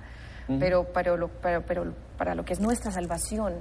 pero, 0.59 0.85
pero, 0.93 1.29
pero, 1.65 1.93
para 2.17 2.35
lo 2.35 2.45
que 2.45 2.53
es 2.53 2.59
nuestra 2.59 2.91
salvación 2.91 3.55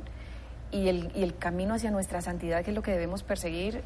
y 0.71 0.89
el, 0.89 1.11
y 1.15 1.23
el 1.23 1.37
camino 1.37 1.75
hacia 1.75 1.91
nuestra 1.91 2.21
santidad, 2.21 2.63
que 2.63 2.71
es 2.71 2.75
lo 2.75 2.83
que 2.83 2.93
debemos 2.93 3.23
perseguir, 3.23 3.83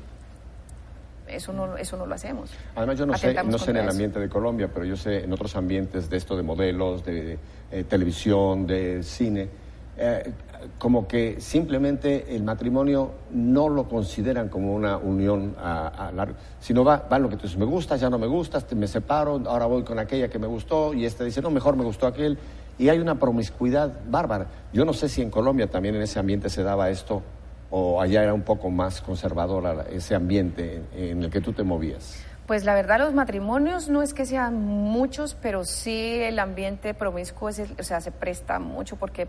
eso 1.29 1.53
no, 1.53 1.77
eso 1.77 1.97
no 1.97 2.07
lo 2.07 2.15
hacemos. 2.15 2.51
Además, 2.75 2.99
yo 2.99 3.07
no 3.07 3.17
sé, 3.17 3.35
no 3.45 3.59
sé 3.59 3.71
en 3.71 3.77
el 3.79 3.89
ambiente 3.89 4.19
de 4.19 4.29
Colombia, 4.29 4.69
pero 4.73 4.85
yo 4.85 4.97
sé 4.97 5.25
en 5.25 5.33
otros 5.33 5.55
ambientes 5.57 6.09
de 6.09 6.17
esto 6.17 6.37
de 6.37 6.43
modelos, 6.43 7.05
de, 7.05 7.39
eh, 7.71 7.85
televisión, 7.85 8.67
de 8.67 9.03
cine, 9.03 9.49
eh, 9.97 10.33
como 10.79 11.07
que 11.07 11.41
simplemente 11.41 12.35
el 12.35 12.43
matrimonio 12.43 13.13
no 13.31 13.69
lo 13.69 13.89
consideran 13.89 14.49
como 14.49 14.75
una 14.75 14.97
unión 14.97 15.55
a, 15.59 16.11
largo, 16.15 16.37
sino 16.61 16.85
va, 16.85 17.07
va 17.11 17.19
lo 17.19 17.29
que 17.29 17.37
tú 17.37 17.43
dices, 17.43 17.59
me 17.59 17.65
gustas, 17.65 18.01
ya 18.01 18.11
no 18.11 18.19
me 18.19 18.27
gustas, 18.27 18.67
me 18.75 18.89
separo, 18.89 19.43
ahora 19.47 19.67
voy 19.67 19.85
con 19.85 19.99
aquella 19.99 20.29
que 20.29 20.39
me 20.39 20.47
gustó 20.47 20.95
y 20.95 21.05
este 21.05 21.25
dice, 21.25 21.43
no, 21.43 21.51
mejor 21.51 21.77
me 21.77 21.85
gustó 21.85 22.07
aquel 22.07 22.39
y 22.79 22.89
hay 22.89 22.99
una 22.99 23.17
promiscuidad 23.17 23.93
bárbara. 24.09 24.47
Yo 24.73 24.85
no 24.85 24.93
sé 24.93 25.09
si 25.09 25.23
en 25.23 25.31
Colombia 25.31 25.67
también 25.69 25.97
en 25.97 26.03
ese 26.03 26.19
ambiente 26.19 26.49
se 26.49 26.63
daba 26.63 26.91
esto 26.91 27.23
o 27.71 28.01
allá 28.01 28.23
era 28.23 28.33
un 28.33 28.43
poco 28.43 28.71
más 28.71 29.01
conservador 29.01 29.87
ese 29.91 30.15
ambiente 30.15 30.83
en 30.95 31.23
el 31.23 31.31
que 31.31 31.41
tú 31.41 31.53
te 31.53 31.63
movías. 31.63 32.25
Pues 32.47 32.65
la 32.65 32.73
verdad 32.73 32.99
los 32.99 33.13
matrimonios 33.13 33.91
no 33.91 34.01
es 34.01 34.15
que 34.15 34.25
sean 34.25 34.55
muchos, 34.65 35.35
pero 35.35 35.67
sí 35.67 36.15
el 36.23 36.39
ambiente 36.39 36.95
promiscuo 36.95 37.51
o 37.51 37.83
sea, 37.83 38.01
se 38.01 38.11
presta 38.11 38.59
mucho 38.59 38.97
porque 38.97 39.29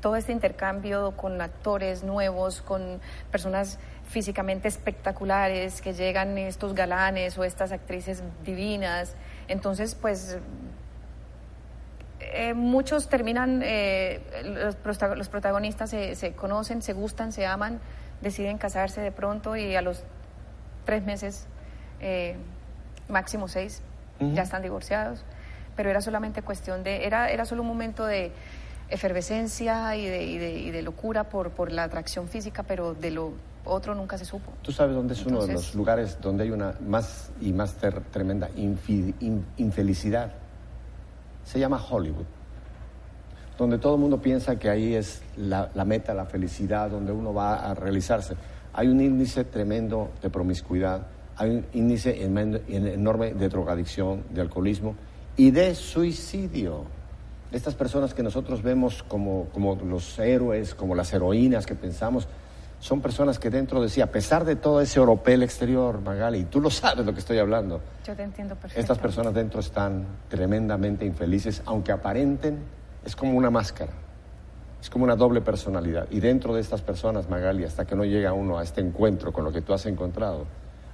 todo 0.00 0.16
este 0.16 0.32
intercambio 0.32 1.12
con 1.12 1.40
actores 1.40 2.02
nuevos, 2.02 2.60
con 2.60 3.00
personas 3.30 3.78
físicamente 4.08 4.66
espectaculares 4.66 5.80
que 5.80 5.92
llegan 5.92 6.36
estos 6.36 6.74
galanes 6.74 7.38
o 7.38 7.44
estas 7.44 7.70
actrices 7.70 8.24
divinas, 8.44 9.14
entonces 9.46 9.94
pues 9.94 10.38
eh, 12.32 12.54
muchos 12.54 13.08
terminan, 13.08 13.62
eh, 13.64 14.20
los, 14.44 14.76
protagonistas 15.28 15.90
se, 15.90 16.32
conocen, 16.32 16.82
se 16.82 16.92
gustan, 16.92 17.32
se 17.32 17.46
aman, 17.46 17.80
deciden 18.20 18.58
casarse 18.58 19.00
de 19.00 19.12
pronto 19.12 19.56
y 19.56 19.76
a 19.76 19.82
los 19.82 20.02
tres 20.84 21.04
meses, 21.04 21.46
eh, 22.00 22.36
máximo 23.08 23.48
seis, 23.48 23.82
ya 24.20 24.42
están 24.42 24.62
divorciados. 24.62 25.24
Pero 25.76 25.90
era 25.90 26.00
solamente 26.00 26.42
cuestión 26.42 26.82
de, 26.82 27.06
era, 27.06 27.30
era 27.30 27.44
solo 27.44 27.62
un 27.62 27.68
momento 27.68 28.04
de 28.04 28.32
efervescencia 28.88 29.94
y 29.96 30.06
de, 30.06 30.24
y 30.24 30.70
de, 30.70 30.82
locura 30.82 31.24
por, 31.24 31.50
por 31.50 31.70
la 31.70 31.84
atracción 31.84 32.26
física, 32.26 32.62
pero 32.62 32.94
de 32.94 33.10
lo 33.10 33.32
otro 33.64 33.94
nunca 33.94 34.18
se 34.18 34.24
supo. 34.24 34.52
¿Tú 34.62 34.72
sabes 34.72 34.96
dónde 34.96 35.14
es 35.14 35.24
uno 35.26 35.46
de 35.46 35.52
los 35.52 35.74
lugares 35.74 36.18
donde 36.20 36.44
hay 36.44 36.50
una 36.50 36.74
más 36.80 37.30
y 37.40 37.52
más 37.52 37.76
tremenda 38.10 38.48
infelicidad? 38.56 40.32
Se 41.48 41.58
llama 41.58 41.82
Hollywood, 41.82 42.26
donde 43.56 43.78
todo 43.78 43.94
el 43.94 44.00
mundo 44.00 44.20
piensa 44.20 44.58
que 44.58 44.68
ahí 44.68 44.94
es 44.94 45.22
la, 45.38 45.70
meta, 45.86 46.12
la 46.12 46.26
felicidad, 46.26 46.90
donde 46.90 47.10
uno 47.10 47.32
va 47.32 47.70
a 47.70 47.74
realizarse. 47.74 48.34
Hay 48.74 48.88
un 48.88 49.00
índice 49.00 49.44
tremendo 49.44 50.10
de 50.20 50.28
promiscuidad, 50.28 51.06
hay 51.36 51.50
un 51.50 51.66
índice 51.72 52.22
enorme 52.22 53.32
de 53.32 53.48
drogadicción, 53.48 54.24
de 54.28 54.42
alcoholismo 54.42 54.94
y 55.38 55.50
de 55.50 55.74
suicidio. 55.74 56.84
Estas 57.50 57.74
personas 57.74 58.12
que 58.12 58.22
nosotros 58.22 58.62
vemos 58.62 59.02
como, 59.02 59.46
como 59.54 59.74
los 59.76 60.18
héroes, 60.18 60.74
como 60.74 60.94
las 60.94 61.10
heroínas 61.14 61.64
que 61.64 61.74
pensamos, 61.74 62.28
son 62.80 63.00
personas 63.00 63.38
que 63.38 63.50
dentro 63.50 63.80
de 63.82 63.88
sí, 63.88 64.00
a 64.00 64.10
pesar 64.10 64.44
de 64.44 64.56
todo 64.56 64.80
ese 64.80 65.00
oropel 65.00 65.42
exterior, 65.42 66.00
Magali, 66.00 66.44
tú 66.44 66.60
lo 66.60 66.70
sabes 66.70 67.04
lo 67.04 67.12
que 67.12 67.20
estoy 67.20 67.38
hablando. 67.38 67.80
Yo 68.06 68.14
te 68.14 68.22
entiendo 68.22 68.54
perfectamente. 68.54 68.80
Estas 68.80 68.98
personas 68.98 69.34
dentro 69.34 69.60
están 69.60 70.06
tremendamente 70.28 71.04
infelices, 71.04 71.62
aunque 71.66 71.92
aparenten, 71.92 72.58
es 73.04 73.16
como 73.16 73.36
una 73.36 73.50
máscara. 73.50 73.92
Es 74.80 74.90
como 74.90 75.04
una 75.04 75.16
doble 75.16 75.40
personalidad. 75.40 76.06
Y 76.10 76.20
dentro 76.20 76.54
de 76.54 76.60
estas 76.60 76.82
personas, 76.82 77.28
Magali, 77.28 77.64
hasta 77.64 77.84
que 77.84 77.96
no 77.96 78.04
llega 78.04 78.32
uno 78.32 78.58
a 78.58 78.62
este 78.62 78.80
encuentro 78.80 79.32
con 79.32 79.44
lo 79.44 79.50
que 79.50 79.60
tú 79.60 79.72
has 79.72 79.84
encontrado, 79.86 80.46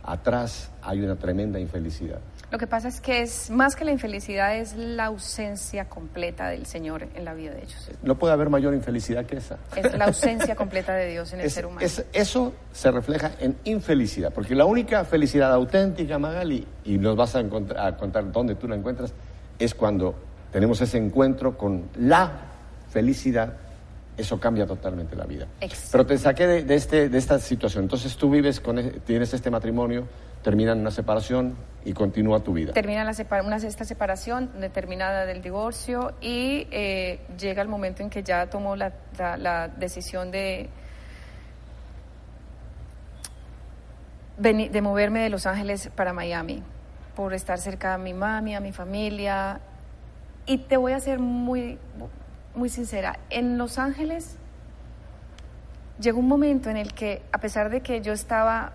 atrás 0.03 0.71
hay 0.83 1.03
una 1.03 1.17
tremenda 1.17 1.61
infelicidad. 1.61 2.21
Lo 2.55 2.59
que 2.59 2.69
pasa 2.69 2.87
es 2.87 3.01
que 3.01 3.21
es 3.21 3.51
más 3.51 3.75
que 3.75 3.85
la 3.85 3.91
infelicidad, 3.91 4.57
es 4.57 4.77
la 4.77 5.07
ausencia 5.07 5.87
completa 5.87 6.51
del 6.51 6.67
Señor 6.67 7.09
en 7.17 7.25
la 7.25 7.35
vida 7.35 7.51
de 7.51 7.65
ellos. 7.65 7.91
No 8.05 8.17
puede 8.17 8.33
haber 8.33 8.49
mayor 8.49 8.75
infelicidad 8.75 9.27
que 9.27 9.39
esa. 9.39 9.59
Es 9.75 9.93
la 9.99 10.05
ausencia 10.05 10.55
completa 10.65 10.95
de 10.95 11.11
Dios 11.11 11.33
en 11.33 11.41
el 11.41 11.51
ser 11.51 11.67
humano. 11.67 11.85
eso 12.13 12.53
se 12.73 12.91
refleja 12.93 13.33
en 13.41 13.57
infelicidad, 13.65 14.33
porque 14.33 14.55
la 14.55 14.67
única 14.67 15.05
felicidad 15.05 15.53
auténtica, 15.53 16.17
Magali, 16.21 16.65
y 16.85 16.97
nos 16.97 17.17
vas 17.17 17.35
a, 17.35 17.41
a 17.41 17.97
contar 17.97 18.31
dónde 18.31 18.55
tú 18.55 18.69
la 18.69 18.77
encuentras, 18.77 19.13
es 19.59 19.75
cuando 19.75 20.15
tenemos 20.53 20.81
ese 20.81 20.99
encuentro 20.99 21.59
con 21.59 21.89
la 21.97 22.31
felicidad 22.89 23.64
eso 24.17 24.39
cambia 24.39 24.67
totalmente 24.67 25.17
la 25.17 25.25
vida. 25.25 25.47
Pero 25.91 26.07
te 26.07 26.17
saqué 26.19 26.47
de, 26.47 26.75
este, 26.75 27.09
de 27.09 27.19
esta 27.19 27.39
situación. 27.39 27.85
Entonces 27.85 28.17
tú 28.17 28.31
vives, 28.31 28.61
con, 28.61 28.79
e, 28.79 28.91
tienes 29.01 29.35
este 29.35 29.51
matrimonio, 29.51 30.07
terminan 30.43 30.81
una 30.81 30.91
separación 30.91 31.57
y 31.85 31.93
continúa 31.93 32.41
tu 32.41 32.53
vida. 32.53 32.73
Termina 32.73 33.05
la 33.05 33.43
una, 33.43 33.57
esta 33.57 33.85
separación 33.85 34.51
determinada 34.61 35.27
del 35.27 35.43
divorcio 35.43 36.13
y 36.21 36.69
eh, 36.71 37.21
llega 37.39 37.63
el 37.63 37.69
momento 37.69 38.03
en 38.03 38.11
que 38.11 38.23
ya 38.23 38.47
tomó 38.49 38.77
la, 38.77 38.93
la, 39.19 39.69
decisión 39.69 40.31
de, 40.31 40.69
de 44.39 44.81
moverme 44.81 45.21
de 45.21 45.31
Los 45.31 45.47
Ángeles 45.47 45.91
para 45.95 46.13
Miami 46.13 46.63
por 47.17 47.33
estar 47.33 47.59
cerca 47.59 47.97
de 47.97 48.03
mi 48.03 48.15
mami, 48.15 48.55
a 48.55 48.61
mi 48.61 48.73
familia. 48.73 49.61
Y 50.47 50.59
te 50.59 50.77
voy 50.77 50.93
a 50.93 51.01
ser 51.01 51.19
muy 51.19 51.79
muy 52.55 52.69
sincera, 52.69 53.19
en 53.31 53.59
Los 53.59 53.79
Ángeles 53.79 54.37
llegó 56.01 56.21
un 56.21 56.29
momento 56.29 56.71
en 56.71 56.77
el 56.77 56.93
que, 56.93 57.23
a 57.33 57.39
pesar 57.39 57.71
de 57.71 57.81
que 57.81 58.01
yo 58.01 58.13
estaba 58.13 58.73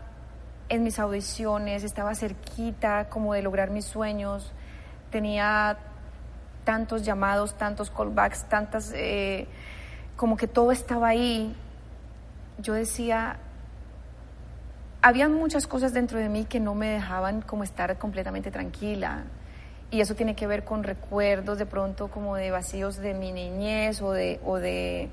en 0.69 0.83
mis 0.83 0.99
audiciones, 0.99 1.83
estaba 1.83 2.13
cerquita 2.15 3.09
como 3.09 3.33
de 3.33 3.41
lograr 3.41 3.71
mis 3.71 3.85
sueños, 3.85 4.51
tenía 5.11 5.77
tantos 6.63 7.03
llamados, 7.03 7.57
tantos 7.57 7.89
callbacks, 7.89 8.45
tantas, 8.45 8.93
eh, 8.95 9.47
como 10.15 10.37
que 10.37 10.47
todo 10.47 10.71
estaba 10.71 11.07
ahí, 11.07 11.55
yo 12.59 12.73
decía, 12.73 13.37
había 15.01 15.29
muchas 15.29 15.65
cosas 15.65 15.93
dentro 15.93 16.19
de 16.19 16.29
mí 16.29 16.45
que 16.45 16.59
no 16.59 16.75
me 16.75 16.89
dejaban 16.89 17.41
como 17.41 17.63
estar 17.63 17.97
completamente 17.97 18.51
tranquila 18.51 19.23
y 19.91 20.01
eso 20.01 20.15
tiene 20.15 20.35
que 20.35 20.47
ver 20.47 20.63
con 20.63 20.83
recuerdos 20.83 21.57
de 21.57 21.65
pronto 21.65 22.09
como 22.09 22.35
de 22.35 22.51
vacíos 22.51 22.97
de 22.97 23.13
mi 23.13 23.31
niñez 23.31 24.01
o 24.01 24.11
de, 24.11 24.39
o 24.45 24.57
de 24.57 25.09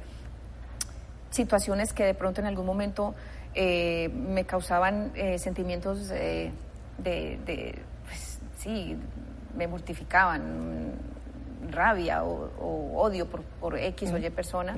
situaciones 1.31 1.93
que 1.93 2.05
de 2.05 2.14
pronto 2.14 2.41
en 2.41 2.47
algún 2.47 2.66
momento 2.66 3.14
eh, 3.55 4.11
me 4.11 4.45
causaban 4.45 5.12
eh, 5.14 5.39
sentimientos 5.39 6.09
de, 6.09 6.53
pues, 8.05 8.39
sí, 8.59 8.97
me 9.57 9.66
mortificaban, 9.66 10.93
rabia 11.70 12.22
o, 12.22 12.51
odio 12.97 13.29
por, 13.29 13.43
por, 13.43 13.79
X 13.79 14.12
o 14.12 14.18
Y 14.18 14.29
persona. 14.31 14.77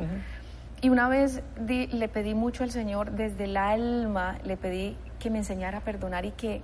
Y 0.80 0.90
una 0.90 1.08
vez 1.08 1.42
le 1.66 2.08
pedí 2.08 2.34
mucho 2.34 2.62
al 2.62 2.70
Señor, 2.70 3.10
desde 3.10 3.44
el 3.44 3.56
alma, 3.56 4.38
le 4.44 4.56
pedí 4.56 4.96
que 5.18 5.28
me 5.28 5.38
enseñara 5.38 5.78
a 5.78 5.80
perdonar 5.80 6.24
y 6.24 6.30
que 6.30 6.62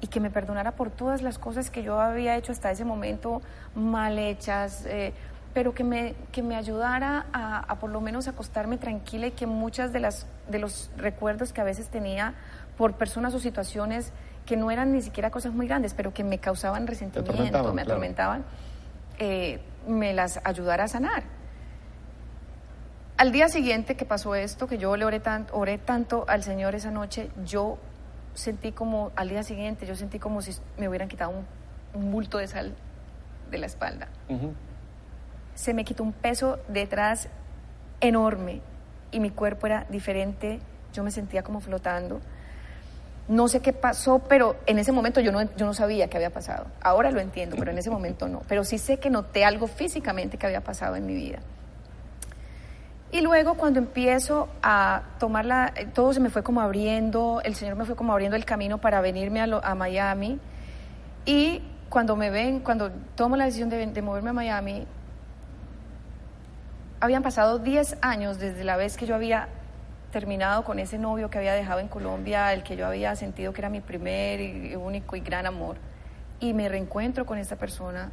y 0.00 0.06
que 0.06 0.20
me 0.20 0.30
perdonara 0.30 0.72
por 0.72 0.90
todas 0.90 1.22
las 1.22 1.38
cosas 1.38 1.70
que 1.70 1.82
yo 1.82 2.00
había 2.00 2.36
hecho 2.36 2.52
hasta 2.52 2.70
ese 2.70 2.84
momento 2.84 3.42
mal 3.74 4.18
hechas, 4.18 4.84
eh, 4.86 5.12
pero 5.52 5.74
que 5.74 5.84
me, 5.84 6.14
que 6.32 6.42
me 6.42 6.56
ayudara 6.56 7.26
a, 7.32 7.74
por 7.76 7.90
lo 7.90 8.00
menos 8.00 8.28
acostarme 8.28 8.78
tranquila 8.78 9.26
y 9.26 9.30
que 9.32 9.46
muchas 9.46 9.92
de, 9.92 10.00
las, 10.00 10.26
de 10.48 10.58
los 10.58 10.90
recuerdos 10.96 11.52
que 11.52 11.60
a 11.60 11.64
veces 11.64 11.88
tenía 11.88 12.34
por 12.78 12.94
personas 12.94 13.34
o 13.34 13.40
situaciones 13.40 14.12
que 14.46 14.56
no 14.56 14.70
eran 14.70 14.92
ni 14.92 15.02
siquiera 15.02 15.30
cosas 15.30 15.52
muy 15.52 15.66
grandes, 15.66 15.92
pero 15.94 16.14
que 16.14 16.24
me 16.24 16.38
causaban 16.38 16.86
resentimiento, 16.86 17.72
me 17.74 17.82
atormentaban, 17.82 18.44
eh, 19.18 19.60
me 19.86 20.14
las 20.14 20.40
ayudara 20.44 20.84
a 20.84 20.88
sanar. 20.88 21.24
Al 23.16 23.32
día 23.32 23.48
siguiente 23.48 23.96
que 23.96 24.06
pasó 24.06 24.34
esto, 24.34 24.66
que 24.66 24.78
yo 24.78 24.96
le 24.96 25.04
oré 25.04 25.20
tanto, 25.20 25.54
oré 25.54 25.76
tanto 25.76 26.24
al 26.26 26.42
Señor 26.42 26.74
esa 26.74 26.90
noche, 26.90 27.30
yo 27.44 27.76
sentí 28.34 28.72
como, 28.72 29.12
al 29.16 29.28
día 29.28 29.42
siguiente, 29.42 29.86
yo 29.86 29.96
sentí 29.96 30.18
como 30.18 30.42
si 30.42 30.52
me 30.78 30.88
hubieran 30.88 31.08
quitado 31.08 31.32
un, 31.94 32.10
bulto 32.10 32.38
de 32.38 32.46
sal 32.46 32.74
de 33.50 33.58
la 33.58 33.66
espalda. 33.66 34.08
Se 35.54 35.74
me 35.74 35.84
quitó 35.84 36.02
un 36.02 36.12
peso 36.12 36.58
detrás 36.68 37.28
enorme 38.00 38.60
y 39.10 39.20
mi 39.20 39.30
cuerpo 39.30 39.66
era 39.66 39.86
diferente, 39.90 40.60
yo 40.92 41.02
me 41.02 41.10
sentía 41.10 41.42
como 41.42 41.60
flotando. 41.60 42.20
No 43.28 43.46
sé 43.48 43.60
qué 43.60 43.72
pasó, 43.72 44.20
pero 44.20 44.56
en 44.66 44.78
ese 44.78 44.92
momento 44.92 45.20
yo 45.20 45.30
no, 45.30 45.42
yo 45.42 45.66
no 45.66 45.74
sabía 45.74 46.08
qué 46.08 46.16
había 46.16 46.30
pasado. 46.30 46.66
Ahora 46.80 47.10
lo 47.10 47.20
entiendo, 47.20 47.56
pero 47.58 47.70
en 47.70 47.78
ese 47.78 47.90
momento 47.90 48.28
no. 48.28 48.42
Pero 48.48 48.64
sí 48.64 48.78
sé 48.78 48.98
que 48.98 49.10
noté 49.10 49.44
algo 49.44 49.66
físicamente 49.68 50.36
que 50.36 50.46
había 50.46 50.62
pasado 50.62 50.96
en 50.96 51.06
mi 51.06 51.14
vida. 51.14 51.38
Y 53.12 53.22
luego 53.22 53.54
cuando 53.54 53.80
empiezo 53.80 54.48
a 54.62 55.02
tomarla, 55.18 55.74
todo 55.94 56.12
se 56.12 56.20
me 56.20 56.30
fue 56.30 56.44
como 56.44 56.60
abriendo, 56.60 57.40
el 57.44 57.56
Señor 57.56 57.74
me 57.74 57.84
fue 57.84 57.96
como 57.96 58.12
abriendo 58.12 58.36
el 58.36 58.44
camino 58.44 58.78
para 58.78 59.00
venirme 59.00 59.40
a, 59.40 59.74
Miami. 59.74 60.38
Y 61.26 61.60
cuando 61.88 62.14
me 62.14 62.30
ven, 62.30 62.60
cuando 62.60 62.92
tomo 63.16 63.36
la 63.36 63.46
decisión 63.46 63.68
de, 63.68 64.02
moverme 64.02 64.30
a 64.30 64.32
Miami, 64.32 64.86
habían 67.00 67.24
pasado 67.24 67.58
10 67.58 67.98
años 68.00 68.38
desde 68.38 68.62
la 68.62 68.76
vez 68.76 68.96
que 68.96 69.06
yo 69.06 69.16
había 69.16 69.48
terminado 70.12 70.62
con 70.62 70.78
ese 70.78 70.96
novio 70.96 71.30
que 71.30 71.38
había 71.38 71.54
dejado 71.54 71.80
en 71.80 71.88
Colombia, 71.88 72.52
el 72.52 72.62
que 72.62 72.76
yo 72.76 72.86
había 72.86 73.16
sentido 73.16 73.52
que 73.52 73.60
era 73.60 73.70
mi 73.70 73.80
primer 73.80 74.40
y 74.40 74.76
único 74.76 75.16
y 75.16 75.20
gran 75.20 75.46
amor. 75.46 75.78
Y 76.38 76.54
me 76.54 76.68
reencuentro 76.68 77.26
con 77.26 77.38
esta 77.38 77.56
persona 77.56 78.12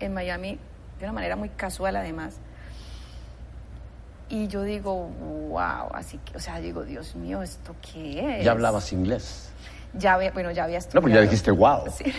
en 0.00 0.12
Miami 0.12 0.58
de 0.98 1.04
una 1.04 1.12
manera 1.12 1.36
muy 1.36 1.50
casual 1.50 1.94
además. 1.94 2.40
Y 4.28 4.48
yo 4.48 4.62
digo, 4.62 5.10
wow, 5.48 5.88
así 5.92 6.18
que, 6.24 6.36
o 6.36 6.40
sea, 6.40 6.58
digo, 6.60 6.82
Dios 6.84 7.14
mío, 7.14 7.42
¿esto 7.42 7.74
qué 7.80 8.38
es? 8.38 8.44
¿Ya 8.44 8.52
hablabas 8.52 8.92
inglés? 8.92 9.50
Ya, 9.96 10.18
bueno, 10.32 10.50
ya 10.50 10.64
había 10.64 10.78
estudiado. 10.78 11.00
No, 11.00 11.02
pues 11.02 11.14
ya 11.14 11.20
dijiste 11.20 11.50
wow. 11.50 11.84
Sí. 11.96 12.12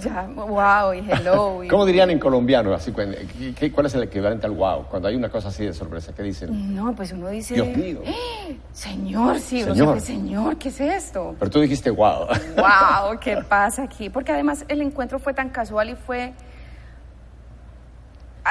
ya, 0.00 0.22
wow 0.26 0.92
y 0.92 0.98
hello. 1.10 1.62
¿Cómo 1.70 1.86
dirían 1.86 2.10
en 2.10 2.18
colombiano? 2.18 2.74
Así, 2.74 2.92
¿Cuál 2.92 3.86
es 3.86 3.94
el 3.94 4.02
equivalente 4.02 4.46
al 4.46 4.52
wow? 4.52 4.84
Cuando 4.90 5.08
hay 5.08 5.14
una 5.16 5.28
cosa 5.28 5.48
así 5.48 5.64
de 5.64 5.72
sorpresa, 5.72 6.12
¿qué 6.14 6.22
dicen? 6.22 6.74
No, 6.74 6.94
pues 6.94 7.12
uno 7.12 7.28
dice... 7.28 7.54
Dios 7.54 7.68
mío. 7.68 8.02
Señor, 8.72 9.38
sí, 9.38 9.62
señor. 9.62 10.00
señor, 10.00 10.58
¿qué 10.58 10.68
es 10.68 10.80
esto? 10.80 11.34
Pero 11.38 11.50
tú 11.50 11.60
dijiste 11.60 11.90
wow. 11.90 12.26
Wow, 12.56 13.18
¿qué 13.20 13.38
pasa 13.48 13.84
aquí? 13.84 14.10
Porque 14.10 14.32
además 14.32 14.64
el 14.68 14.82
encuentro 14.82 15.18
fue 15.18 15.32
tan 15.32 15.48
casual 15.48 15.90
y 15.90 15.94
fue 15.94 16.34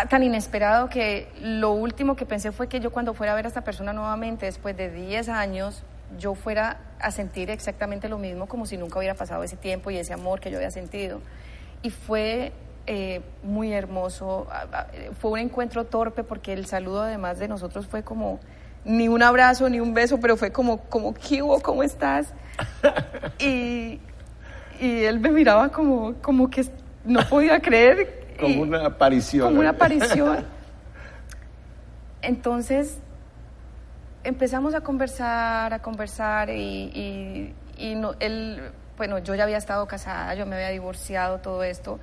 tan 0.10 0.24
inesperado 0.24 0.89
que 0.89 1.30
lo 1.41 1.72
último 1.72 2.16
que 2.16 2.26
pensé 2.26 2.52
fue 2.52 2.68
que 2.68 2.80
yo 2.80 2.91
cuando 2.91 3.14
fuera 3.14 3.34
a 3.34 3.36
ver 3.36 3.46
a 3.46 3.48
esta 3.48 3.64
persona 3.64 3.93
nuevamente, 3.93 4.46
después 4.46 4.76
de 4.76 4.89
10 4.91 5.30
años, 5.30 5.84
yo 6.20 6.36
fuera 6.36 6.78
a 7.00 7.12
sentir 7.12 7.50
exactamente 7.50 8.10
lo 8.10 8.18
mismo 8.18 8.48
como 8.48 8.66
si 8.66 8.78
nunca 8.78 9.00
hubiera 9.00 9.16
pasado 9.16 9.43
ese 9.43 9.58
tiempo 9.58 9.91
y 9.91 9.98
ese 9.98 10.14
amor 10.14 10.39
que 10.39 10.52
yo 10.52 10.58
había 10.58 10.72
sentido. 10.72 11.22
Y 11.82 11.89
fue 11.89 12.52
eh, 12.88 13.22
muy 13.43 13.74
hermoso, 13.74 14.48
ah, 14.52 14.66
ah, 14.72 14.88
fue 15.20 15.32
un 15.32 15.39
encuentro 15.39 15.86
torpe 15.86 16.24
porque 16.24 16.54
el 16.54 16.66
saludo 16.66 17.04
además 17.04 17.39
de 17.39 17.48
nosotros 17.48 17.88
fue 17.88 18.04
como 18.04 18.39
ni 18.84 19.08
un 19.08 19.24
abrazo 19.24 19.70
ni 19.70 19.80
un 19.80 19.93
beso, 19.93 20.20
pero 20.20 20.38
fue 20.38 20.52
como, 20.52 20.82
como 20.82 21.14
¿qué 21.14 21.41
¿Cómo 21.64 21.84
estás? 21.84 22.34
y, 23.39 24.00
y 24.80 25.04
él 25.04 25.20
me 25.20 25.32
miraba 25.32 25.70
como, 25.70 26.14
como 26.22 26.50
que 26.50 26.66
no 27.04 27.22
podía 27.28 27.60
creer 27.60 28.24
como 28.39 28.61
una 28.61 28.86
aparición. 28.86 29.47
Como 29.47 29.59
una 29.59 29.69
aparición. 29.69 30.45
Entonces 32.21 32.97
empezamos 34.23 34.73
a 34.73 34.81
conversar, 34.81 35.73
a 35.73 35.79
conversar 35.79 36.49
y, 36.49 37.53
él, 37.77 38.61
bueno, 38.97 39.19
yo 39.19 39.36
ya 39.36 39.43
había 39.43 39.57
estado 39.57 39.86
casada, 39.88 40.33
yo 40.33 40.45
me 40.45 40.55
había 40.55 40.69
divorciado, 40.69 41.39
todo 41.39 41.63
esto. 41.63 41.99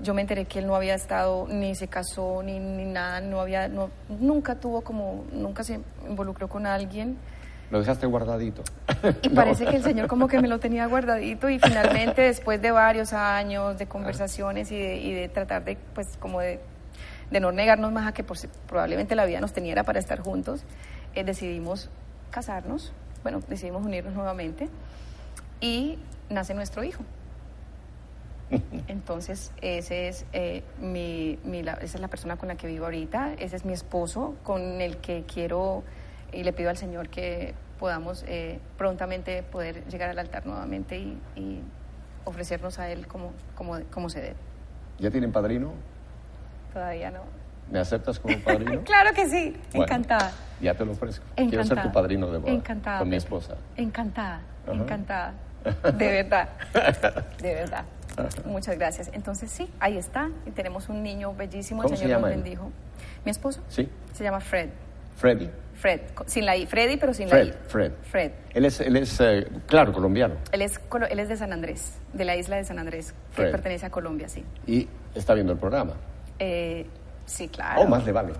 Yo 0.00 0.14
me 0.14 0.20
enteré 0.20 0.46
que 0.46 0.58
él 0.58 0.66
no 0.66 0.74
había 0.74 0.94
estado, 0.94 1.46
ni 1.48 1.74
se 1.74 1.88
casó, 1.88 2.42
ni, 2.42 2.58
ni 2.58 2.84
nada, 2.84 3.20
no 3.20 3.40
había, 3.40 3.68
no, 3.68 3.90
nunca 4.08 4.56
tuvo 4.56 4.82
como, 4.82 5.24
nunca 5.32 5.64
se 5.64 5.80
involucró 6.08 6.48
con 6.48 6.66
alguien. 6.66 7.16
Lo 7.72 7.80
dejaste 7.80 8.04
guardadito. 8.04 8.62
Y 9.22 9.28
parece 9.34 9.64
que 9.64 9.76
el 9.76 9.82
Señor 9.82 10.06
como 10.06 10.28
que 10.28 10.38
me 10.42 10.46
lo 10.46 10.60
tenía 10.60 10.84
guardadito 10.84 11.48
y 11.48 11.58
finalmente 11.58 12.20
después 12.20 12.60
de 12.60 12.70
varios 12.70 13.14
años 13.14 13.78
de 13.78 13.86
conversaciones 13.86 14.70
y 14.70 14.76
de, 14.78 15.30
tratar 15.32 15.64
de, 15.64 15.78
pues 15.94 16.18
como 16.18 16.40
de, 16.40 16.60
no 17.30 17.50
negarnos 17.50 17.90
más 17.90 18.06
a 18.06 18.12
que 18.12 18.26
probablemente 18.68 19.14
la 19.14 19.24
vida 19.24 19.40
nos 19.40 19.54
teniera 19.54 19.84
para 19.84 19.98
estar 19.98 20.20
juntos, 20.20 20.64
eh, 21.14 21.24
decidimos 21.24 21.88
casarnos, 22.30 22.92
bueno, 23.22 23.40
decidimos 23.48 23.86
unirnos 23.86 24.12
nuevamente 24.12 24.68
y 25.62 25.98
nace 26.28 26.52
nuestro 26.52 26.84
hijo. 26.84 27.02
Entonces, 28.86 29.50
ese 29.62 30.08
es, 30.08 30.26
eh, 30.34 30.62
mi, 30.78 31.38
esa 31.80 31.80
es 31.80 32.00
la 32.00 32.08
persona 32.08 32.36
con 32.36 32.48
la 32.48 32.56
que 32.56 32.66
vivo 32.66 32.84
ahorita, 32.84 33.32
ese 33.38 33.56
es 33.56 33.64
mi 33.64 33.72
esposo 33.72 34.34
con 34.42 34.60
el 34.82 34.98
que 34.98 35.24
quiero 35.24 35.84
y 36.32 36.44
le 36.44 36.52
pido 36.52 36.70
al 36.70 36.76
Señor 36.76 37.08
que 37.08 37.54
podamos 37.78 38.24
eh, 38.26 38.58
prontamente 38.78 39.42
poder 39.42 39.84
llegar 39.88 40.10
al 40.10 40.18
altar 40.18 40.46
nuevamente 40.46 40.98
y, 41.36 41.60
ofrecernos 42.24 42.78
a 42.78 42.88
Él 42.88 43.08
como, 43.08 43.32
como, 43.56 43.80
como 43.90 44.08
se 44.08 44.20
debe. 44.20 44.36
¿Ya 45.00 45.10
tienen 45.10 45.32
padrino? 45.32 45.72
Todavía 46.72 47.10
no. 47.10 47.22
¿Me 47.68 47.80
aceptas 47.80 48.20
como 48.20 48.38
padrino? 48.44 48.84
claro 48.84 49.12
que 49.12 49.28
sí, 49.28 49.56
encantada. 49.72 50.30
Ya 50.60 50.74
te 50.74 50.84
lo 50.84 50.92
ofrezco. 50.92 51.24
Quiero 51.34 51.64
ser 51.64 51.82
tu 51.82 51.90
padrino 51.90 52.30
de 52.30 52.38
boda. 52.38 52.52
Encantada. 52.52 53.00
Con 53.00 53.08
mi 53.08 53.16
esposa. 53.16 53.56
Encantada, 53.76 54.40
encantada. 54.68 55.34
De 55.96 56.22
verdad, 56.22 56.48
de 57.40 57.54
verdad. 57.54 57.84
Muchas 58.44 58.76
gracias. 58.76 59.10
Entonces 59.12 59.50
sí, 59.50 59.70
ahí 59.78 59.96
está. 59.96 60.28
Y 60.44 60.50
tenemos 60.50 60.88
un 60.88 61.02
niño 61.02 61.34
bellísimo. 61.34 61.84
El 61.84 61.96
Señor 61.96 62.20
nos 62.20 62.30
bendijo. 62.30 62.70
¿Mi 63.24 63.30
esposo? 63.30 63.60
Sí. 63.68 63.88
Se 64.12 64.24
llama 64.24 64.40
Fred. 64.40 64.70
Freddy. 65.16 65.48
Fred, 65.82 66.00
sin 66.26 66.46
la 66.46 66.56
I. 66.56 66.64
Freddy, 66.64 66.96
pero 66.96 67.12
sin 67.12 67.28
la 67.28 67.42
I. 67.42 67.52
Fred. 67.66 67.90
Fred. 68.02 68.30
Él 68.54 68.66
es, 68.66 68.80
él 68.80 68.96
es 68.96 69.20
eh, 69.20 69.48
claro, 69.66 69.92
colombiano. 69.92 70.36
Él 70.52 70.62
es, 70.62 70.80
él 71.10 71.18
es 71.18 71.28
de 71.28 71.36
San 71.36 71.52
Andrés, 71.52 71.98
de 72.12 72.24
la 72.24 72.36
isla 72.36 72.54
de 72.54 72.62
San 72.62 72.78
Andrés, 72.78 73.12
que 73.34 73.46
pertenece 73.46 73.86
a 73.86 73.90
Colombia, 73.90 74.28
sí. 74.28 74.44
¿Y 74.64 74.88
está 75.12 75.34
viendo 75.34 75.52
el 75.52 75.58
programa? 75.58 75.94
Eh, 76.38 76.86
sí, 77.26 77.48
claro. 77.48 77.80
Oh, 77.80 77.88
más 77.88 78.04
le 78.04 78.12
vale. 78.12 78.32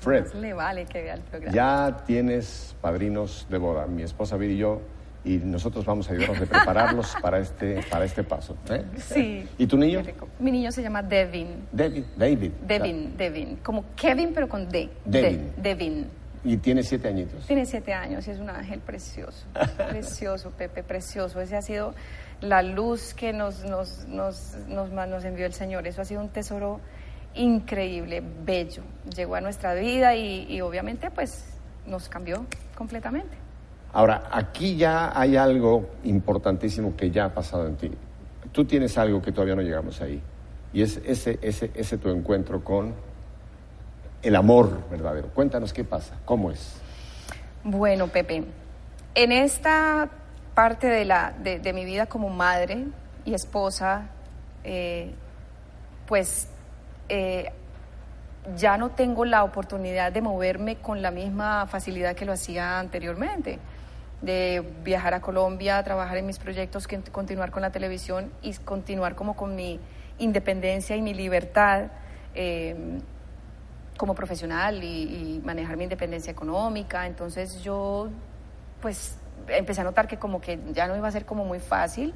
Fred. 0.00 0.24
Más 0.24 0.34
le 0.34 0.52
vale 0.52 0.86
que 0.86 1.02
vea 1.02 1.14
el 1.14 1.20
programa. 1.20 1.54
Ya 1.54 1.98
tienes 2.04 2.74
padrinos 2.80 3.46
de 3.48 3.58
boda. 3.58 3.86
Mi 3.86 4.02
esposa 4.02 4.36
Vir 4.36 4.50
y 4.50 4.56
yo 4.56 4.82
y 5.24 5.36
nosotros 5.36 5.84
vamos 5.84 6.10
a 6.10 6.14
ayudarnos 6.14 6.40
a 6.42 6.46
prepararlos 6.46 7.16
para 7.22 7.38
este, 7.38 7.80
para 7.88 8.06
este 8.06 8.24
paso. 8.24 8.56
¿eh? 8.70 8.84
Sí. 8.96 9.48
¿Y 9.56 9.66
tu 9.68 9.76
niño? 9.76 10.02
Mi 10.40 10.50
niño 10.50 10.72
se 10.72 10.82
llama 10.82 11.02
Devin. 11.02 11.68
David. 11.70 12.04
David. 12.16 12.50
Devin, 12.66 13.16
Devin. 13.16 13.56
Como 13.62 13.84
Kevin, 13.94 14.32
pero 14.34 14.48
con 14.48 14.68
D. 14.68 14.90
Devin. 15.04 15.52
Devin. 15.56 16.17
Y 16.44 16.56
tiene 16.58 16.82
siete 16.82 17.08
añitos. 17.08 17.46
Tiene 17.46 17.66
siete 17.66 17.92
años 17.92 18.26
y 18.28 18.30
es 18.30 18.38
un 18.38 18.50
ángel 18.50 18.80
precioso. 18.80 19.46
precioso, 19.76 20.50
Pepe, 20.50 20.82
precioso. 20.82 21.40
Ese 21.40 21.56
ha 21.56 21.62
sido 21.62 21.94
la 22.40 22.62
luz 22.62 23.14
que 23.14 23.32
nos, 23.32 23.64
nos, 23.64 24.06
nos, 24.06 24.56
nos, 24.68 24.90
nos 24.90 25.24
envió 25.24 25.46
el 25.46 25.52
Señor. 25.52 25.86
Eso 25.86 26.02
ha 26.02 26.04
sido 26.04 26.20
un 26.20 26.28
tesoro 26.28 26.80
increíble, 27.34 28.22
bello. 28.44 28.82
Llegó 29.14 29.34
a 29.34 29.40
nuestra 29.40 29.74
vida 29.74 30.14
y, 30.14 30.46
y 30.48 30.60
obviamente 30.60 31.10
pues 31.10 31.44
nos 31.86 32.08
cambió 32.08 32.46
completamente. 32.74 33.36
Ahora, 33.92 34.28
aquí 34.30 34.76
ya 34.76 35.18
hay 35.18 35.36
algo 35.36 35.88
importantísimo 36.04 36.94
que 36.96 37.10
ya 37.10 37.26
ha 37.26 37.34
pasado 37.34 37.66
en 37.66 37.76
ti. 37.76 37.90
Tú 38.52 38.64
tienes 38.64 38.96
algo 38.98 39.22
que 39.22 39.32
todavía 39.32 39.54
no 39.54 39.62
llegamos 39.62 40.00
ahí. 40.00 40.22
Y 40.72 40.82
es 40.82 41.00
ese, 41.04 41.38
ese, 41.40 41.70
ese 41.74 41.98
tu 41.98 42.10
encuentro 42.10 42.62
con 42.62 42.94
el 44.22 44.36
amor 44.36 44.88
verdadero. 44.90 45.28
Cuéntanos 45.28 45.72
qué 45.72 45.84
pasa, 45.84 46.16
cómo 46.24 46.50
es. 46.50 46.80
Bueno, 47.64 48.08
Pepe, 48.08 48.44
en 49.14 49.32
esta 49.32 50.08
parte 50.54 50.88
de, 50.88 51.04
la, 51.04 51.32
de, 51.32 51.72
mi 51.72 51.84
vida 51.84 52.06
como 52.06 52.30
madre 52.30 52.86
y 53.24 53.34
esposa, 53.34 54.08
eh, 54.64 55.12
pues 56.06 56.48
eh, 57.08 57.52
ya 58.56 58.76
no 58.76 58.90
tengo 58.90 59.24
la 59.24 59.44
oportunidad 59.44 60.12
de 60.12 60.20
moverme 60.20 60.76
con 60.76 61.02
la 61.02 61.10
misma 61.10 61.66
facilidad 61.66 62.16
que 62.16 62.24
lo 62.24 62.32
hacía 62.32 62.78
anteriormente 62.78 63.58
de 64.20 64.64
viajar 64.82 65.14
a 65.14 65.20
Colombia, 65.20 65.82
trabajar 65.84 66.16
en 66.16 66.26
mis 66.26 66.38
proyectos, 66.38 66.88
continuar 67.12 67.50
con 67.50 67.62
la 67.62 67.70
televisión 67.70 68.32
y 68.42 68.52
continuar 68.54 69.14
como 69.14 69.36
con 69.36 69.54
mi 69.54 69.78
independencia 70.18 70.96
y 70.96 71.02
mi 71.02 71.14
libertad 71.14 71.84
eh, 72.34 73.00
como 73.98 74.14
profesional 74.14 74.82
y, 74.82 75.42
manejar 75.44 75.76
mi 75.76 75.82
independencia 75.84 76.30
económica. 76.30 77.06
Entonces 77.06 77.62
yo 77.62 78.08
pues 78.80 79.18
empecé 79.48 79.82
a 79.82 79.84
notar 79.84 80.08
que 80.08 80.16
como 80.16 80.40
que 80.40 80.58
ya 80.72 80.86
no 80.86 80.96
iba 80.96 81.08
a 81.08 81.10
ser 81.10 81.26
como 81.26 81.44
muy 81.44 81.58
fácil, 81.58 82.14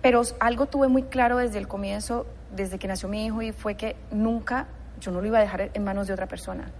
pero 0.00 0.22
algo 0.40 0.66
tuve 0.66 0.88
muy 0.88 1.02
claro 1.02 1.36
desde 1.36 1.58
el 1.58 1.68
comienzo, 1.68 2.26
desde 2.54 2.78
que 2.78 2.88
nació 2.88 3.08
mi 3.08 3.26
hijo, 3.26 3.42
y 3.42 3.52
fue 3.52 3.74
que 3.74 3.96
nunca, 4.10 4.66
yo 5.00 5.10
no 5.10 5.20
lo 5.20 5.26
iba 5.26 5.38
a 5.38 5.40
dejar 5.40 5.70
en 5.74 5.84
manos 5.84 6.06
de 6.06 6.14
otra 6.14 6.26
persona. 6.26 6.70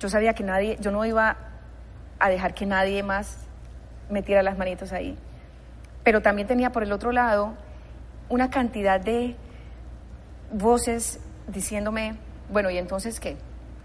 Yo 0.00 0.08
sabía 0.08 0.34
que 0.34 0.42
nadie, 0.42 0.78
yo 0.80 0.90
no 0.90 1.04
iba 1.04 1.36
a 2.18 2.28
dejar 2.28 2.54
que 2.54 2.66
nadie 2.66 3.02
más 3.02 3.44
metiera 4.08 4.42
las 4.42 4.56
manitos 4.56 4.92
ahí. 4.92 5.18
Pero 6.02 6.22
también 6.22 6.48
tenía 6.48 6.72
por 6.72 6.82
el 6.82 6.92
otro 6.92 7.12
lado 7.12 7.54
una 8.28 8.50
cantidad 8.50 9.00
de 9.00 9.36
voces 10.52 11.20
diciéndome, 11.48 12.16
bueno, 12.52 12.70
¿y 12.70 12.78
entonces 12.78 13.18
qué? 13.18 13.36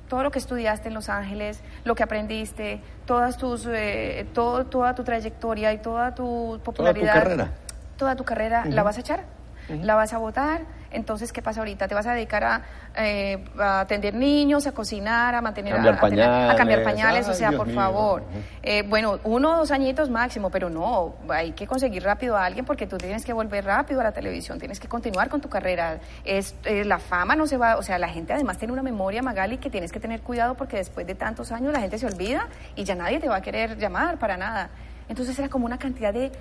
Todo 0.09 0.23
lo 0.23 0.31
que 0.31 0.39
estudiaste 0.39 0.87
en 0.87 0.93
Los 0.93 1.09
Ángeles, 1.09 1.61
lo 1.83 1.95
que 1.95 2.03
aprendiste, 2.03 2.81
todas 3.05 3.37
tus, 3.37 3.65
eh, 3.67 4.25
todo, 4.33 4.65
toda 4.65 4.95
tu 4.95 5.03
trayectoria 5.03 5.73
y 5.73 5.79
toda 5.79 6.15
tu 6.15 6.59
popularidad. 6.63 7.13
Toda 7.13 7.23
tu 7.23 7.29
carrera. 7.29 7.51
Toda 7.97 8.15
tu 8.15 8.23
carrera, 8.23 8.65
¿la 8.65 8.83
vas 8.83 8.97
a 8.97 9.01
echar? 9.01 9.23
¿La 9.69 9.95
vas 9.95 10.13
a 10.13 10.17
votar? 10.17 10.61
Entonces, 10.91 11.31
¿qué 11.31 11.41
pasa 11.41 11.61
ahorita? 11.61 11.87
¿Te 11.87 11.95
vas 11.95 12.07
a 12.07 12.13
dedicar 12.13 12.61
eh, 12.95 13.43
a, 13.59 13.81
atender 13.81 14.13
niños, 14.13 14.67
a 14.67 14.71
cocinar, 14.71 15.35
a 15.35 15.41
mantener... 15.41 15.73
Cambiar 15.73 15.95
a, 15.95 15.99
pañales. 15.99 16.53
a, 16.53 16.55
cambiar 16.55 16.83
pañales, 16.83 17.27
o 17.27 17.33
sea, 17.33 17.51
por 17.51 17.69
favor. 17.71 18.23
Eh, 18.63 18.83
bueno, 18.87 19.19
uno 19.23 19.53
o 19.53 19.57
dos 19.57 19.71
añitos 19.71 20.09
máximo, 20.09 20.49
pero 20.49 20.69
no, 20.69 21.15
hay 21.29 21.51
que 21.51 21.67
conseguir 21.67 22.03
rápido 22.03 22.37
a 22.37 22.45
alguien 22.45 22.65
porque 22.65 22.87
tú 22.87 22.97
tienes 22.97 23.25
que 23.25 23.33
volver 23.33 23.65
rápido 23.65 23.99
a 24.01 24.03
la 24.03 24.11
televisión, 24.11 24.59
tienes 24.59 24.79
que 24.79 24.87
continuar 24.87 25.29
con 25.29 25.41
tu 25.41 25.49
carrera. 25.49 25.99
Es, 26.23 26.55
eh, 26.63 26.85
la 26.85 26.99
fama 26.99 27.35
no 27.35 27.47
se 27.47 27.57
va, 27.57 27.77
o 27.77 27.83
sea, 27.83 27.97
la 27.97 28.09
gente 28.09 28.33
además 28.33 28.57
tiene 28.57 28.73
una 28.73 28.83
memoria, 28.83 29.21
Magali, 29.21 29.57
que 29.57 29.69
tienes 29.69 29.91
que 29.91 29.99
tener 29.99 30.21
cuidado 30.21 30.55
porque 30.55 30.77
después 30.77 31.05
de 31.05 31.15
tantos 31.15 31.51
años 31.51 31.73
la 31.73 31.79
gente 31.79 31.97
se 31.97 32.05
olvida 32.05 32.47
y 32.75 32.83
ya 32.83 32.95
nadie 32.95 33.19
te 33.19 33.27
va 33.27 33.37
a 33.37 33.41
querer 33.41 33.77
llamar 33.77 34.17
para 34.17 34.37
nada. 34.37 34.69
Entonces 35.09 35.37
era 35.39 35.49
como 35.49 35.65
una 35.65 35.77
cantidad 35.77 36.13
de, 36.13 36.31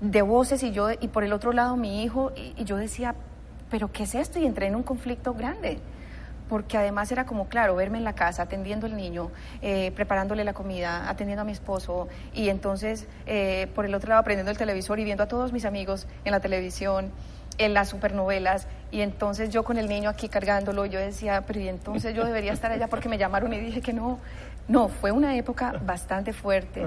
de 0.00 0.22
voces 0.22 0.62
y 0.62 0.72
yo, 0.72 0.90
y 0.92 1.08
por 1.08 1.24
el 1.24 1.32
otro 1.32 1.52
lado 1.52 1.76
mi 1.76 2.02
hijo, 2.02 2.32
y 2.36 2.64
yo 2.64 2.76
decía, 2.76 3.14
pero 3.72 3.90
¿qué 3.90 4.02
es 4.02 4.14
esto? 4.14 4.38
Y 4.38 4.44
entré 4.44 4.66
en 4.66 4.76
un 4.76 4.82
conflicto 4.82 5.32
grande 5.32 5.78
porque 6.50 6.76
además 6.76 7.10
era 7.10 7.24
como, 7.24 7.48
claro, 7.48 7.74
verme 7.74 7.96
en 7.96 8.04
la 8.04 8.12
casa 8.12 8.42
atendiendo 8.42 8.86
al 8.86 8.94
niño, 8.94 9.30
eh, 9.62 9.90
preparándole 9.92 10.44
la 10.44 10.52
comida, 10.52 11.08
atendiendo 11.08 11.40
a 11.40 11.44
mi 11.46 11.52
esposo 11.52 12.08
y 12.34 12.50
entonces 12.50 13.06
eh, 13.24 13.68
por 13.74 13.86
el 13.86 13.94
otro 13.94 14.10
lado 14.10 14.20
aprendiendo 14.20 14.50
el 14.50 14.58
televisor 14.58 15.00
y 15.00 15.04
viendo 15.04 15.22
a 15.22 15.28
todos 15.28 15.54
mis 15.54 15.64
amigos 15.64 16.06
en 16.26 16.32
la 16.32 16.40
televisión, 16.40 17.10
en 17.56 17.72
las 17.72 17.88
supernovelas 17.88 18.68
y 18.90 19.00
entonces 19.00 19.48
yo 19.48 19.64
con 19.64 19.78
el 19.78 19.88
niño 19.88 20.10
aquí 20.10 20.28
cargándolo, 20.28 20.84
yo 20.84 21.00
decía, 21.00 21.42
pero 21.46 21.58
y 21.58 21.68
entonces 21.68 22.14
yo 22.14 22.26
debería 22.26 22.52
estar 22.52 22.70
allá 22.72 22.88
porque 22.88 23.08
me 23.08 23.16
llamaron 23.16 23.54
y 23.54 23.58
dije 23.58 23.80
que 23.80 23.94
no. 23.94 24.18
No, 24.68 24.88
fue 24.88 25.12
una 25.12 25.34
época 25.34 25.80
bastante 25.82 26.34
fuerte 26.34 26.86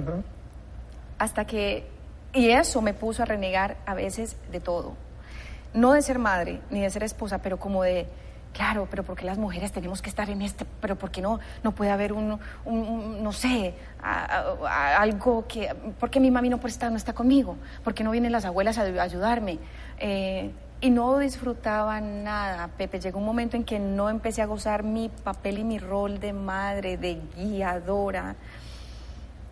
hasta 1.17 1.45
que, 1.45 1.87
y 2.31 2.51
eso 2.51 2.83
me 2.83 2.93
puso 2.93 3.23
a 3.23 3.25
renegar 3.25 3.77
a 3.87 3.95
veces 3.95 4.37
de 4.51 4.59
todo 4.59 5.04
no 5.75 5.93
de 5.93 6.01
ser 6.01 6.17
madre 6.17 6.61
ni 6.71 6.81
de 6.81 6.89
ser 6.89 7.03
esposa, 7.03 7.39
pero 7.39 7.57
como 7.57 7.83
de, 7.83 8.07
claro, 8.53 8.87
pero 8.89 9.03
¿por 9.03 9.15
qué 9.15 9.25
las 9.25 9.37
mujeres 9.37 9.71
tenemos 9.71 10.01
que 10.01 10.09
estar 10.09 10.29
en 10.29 10.41
este? 10.41 10.65
Pero 10.81 10.95
¿por 10.95 11.11
qué 11.11 11.21
no, 11.21 11.39
no 11.63 11.73
puede 11.73 11.91
haber 11.91 12.13
un, 12.13 12.39
no 12.65 13.31
sé, 13.33 13.75
algo 14.01 15.45
que, 15.47 15.75
¿por 15.99 16.09
qué 16.09 16.19
mi 16.19 16.31
mami 16.31 16.49
no, 16.49 16.59
está, 16.65 16.89
no 16.89 16.97
está 16.97 17.13
conmigo? 17.13 17.57
¿Por 17.83 17.93
qué 17.93 18.03
no 18.03 18.11
vienen 18.11 18.31
las 18.31 18.45
abuelas 18.45 18.77
a 18.77 18.83
ayudarme? 18.83 19.59
Eh, 19.99 20.51
y 20.81 20.89
no 20.89 21.17
disfrutaba 21.17 21.99
nada, 22.01 22.69
Pepe. 22.77 22.99
Llegó 22.99 23.19
un 23.19 23.25
momento 23.25 23.57
en 23.57 23.63
que 23.63 23.79
no 23.79 24.09
empecé 24.09 24.41
a 24.41 24.45
gozar 24.45 24.83
mi 24.83 25.09
papel 25.09 25.59
y 25.59 25.63
mi 25.63 25.79
rol 25.79 26.19
de 26.19 26.33
madre, 26.33 26.97
de 26.97 27.21
guiadora. 27.35 28.35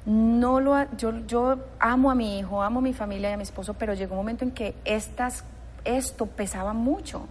No 0.06 0.60
lo, 0.60 0.76
yo, 0.98 1.26
yo 1.26 1.58
amo 1.80 2.12
a 2.12 2.16
mi 2.16 2.40
hijo, 2.40 2.62
amo 2.62 2.80
a 2.80 2.82
mi 2.82 2.94
familia 2.94 3.30
y 3.30 3.34
a 3.34 3.38
mi 3.38 3.44
esposo, 3.44 3.74
pero 3.74 3.94
llegó 3.94 4.14
un 4.14 4.20
momento 4.20 4.44
en 4.44 4.52
que 4.52 4.76
estas 4.84 5.46
esto 5.86 6.26
pesaba 6.26 6.74
mucho. 6.74 7.28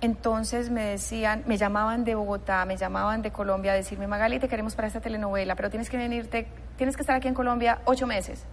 Entonces 0.00 0.70
me 0.70 0.84
decían, 0.84 1.44
me 1.46 1.58
llamaban 1.58 2.04
de 2.04 2.14
Bogotá, 2.14 2.64
me 2.64 2.76
llamaban 2.76 3.20
de 3.20 3.30
Colombia 3.30 3.72
a 3.72 3.74
decirme, 3.74 4.06
Magali, 4.06 4.38
te 4.38 4.48
queremos 4.48 4.74
para 4.74 4.88
esta 4.88 5.00
telenovela, 5.00 5.56
pero 5.56 5.68
tienes 5.68 5.90
que 5.90 5.98
venirte, 5.98 6.46
tienes 6.76 6.96
que 6.96 7.02
estar 7.02 7.16
aquí 7.16 7.28
en 7.28 7.34
Colombia 7.34 7.80
ocho 7.84 8.06
meses. 8.06 8.44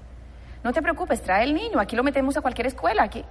No 0.64 0.74
te 0.74 0.82
preocupes, 0.82 1.22
trae 1.22 1.46
el 1.46 1.54
niño, 1.54 1.80
aquí 1.80 1.96
lo 1.96 2.04
metemos 2.04 2.36
a 2.36 2.42
cualquier 2.42 2.68
escuela, 2.68 3.04
aquí. 3.04 3.24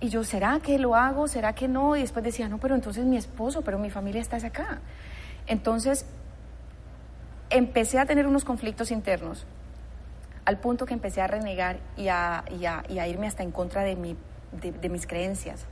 Y 0.00 0.08
yo, 0.08 0.24
¿será 0.24 0.58
que 0.60 0.78
lo 0.78 0.96
hago? 0.96 1.28
¿Será 1.28 1.54
que 1.54 1.68
no? 1.68 1.94
Y 1.96 2.00
después 2.00 2.24
decía, 2.24 2.48
no, 2.48 2.58
pero 2.58 2.74
entonces 2.74 3.04
mi 3.04 3.16
esposo, 3.16 3.62
pero 3.62 3.78
mi 3.78 3.90
familia 3.90 4.20
está 4.20 4.36
acá. 4.36 4.80
Entonces 5.46 6.04
empecé 7.48 8.00
a 8.00 8.06
tener 8.06 8.26
unos 8.26 8.44
conflictos 8.44 8.90
internos 8.90 9.46
al 10.44 10.58
punto 10.58 10.86
que 10.86 10.94
empecé 10.94 11.20
a 11.20 11.26
renegar 11.26 11.78
y 11.96 12.08
a, 12.08 12.44
irme 13.06 13.26
hasta 13.26 13.42
en 13.42 13.50
contra 13.50 13.82
de, 13.82 13.96
mi, 13.96 14.16
de, 14.52 14.88
mis 14.88 15.06
creencias. 15.06 15.66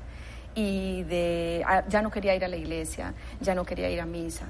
Y 0.55 1.03
de, 1.05 1.65
ya 1.89 2.03
no 2.03 2.11
quería 2.11 2.35
ir 2.35 2.45
a 2.45 2.49
la 2.49 2.57
iglesia, 2.57 3.15
ya 3.41 3.55
no 3.55 3.65
quería 3.65 3.89
ir 3.91 4.01
a 4.01 4.07
misa, 4.07 4.47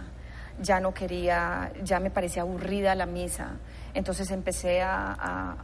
ya 0.61 0.81
no 0.81 0.93
quería, 0.93 1.73
ya 1.83 2.01
me 2.01 2.11
parecía 2.11 2.43
aburrida 2.43 2.95
la 2.95 3.07
misa. 3.07 3.57
Entonces 3.95 4.31
empecé 4.31 4.83
a, 4.83 5.57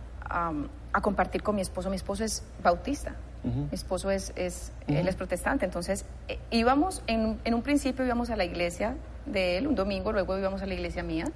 a 0.93 1.01
compartir 1.01 1.43
con 1.43 1.57
mi 1.57 1.63
esposo. 1.63 1.91
Mi 1.91 1.97
esposo 1.97 2.25
es 2.25 2.43
bautista, 2.63 3.15
mi 3.45 3.69
esposo 3.73 4.11
es, 4.11 4.33
es 4.37 4.73
él 4.89 5.07
es 5.07 5.15
protestante, 5.15 5.65
entonces 5.65 6.05
eh, 6.27 6.39
íbamos, 6.51 7.03
en, 7.07 7.39
en, 7.45 7.55
un 7.55 7.63
principio 7.63 8.05
íbamos 8.05 8.31
a 8.31 8.37
la 8.37 8.45
iglesia 8.45 8.97
de 9.27 9.59
él, 9.59 9.67
un 9.67 9.75
domingo, 9.75 10.13
luego 10.13 10.37
íbamos 10.37 10.61
a 10.63 10.67
la 10.67 10.75
iglesia 10.75 11.03
mía, 11.03 11.27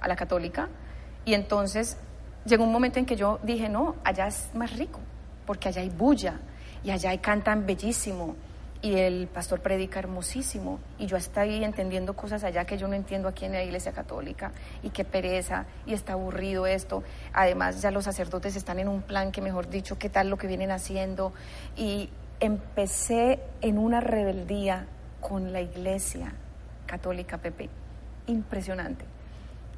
a 0.00 0.08
la 0.08 0.16
católica, 0.16 0.68
y 1.24 1.34
entonces 1.34 1.98
llegó 2.44 2.64
un 2.64 2.72
momento 2.72 2.98
en 2.98 3.06
que 3.06 3.16
yo 3.16 3.38
dije, 3.42 3.68
no, 3.68 3.96
allá 4.04 4.26
es 4.26 4.50
más 4.54 4.76
rico, 4.76 5.00
porque 5.46 5.68
allá 5.68 5.82
hay 5.82 5.90
bulla, 5.90 6.40
y 6.82 6.90
allá 6.90 7.10
hay 7.10 7.18
cantan 7.18 7.66
bellísimo, 7.66 8.36
y 8.82 8.94
el 8.96 9.28
pastor 9.28 9.60
predica 9.60 9.98
hermosísimo 9.98 10.80
y 10.98 11.06
yo 11.06 11.16
estoy 11.16 11.62
entendiendo 11.64 12.14
cosas 12.14 12.44
allá 12.44 12.64
que 12.64 12.78
yo 12.78 12.88
no 12.88 12.94
entiendo 12.94 13.28
aquí 13.28 13.44
en 13.44 13.52
la 13.52 13.62
iglesia 13.62 13.92
católica 13.92 14.52
y 14.82 14.90
qué 14.90 15.04
pereza 15.04 15.66
y 15.84 15.92
está 15.92 16.14
aburrido 16.14 16.66
esto. 16.66 17.02
Además 17.32 17.82
ya 17.82 17.90
los 17.90 18.04
sacerdotes 18.04 18.56
están 18.56 18.78
en 18.78 18.88
un 18.88 19.02
plan 19.02 19.32
que 19.32 19.42
mejor 19.42 19.68
dicho, 19.68 19.98
qué 19.98 20.08
tal 20.08 20.30
lo 20.30 20.38
que 20.38 20.46
vienen 20.46 20.70
haciendo 20.70 21.34
y 21.76 22.08
empecé 22.40 23.40
en 23.60 23.76
una 23.76 24.00
rebeldía 24.00 24.86
con 25.20 25.52
la 25.52 25.60
iglesia 25.60 26.32
católica 26.86 27.38
Pepe, 27.38 27.68
impresionante. 28.26 29.04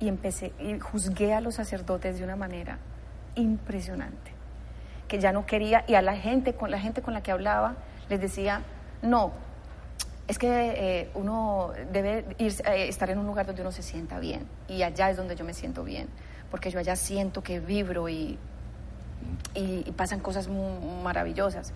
Y 0.02 0.08
empecé 0.08 0.52
y 0.58 0.80
juzgué 0.80 1.32
a 1.32 1.40
los 1.40 1.54
sacerdotes 1.54 2.18
de 2.18 2.24
una 2.24 2.34
manera 2.34 2.78
impresionante, 3.36 4.32
que 5.06 5.20
ya 5.20 5.30
no 5.30 5.46
quería 5.46 5.84
y 5.86 5.94
a 5.94 6.02
la 6.02 6.16
gente 6.16 6.54
con 6.54 6.72
la 6.72 6.80
gente 6.80 7.02
con 7.02 7.14
la 7.14 7.22
que 7.22 7.30
hablaba 7.30 7.76
les 8.08 8.20
decía 8.20 8.62
no, 9.00 9.32
es 10.26 10.38
que 10.38 10.48
eh, 10.48 11.10
uno 11.14 11.72
debe 11.92 12.24
ir, 12.38 12.52
eh, 12.66 12.88
estar 12.88 13.10
en 13.10 13.18
un 13.18 13.26
lugar 13.26 13.46
donde 13.46 13.62
uno 13.62 13.70
se 13.70 13.82
sienta 13.82 14.18
bien 14.18 14.46
y 14.68 14.82
allá 14.82 15.08
es 15.08 15.16
donde 15.16 15.36
yo 15.36 15.44
me 15.44 15.54
siento 15.54 15.84
bien, 15.84 16.08
porque 16.50 16.70
yo 16.70 16.78
allá 16.78 16.96
siento 16.96 17.42
que 17.42 17.60
vibro 17.60 18.08
y, 18.08 18.38
y, 19.54 19.92
pasan 19.92 20.20
cosas 20.20 20.48
maravillosas. 20.48 21.72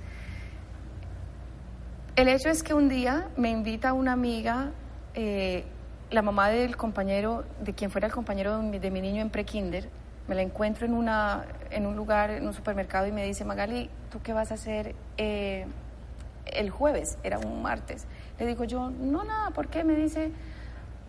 El 2.16 2.28
hecho 2.28 2.48
es 2.48 2.62
que 2.62 2.74
un 2.74 2.88
día 2.88 3.28
me 3.36 3.50
invita 3.50 3.92
una 3.92 4.12
amiga, 4.12 4.70
eh, 5.14 5.64
la 6.10 6.22
mamá 6.22 6.48
del 6.48 6.76
compañero, 6.76 7.44
de 7.60 7.72
quien 7.74 7.90
fuera 7.90 8.06
el 8.06 8.12
compañero 8.12 8.60
de 8.60 8.90
mi, 8.90 9.00
niño 9.00 9.22
en 9.22 9.30
prekinder, 9.30 9.88
me 10.28 10.34
la 10.34 10.42
encuentro 10.42 10.86
en, 10.86 10.94
una, 10.94 11.44
en 11.70 11.86
un 11.86 11.96
lugar, 11.96 12.30
en 12.30 12.46
un 12.46 12.52
supermercado 12.52 13.06
y 13.06 13.12
me 13.12 13.24
dice, 13.24 13.44
Magali, 13.44 13.90
¿tú 14.10 14.20
qué 14.22 14.32
vas 14.32 14.50
a 14.50 14.54
hacer? 14.54 14.94
el 15.16 16.70
jueves, 16.70 17.18
era 17.24 17.38
un 17.38 17.60
martes. 17.60 18.06
Le 18.38 18.46
digo 18.46 18.62
yo, 18.64 18.90
no, 18.90 19.24
nada, 19.24 19.50
¿por 19.50 19.66
qué? 19.68 19.82
Me 19.82 19.96
dice, 19.96 20.30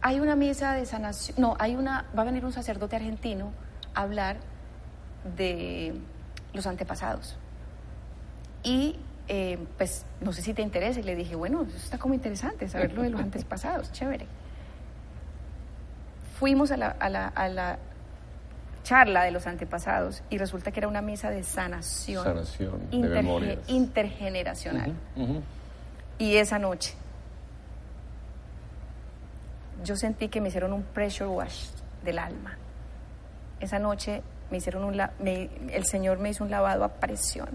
hay 0.01 0.19
una 0.19 0.35
misa 0.35 0.73
de 0.73 0.85
sanación, 0.85 1.39
no, 1.39 1.55
hay 1.59 1.75
una, 1.75 2.05
va 2.17 2.23
a 2.23 2.25
venir 2.25 2.43
un 2.43 2.51
sacerdote 2.51 2.95
argentino 2.95 3.51
a 3.93 4.01
hablar 4.01 4.37
de 5.35 5.93
los 6.53 6.65
antepasados. 6.65 7.37
Y 8.63 8.95
eh, 9.27 9.59
pues 9.77 10.05
no 10.21 10.31
sé 10.31 10.41
si 10.41 10.53
te 10.53 10.61
interesa. 10.61 10.99
Y 10.99 11.03
le 11.03 11.15
dije, 11.15 11.35
bueno, 11.35 11.63
eso 11.63 11.77
está 11.77 11.97
como 11.97 12.13
interesante, 12.13 12.67
saber 12.67 12.93
lo 12.93 13.03
de 13.03 13.09
los 13.09 13.21
antepasados, 13.27 13.91
chévere. 13.91 14.25
Fuimos 16.39 16.71
a 16.71 16.77
la, 16.77 16.89
a 16.89 17.09
la, 17.09 17.27
a 17.27 17.49
la 17.49 17.79
charla 18.83 19.23
de 19.23 19.31
los 19.31 19.47
antepasados 19.47 20.23
y 20.29 20.37
resulta 20.37 20.71
que 20.71 20.79
era 20.79 20.87
una 20.87 21.01
misa 21.01 21.29
de 21.29 21.43
sanación, 21.43 22.23
sanación 22.23 22.87
intergeneracional. 23.67 24.93
Y 26.19 26.37
esa 26.37 26.57
noche 26.59 26.93
yo 29.83 29.95
sentí 29.95 30.29
que 30.29 30.41
me 30.41 30.49
hicieron 30.49 30.73
un 30.73 30.83
pressure 30.83 31.29
wash 31.29 31.69
del 32.03 32.19
alma. 32.19 32.57
Esa 33.59 33.79
noche 33.79 34.21
me 34.51 34.57
hicieron 34.57 34.83
un 34.83 34.99
el 34.99 35.85
Señor 35.85 36.19
me 36.19 36.29
hizo 36.29 36.43
un 36.43 36.51
lavado 36.51 36.83
a 36.83 36.89
presión 36.89 37.49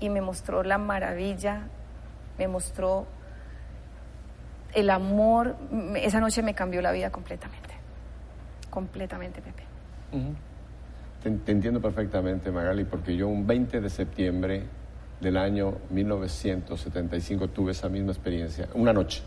y 0.00 0.08
me 0.08 0.20
mostró 0.20 0.62
la 0.62 0.78
maravilla, 0.78 1.62
me 2.38 2.48
mostró 2.48 3.06
el 4.74 4.90
amor. 4.90 5.56
Esa 5.96 6.20
noche 6.20 6.42
me 6.42 6.54
cambió 6.54 6.82
la 6.82 6.92
vida 6.92 7.10
completamente, 7.10 7.74
completamente, 8.70 9.40
Pepe. 9.40 9.62
te, 11.22 11.52
entiendo 11.52 11.80
perfectamente, 11.80 12.50
Magali, 12.50 12.84
porque 12.84 13.16
yo 13.16 13.28
un 13.28 13.46
20 13.46 13.80
de 13.80 13.90
septiembre 13.90 14.62
del 15.20 15.36
año 15.36 15.78
1975 15.90 17.48
tuve 17.48 17.72
esa 17.72 17.88
misma 17.88 18.12
experiencia, 18.12 18.68
una 18.74 18.92
noche, 18.92 19.22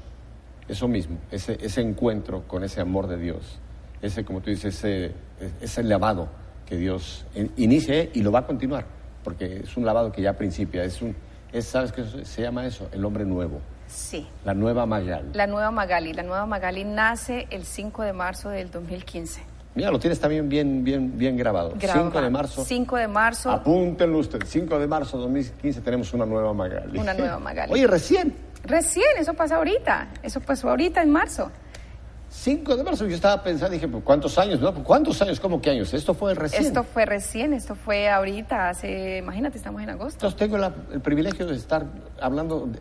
eso 0.68 0.88
mismo, 0.88 1.18
ese, 1.30 1.58
ese 1.62 1.82
encuentro 1.82 2.48
con 2.48 2.64
ese 2.64 2.80
amor 2.80 3.08
de 3.08 3.18
Dios, 3.18 3.60
ese, 4.02 4.24
como 4.24 4.42
tú 4.42 4.50
dices, 4.50 4.76
ese, 4.76 5.14
ese 5.60 5.84
lavado 5.84 6.30
que 6.66 6.78
Dios 6.78 7.26
inicia 7.58 8.04
y 8.14 8.22
lo 8.22 8.32
va 8.32 8.40
a 8.40 8.46
continuar, 8.46 8.86
porque 9.24 9.58
es 9.58 9.76
un 9.76 9.86
lavado 9.86 10.12
que 10.12 10.22
ya 10.22 10.34
principia, 10.34 10.84
es 10.84 11.02
un, 11.02 11.14
es, 11.52 11.66
¿sabes 11.66 11.92
qué 11.92 12.06
se 12.06 12.42
llama 12.42 12.66
eso? 12.66 12.88
El 12.94 13.04
hombre 13.04 13.26
nuevo. 13.26 13.60
Sí. 13.92 14.28
La 14.46 14.54
nueva 14.54 14.86
Magali. 14.86 15.30
La 15.34 15.48
nueva 15.48 15.70
Magali. 15.72 16.14
La 16.14 16.24
nueva 16.24 16.46
Magali 16.46 16.84
nace 16.86 17.48
el 17.50 17.66
5 17.66 18.04
de 18.04 18.14
marzo 18.14 18.50
del 18.50 18.72
2015. 18.72 19.44
Mira, 19.74 19.90
lo 19.90 20.00
tienes 20.00 20.20
también 20.20 20.50
bien, 20.50 20.84
bien, 20.84 21.18
bien 21.18 21.38
grabado. 21.38 21.74
5 21.80 22.22
de 22.22 22.30
marzo. 22.30 22.66
5 22.66 22.98
de 22.98 23.08
marzo. 23.08 23.52
Apúntenlo 23.52 24.20
usted. 24.20 24.42
5 24.46 24.80
de 24.80 24.88
marzo 24.88 25.18
de 25.18 25.24
2015 25.24 25.82
tenemos 25.82 26.14
una 26.14 26.26
nueva 26.26 26.54
Magali. 26.54 27.00
Una 27.00 27.14
nueva 27.14 27.40
Magali. 27.40 27.72
Oye, 27.72 27.88
recién. 27.88 28.36
Recién, 28.64 29.06
eso 29.18 29.34
pasa 29.34 29.56
ahorita. 29.56 30.10
Eso 30.24 30.40
pasó 30.42 30.70
ahorita 30.70 31.02
en 31.02 31.10
marzo. 31.10 31.52
5 32.30 32.78
de 32.78 32.84
marzo, 32.84 33.06
yo 33.08 33.16
estaba 33.16 33.44
pensando, 33.44 33.74
dije, 33.74 33.90
pues, 33.90 34.04
¿cuántos 34.06 34.38
años? 34.38 34.62
No, 34.62 34.74
pues, 34.74 34.86
¿cuántos 34.86 35.22
años? 35.22 35.40
¿Cómo 35.40 35.62
qué 35.62 35.72
años? 35.72 35.94
Esto 35.94 36.14
fue 36.14 36.34
recién. 36.34 36.64
Esto 36.64 36.84
fue 36.84 37.06
recién, 37.06 37.54
esto 37.54 37.76
fue 37.76 38.10
ahorita, 38.10 38.70
hace, 38.70 39.18
imagínate, 39.18 39.58
estamos 39.58 39.82
en 39.82 39.90
agosto. 39.90 40.26
Entonces 40.26 40.40
tengo 40.40 40.74
el 40.94 41.02
privilegio 41.02 41.46
de 41.46 41.56
estar 41.56 41.86
hablando 42.22 42.68
de... 42.68 42.80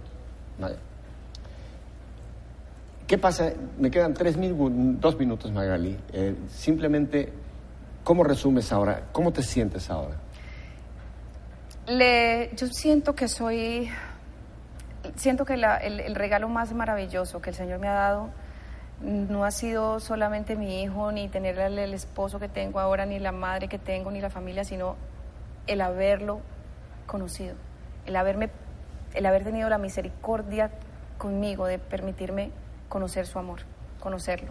¿Qué 3.10 3.18
pasa? 3.18 3.52
Me 3.76 3.90
quedan 3.90 4.14
tres 4.14 4.36
mil, 4.36 4.54
dos 5.00 5.18
minutos, 5.18 5.50
Magali. 5.50 5.98
Eh, 6.12 6.36
simplemente, 6.46 7.32
¿cómo 8.04 8.22
resumes 8.22 8.70
ahora? 8.70 9.08
¿Cómo 9.10 9.32
te 9.32 9.42
sientes 9.42 9.90
ahora? 9.90 10.14
Yo 12.54 12.68
siento 12.68 13.16
que 13.16 13.26
soy, 13.26 13.90
siento 15.16 15.44
que 15.44 15.54
el, 15.54 16.14
regalo 16.14 16.48
más 16.48 16.72
maravilloso 16.72 17.42
que 17.42 17.50
el 17.50 17.56
Señor 17.56 17.80
me 17.80 17.88
ha 17.88 17.94
dado 17.94 18.30
no 19.00 19.44
ha 19.44 19.50
sido 19.50 19.98
solamente 19.98 20.54
mi 20.54 20.80
hijo, 20.80 21.10
ni 21.10 21.28
tener 21.28 21.58
el 21.58 21.92
esposo 21.92 22.38
que 22.38 22.48
tengo 22.48 22.78
ahora, 22.78 23.06
ni 23.06 23.18
la 23.18 23.32
madre 23.32 23.66
que 23.66 23.80
tengo, 23.80 24.12
ni 24.12 24.20
la 24.20 24.30
familia, 24.30 24.62
sino 24.62 24.94
el 25.66 25.80
haberlo 25.80 26.42
conocido, 27.08 27.56
el 28.06 28.14
haberme, 28.14 28.50
el 29.14 29.26
haber 29.26 29.42
tenido 29.42 29.68
la 29.68 29.78
misericordia 29.78 30.70
conmigo 31.18 31.66
de 31.66 31.80
permitirme 31.80 32.52
conocer 32.90 33.26
su 33.26 33.38
amor, 33.38 33.60
conocerlo. 34.00 34.50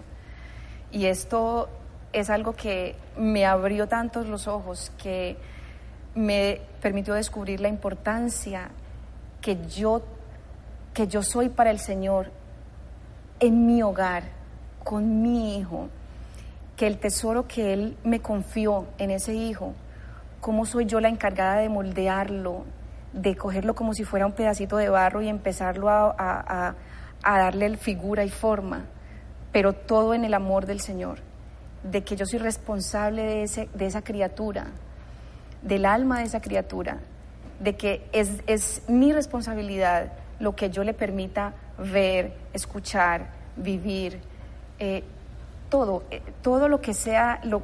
Y 0.92 1.06
esto 1.06 1.70
es 2.12 2.32
algo 2.32 2.54
que 2.54 2.96
me 3.16 3.46
abrió 3.46 3.88
tantos 3.88 4.26
los 4.26 4.48
ojos, 4.48 4.92
que 4.98 5.38
me 6.16 6.62
permitió 6.82 7.14
descubrir 7.14 7.60
la 7.60 7.68
importancia 7.68 8.72
que 9.42 9.68
yo, 9.68 10.02
que 10.96 11.08
yo 11.08 11.22
soy 11.22 11.50
para 11.50 11.70
el 11.70 11.80
Señor 11.80 12.32
en 13.40 13.68
mi 13.68 13.84
hogar, 13.84 14.24
con 14.84 15.22
mi 15.22 15.58
hijo, 15.58 15.90
que 16.76 16.88
el 16.88 16.98
tesoro 16.98 17.48
que 17.48 17.74
Él 17.74 17.98
me 18.04 18.22
confió 18.22 18.88
en 18.98 19.12
ese 19.12 19.34
hijo, 19.34 19.74
cómo 20.40 20.66
soy 20.66 20.86
yo 20.86 21.00
la 21.02 21.10
encargada 21.10 21.58
de 21.58 21.70
moldearlo, 21.70 22.64
de 23.12 23.36
cogerlo 23.36 23.76
como 23.76 23.94
si 23.94 24.06
fuera 24.06 24.26
un 24.26 24.32
pedacito 24.32 24.78
de 24.78 24.90
barro 24.90 25.22
y 25.22 25.28
empezarlo 25.28 25.90
a 25.90 26.16
a 26.18 26.76
darle 27.24 27.78
figura 27.78 28.24
y 28.24 28.30
forma, 28.30 28.86
pero 29.52 29.74
todo 29.74 30.14
en 30.14 30.26
el 30.26 30.34
amor 30.34 30.66
del 30.66 30.80
Señor, 30.80 31.20
de 31.84 32.04
que 32.04 32.16
yo 32.16 32.26
soy 32.26 32.40
responsable 32.40 33.24
de, 33.24 33.44
ese, 33.44 33.70
de 33.74 33.86
esa 33.86 34.02
criatura, 34.02 34.68
del 35.62 35.86
alma 35.86 36.20
de 36.20 36.26
esa 36.26 36.42
criatura, 36.42 37.00
de 37.60 37.76
que 37.76 38.08
es, 38.14 38.32
es 38.48 38.84
mi 38.88 39.12
responsabilidad 39.12 40.14
lo 40.40 40.56
que 40.56 40.70
yo 40.70 40.84
le 40.84 40.94
permita 40.94 41.54
ver, 41.78 42.34
escuchar, 42.54 43.28
vivir, 43.58 44.20
eh, 44.80 45.04
todo, 45.70 46.04
eh, 46.10 46.22
todo 46.42 46.68
lo 46.68 46.82
que 46.82 46.94
sea, 46.94 47.42
lo, 47.44 47.62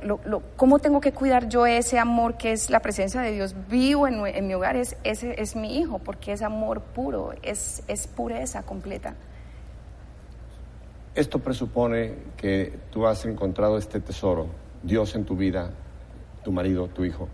cómo 0.55 0.79
tengo 0.79 1.01
que 1.01 1.11
cuidar 1.11 1.47
yo 1.49 1.65
ese 1.65 1.97
amor 1.97 2.37
que 2.37 2.51
es 2.51 2.69
la 2.69 2.79
presencia 2.79 3.21
de 3.21 3.31
Dios 3.31 3.55
vivo 3.69 4.07
en, 4.07 4.25
en 4.27 4.47
mi 4.47 4.53
hogar, 4.53 4.75
es, 4.75 4.95
ese 5.03 5.41
es 5.41 5.55
mi 5.55 5.79
hijo, 5.79 5.99
porque 5.99 6.33
es 6.33 6.41
amor 6.41 6.81
puro, 6.81 7.33
es, 7.41 7.83
es 7.87 8.07
pureza 8.07 8.63
completa. 8.63 9.15
Esto 11.15 11.39
presupone 11.39 12.13
que 12.35 12.77
tú 12.91 13.07
has 13.07 13.25
encontrado 13.25 13.77
este 13.77 14.01
tesoro, 14.01 14.47
Dios 14.83 15.15
en 15.15 15.23
tu 15.23 15.37
vida, 15.37 15.71
tu 16.43 16.51
marido, 16.51 16.89
tu 16.89 17.05
hijo, 17.05 17.29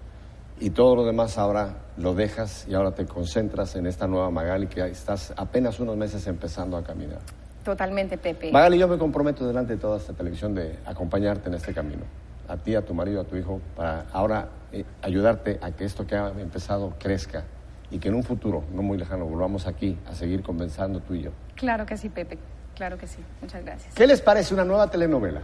y 0.60 0.70
todo 0.70 0.96
lo 0.96 1.04
demás 1.04 1.40
ahora 1.40 1.78
lo 1.98 2.14
dejas 2.14 2.68
y 2.70 2.76
ahora 2.76 2.94
te 2.94 3.08
concentras 3.08 3.76
en 3.76 3.88
esta 3.88 4.06
nueva 4.06 4.30
Magali 4.30 4.68
que 4.68 4.86
estás 4.86 5.34
apenas 5.36 5.80
unos 5.80 5.98
meses 5.98 6.28
empezando 6.28 6.78
a 6.78 6.84
caminar. 6.84 7.22
Totalmente, 7.64 8.20
Pepe. 8.20 8.52
Magali, 8.52 8.78
yo 8.78 8.88
me 8.88 9.00
comprometo 9.00 9.48
delante 9.48 9.74
de 9.74 9.80
toda 9.80 9.98
esta 9.98 10.14
televisión 10.14 10.54
de 10.54 10.78
acompañarte 10.86 11.50
en 11.50 11.56
este 11.56 11.74
camino. 11.74 12.04
a 12.48 12.58
ti, 12.58 12.76
a 12.76 12.84
tu 12.84 12.94
marido, 12.94 13.22
a 13.22 13.24
tu 13.24 13.36
hijo, 13.36 13.62
para 13.76 14.06
ahora 14.12 14.50
eh, 14.72 14.84
ayudarte 15.02 15.58
a 15.60 15.72
que 15.72 15.86
esto 15.86 16.06
que 16.06 16.16
ha 16.16 16.30
empezado 16.30 16.94
crezca 17.00 17.46
y 17.90 17.98
que 17.98 18.10
en 18.10 18.16
un 18.16 18.24
futuro, 18.24 18.64
no 18.74 18.84
muy 18.84 19.00
lejano, 19.00 19.26
volvamos 19.26 19.66
aquí 19.66 19.98
a 20.08 20.14
seguir 20.14 20.44
conversando 20.44 21.00
tú 21.00 21.16
y 21.16 21.24
yo. 21.24 21.32
Claro 21.56 21.86
que 21.88 21.98
sí, 21.98 22.10
Pepe. 22.10 22.38
Claro 22.82 22.98
que 22.98 23.06
sí. 23.06 23.20
Muchas 23.42 23.64
gracias. 23.64 23.94
¿Qué 23.94 24.08
les 24.08 24.22
parece 24.22 24.56
una 24.56 24.66
nueva 24.66 24.90
telenovela? 24.90 25.42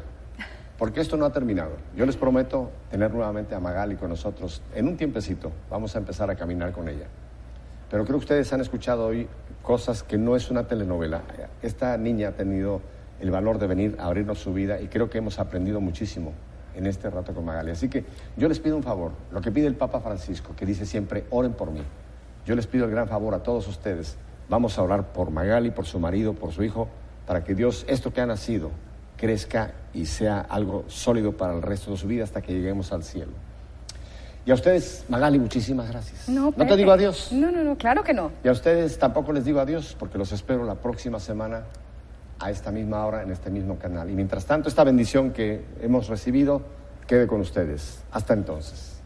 Porque 0.76 1.02
esto 1.02 1.18
no 1.18 1.26
ha 1.26 1.32
terminado. 1.32 1.74
Yo 1.96 2.08
les 2.08 2.18
prometo 2.18 2.72
tener 2.90 3.14
nuevamente 3.14 3.54
a 3.54 3.60
Magali 3.60 3.96
con 3.96 4.10
nosotros 4.10 4.64
en 4.74 4.88
un 4.88 4.98
tiempecito. 4.98 5.52
Vamos 5.70 5.96
a 5.96 6.00
empezar 6.00 6.32
a 6.32 6.36
caminar 6.36 6.72
con 6.72 6.90
ella. 6.90 7.06
Pero 7.92 8.06
creo 8.06 8.18
que 8.18 8.24
ustedes 8.24 8.52
han 8.54 8.62
escuchado 8.62 9.06
hoy 9.06 9.28
cosas 9.62 10.02
que 10.02 10.18
no 10.18 10.36
es 10.36 10.50
una 10.50 10.66
telenovela. 10.66 11.22
Esta 11.62 11.96
niña 12.00 12.30
ha 12.30 12.32
tenido 12.32 12.82
el 13.20 13.30
valor 13.30 13.60
de 13.60 13.68
venir 13.68 13.98
a 14.00 14.08
abrirnos 14.08 14.40
su 14.40 14.52
vida 14.52 14.82
y 14.82 14.88
creo 14.88 15.12
que 15.12 15.20
hemos 15.20 15.38
aprendido 15.38 15.80
muchísimo 15.80 16.34
en 16.74 16.88
este 16.88 17.08
rato 17.12 17.36
con 17.36 17.46
Magali. 17.46 17.70
Así 17.70 17.88
que 17.88 18.04
yo 18.36 18.48
les 18.48 18.60
pido 18.60 18.78
un 18.78 18.82
favor, 18.82 19.12
lo 19.32 19.42
que 19.42 19.52
pide 19.52 19.68
el 19.68 19.76
Papa 19.76 20.00
Francisco, 20.00 20.56
que 20.56 20.66
dice 20.66 20.88
siempre, 20.88 21.26
oren 21.30 21.54
por 21.54 21.70
mí. 21.70 21.84
Yo 22.48 22.56
les 22.56 22.66
pido 22.66 22.86
el 22.86 22.90
gran 22.90 23.08
favor 23.08 23.36
a 23.36 23.44
todos 23.44 23.68
ustedes. 23.68 24.18
Vamos 24.50 24.80
a 24.80 24.82
orar 24.82 25.14
por 25.14 25.30
Magali, 25.30 25.70
por 25.70 25.86
su 25.86 26.00
marido, 26.00 26.34
por 26.34 26.52
su 26.52 26.64
hijo, 26.64 26.88
para 27.28 27.44
que 27.44 27.54
Dios, 27.54 27.86
esto 27.88 28.12
que 28.12 28.22
ha 28.22 28.26
nacido, 28.26 28.72
crezca 29.18 29.74
y 29.94 30.06
sea 30.06 30.40
algo 30.40 30.86
sólido 30.88 31.34
para 31.34 31.54
el 31.54 31.62
resto 31.62 31.92
de 31.92 31.98
su 31.98 32.08
vida 32.08 32.24
hasta 32.24 32.42
que 32.42 32.54
lleguemos 32.54 32.92
al 32.92 33.04
cielo. 33.04 33.34
Y 34.46 34.52
a 34.52 34.54
ustedes, 34.54 35.04
Magali, 35.10 35.38
muchísimas 35.38 35.90
gracias. 35.90 36.30
No, 36.30 36.54
¿No 36.56 36.66
te 36.66 36.78
digo 36.78 36.92
adiós? 36.92 37.34
No, 37.34 37.52
no, 37.52 37.64
no, 37.66 37.78
claro 37.78 38.02
que 38.02 38.14
no. 38.14 38.32
Y 38.46 38.48
a 38.48 38.54
ustedes 38.54 38.98
tampoco 38.98 39.34
les 39.34 39.44
digo 39.44 39.60
adiós 39.60 39.96
porque 40.00 40.18
los 40.18 40.32
espero 40.32 40.64
la 40.64 40.76
próxima 40.76 41.20
semana 41.20 41.64
a 42.40 42.50
esta 42.50 42.72
misma 42.72 43.06
hora 43.06 43.24
en 43.24 43.32
este 43.32 43.50
mismo 43.50 43.78
canal. 43.78 44.10
Y 44.10 44.14
mientras 44.14 44.46
tanto, 44.46 44.70
esta 44.70 44.86
bendición 44.86 45.32
que 45.32 45.66
hemos 45.82 46.08
recibido 46.08 46.62
quede 47.08 47.28
con 47.28 47.42
ustedes. 47.42 48.04
Hasta 48.12 48.34
entonces. 48.34 49.02